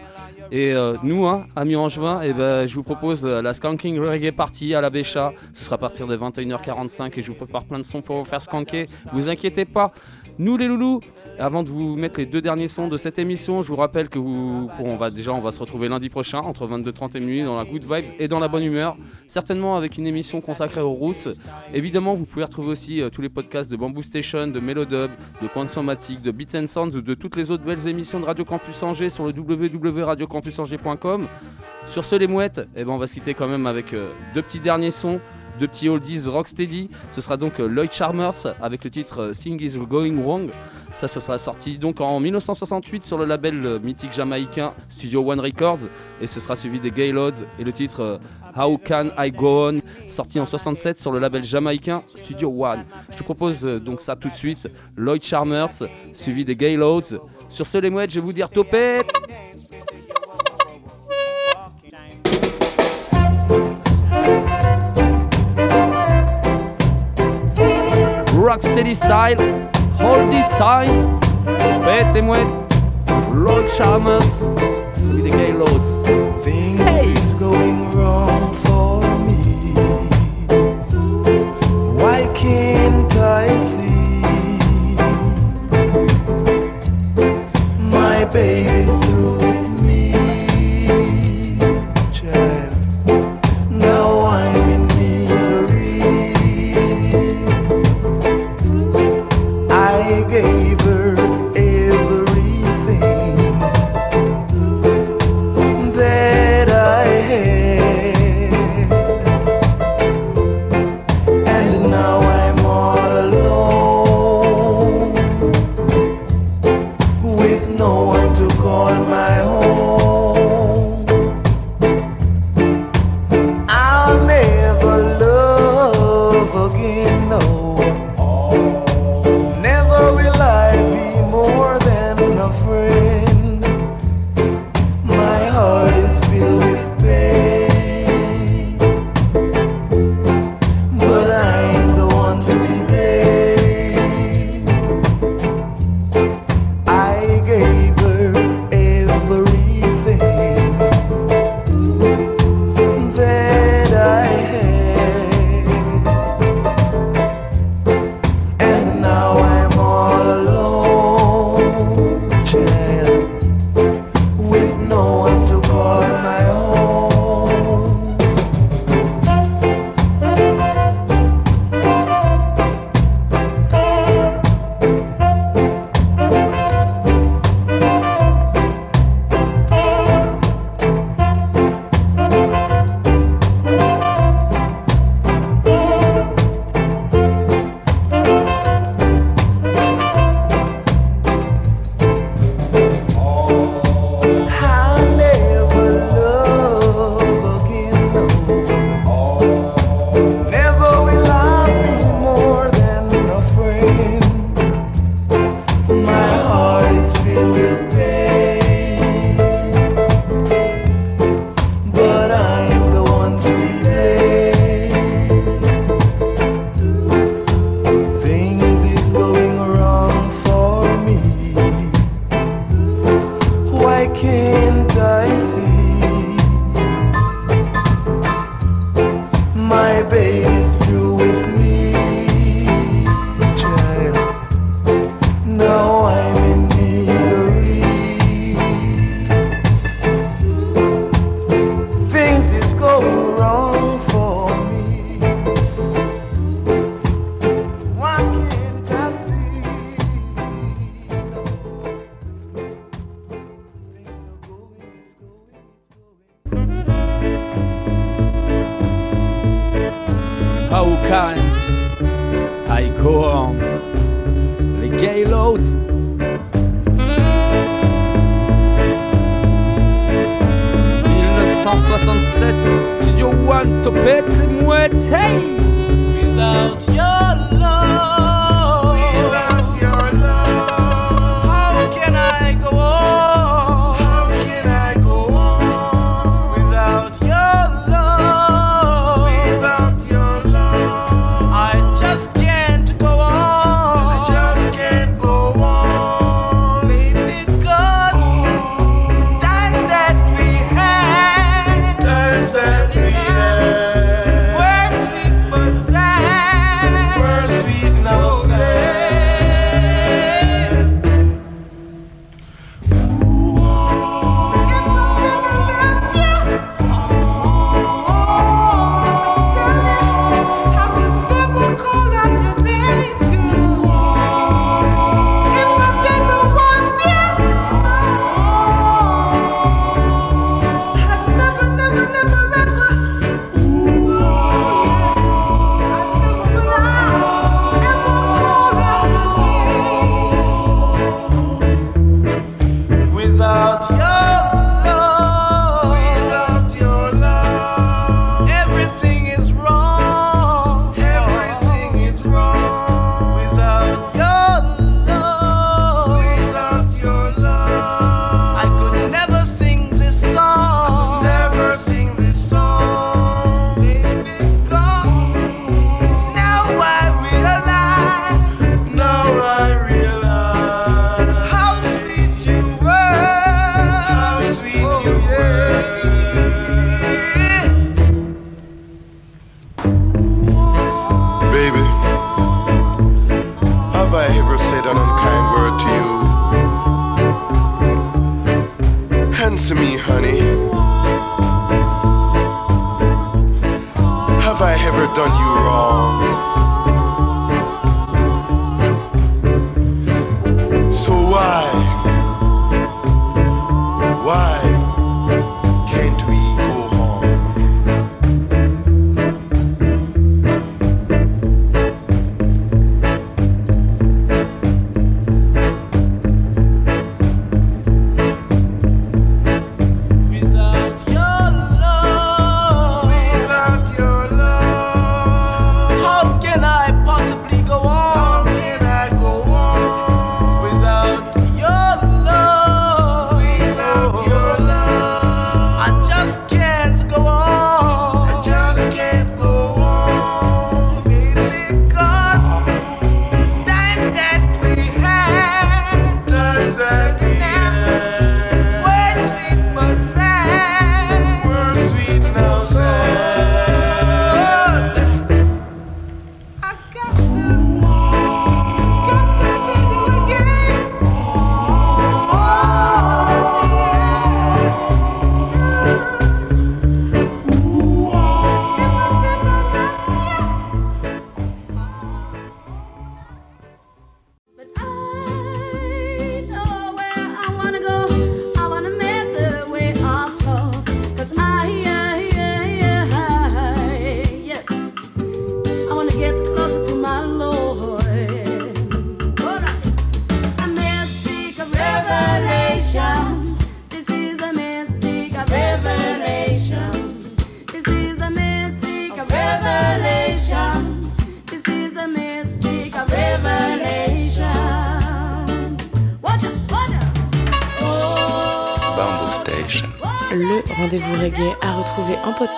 Et 0.52 0.74
euh, 0.74 0.96
nous, 1.02 1.28
hein, 1.28 1.46
amis 1.56 1.78
angevins, 1.78 2.20
eh 2.24 2.34
ben, 2.34 2.66
je 2.66 2.76
vous 2.76 2.84
propose 2.84 3.26
euh, 3.26 3.42
la 3.42 3.54
Skanking 3.54 3.98
Reggae 4.00 4.32
Party 4.32 4.76
à 4.76 4.82
la 4.82 4.90
Bécha. 4.90 5.32
Ce 5.54 5.64
sera 5.64 5.76
à 5.76 5.80
partir 5.80 6.08
de 6.08 6.18
21h45 6.18 7.18
et 7.18 7.22
je 7.22 7.28
vous 7.28 7.38
prépare 7.38 7.64
plein 7.64 7.78
de 7.78 7.84
sons 7.84 8.02
pour 8.02 8.18
vous 8.18 8.26
faire 8.26 8.42
skanker. 8.42 8.88
Vous 9.14 9.30
inquiétez 9.30 9.64
pas. 9.64 9.94
Nous 10.40 10.58
les 10.58 10.68
loulous, 10.68 11.00
avant 11.40 11.64
de 11.64 11.70
vous 11.70 11.96
mettre 11.96 12.20
les 12.20 12.26
deux 12.26 12.42
derniers 12.42 12.68
sons 12.68 12.88
de 12.88 12.98
cette 12.98 13.18
émission, 13.18 13.62
je 13.62 13.68
vous 13.68 13.76
rappelle 13.76 14.10
que 14.10 14.20
vous, 14.20 14.70
pour- 14.78 14.86
on 14.86 14.96
va 14.98 15.10
déjà 15.10 15.34
on 15.34 15.40
va 15.40 15.52
se 15.52 15.60
retrouver 15.60 15.88
lundi 15.90 16.10
prochain 16.10 16.40
entre 16.40 16.68
22h30 16.68 17.16
et 17.16 17.20
minuit 17.20 17.44
dans 17.44 17.58
la 17.58 17.66
good 17.66 17.84
vibes 17.84 18.14
et 18.20 18.28
dans 18.28 18.40
la 18.40 18.48
bonne 18.48 18.64
humeur, 18.64 18.96
certainement 19.28 19.76
avec 19.76 19.98
une 19.98 20.06
émission 20.06 20.40
consacrée 20.42 20.82
aux 20.82 20.92
roots. 20.92 21.30
Évidemment, 21.74 22.14
vous 22.14 22.26
pouvez 22.26 22.44
retrouver 22.46 22.70
aussi 22.70 23.02
euh, 23.02 23.10
tous 23.10 23.22
les 23.22 23.30
podcasts 23.30 23.72
de 23.72 23.76
Bamboo 23.76 24.04
Station, 24.04 24.48
de 24.48 24.60
Melodub, 24.60 25.10
de 25.42 25.68
Somatique, 25.68 26.22
de 26.22 26.32
Beats 26.32 26.58
and 26.60 26.68
Sounds 26.68 26.96
ou 26.96 27.02
de 27.02 27.14
toutes 27.16 27.36
les 27.36 27.50
autres 27.52 27.64
belles 27.64 27.88
émissions 27.88 28.20
de 28.20 28.26
Radio 28.26 28.46
Campus 28.46 28.84
Angers 28.84 29.10
sur 29.10 29.26
le 29.26 29.34
www.radiocampusangers.com. 29.36 31.28
Sur 31.88 32.06
ce 32.06 32.16
les 32.16 32.28
mouettes, 32.28 32.62
eh 32.76 32.84
ben 32.84 32.92
on 32.92 32.98
va 32.98 33.08
se 33.08 33.14
quitter 33.16 33.34
quand 33.34 33.48
même 33.48 33.66
avec 33.68 33.94
euh, 33.94 34.10
deux 34.36 34.42
petits 34.42 34.60
derniers 34.60 34.92
sons. 34.92 35.20
Deux 35.60 35.68
petits 35.68 35.90
oldies 35.90 36.24
rocksteady, 36.28 36.90
ce 37.12 37.20
sera 37.22 37.36
donc 37.38 37.60
euh, 37.60 37.68
Lloyd 37.68 37.92
Charmers 37.92 38.48
avec 38.62 38.84
le 38.86 38.90
titre 38.90 39.32
Thing 39.34 39.62
is 39.62 39.78
Going 39.78 40.16
Wrong. 40.24 40.50
Ça, 40.94 41.08
ce 41.08 41.20
sera 41.20 41.38
sorti 41.38 41.78
donc 41.78 42.02
en 42.02 42.20
1968 42.20 43.04
sur 43.04 43.18
le 43.18 43.26
label 43.26 43.66
euh, 43.66 43.80
mythique 43.80 44.12
jamaïcain 44.12 44.74
Studio 44.90 45.24
One 45.30 45.40
Records. 45.40 45.88
Et 46.22 46.28
ce 46.28 46.40
sera 46.40 46.56
suivi 46.56 46.80
des 46.80 46.92
Gaylords 46.92 47.44
et 47.58 47.64
le 47.64 47.72
titre 47.72 48.02
euh, 48.02 48.18
How 48.56 48.78
Can 48.78 49.10
I 49.18 49.32
Go 49.32 49.70
On? 49.70 49.82
Sorti 50.10 50.40
en 50.40 50.46
67 50.46 51.00
sur 51.00 51.12
le 51.12 51.20
label 51.20 51.44
jamaïcain 51.44 52.04
Studio 52.14 52.54
One. 52.56 52.84
Je 53.12 53.18
te 53.18 53.24
propose 53.24 53.66
euh, 53.66 53.80
donc 53.80 54.02
ça 54.02 54.16
tout 54.16 54.30
de 54.30 54.36
suite, 54.36 54.68
Lloyd 54.98 55.24
Charmers 55.24 55.84
suivi 56.14 56.46
des 56.46 56.56
Gaylords. 56.56 57.16
Sur 57.50 57.68
ce 57.68 57.78
les 57.78 57.90
mouettes, 57.90 58.12
je 58.12 58.16
vais 58.20 58.26
vous 58.26 58.34
dire 58.34 58.50
topé 58.50 59.02
Rocksteady 68.52 68.96
style, 68.96 69.38
hold 70.00 70.32
this 70.32 70.48
time, 70.58 71.20
topette 71.46 72.14
les 72.14 72.22
mouettes, 72.22 72.48
Lloyd 73.34 73.68
Charmers 73.68 74.50
suivi 74.98 75.32
des 75.32 75.54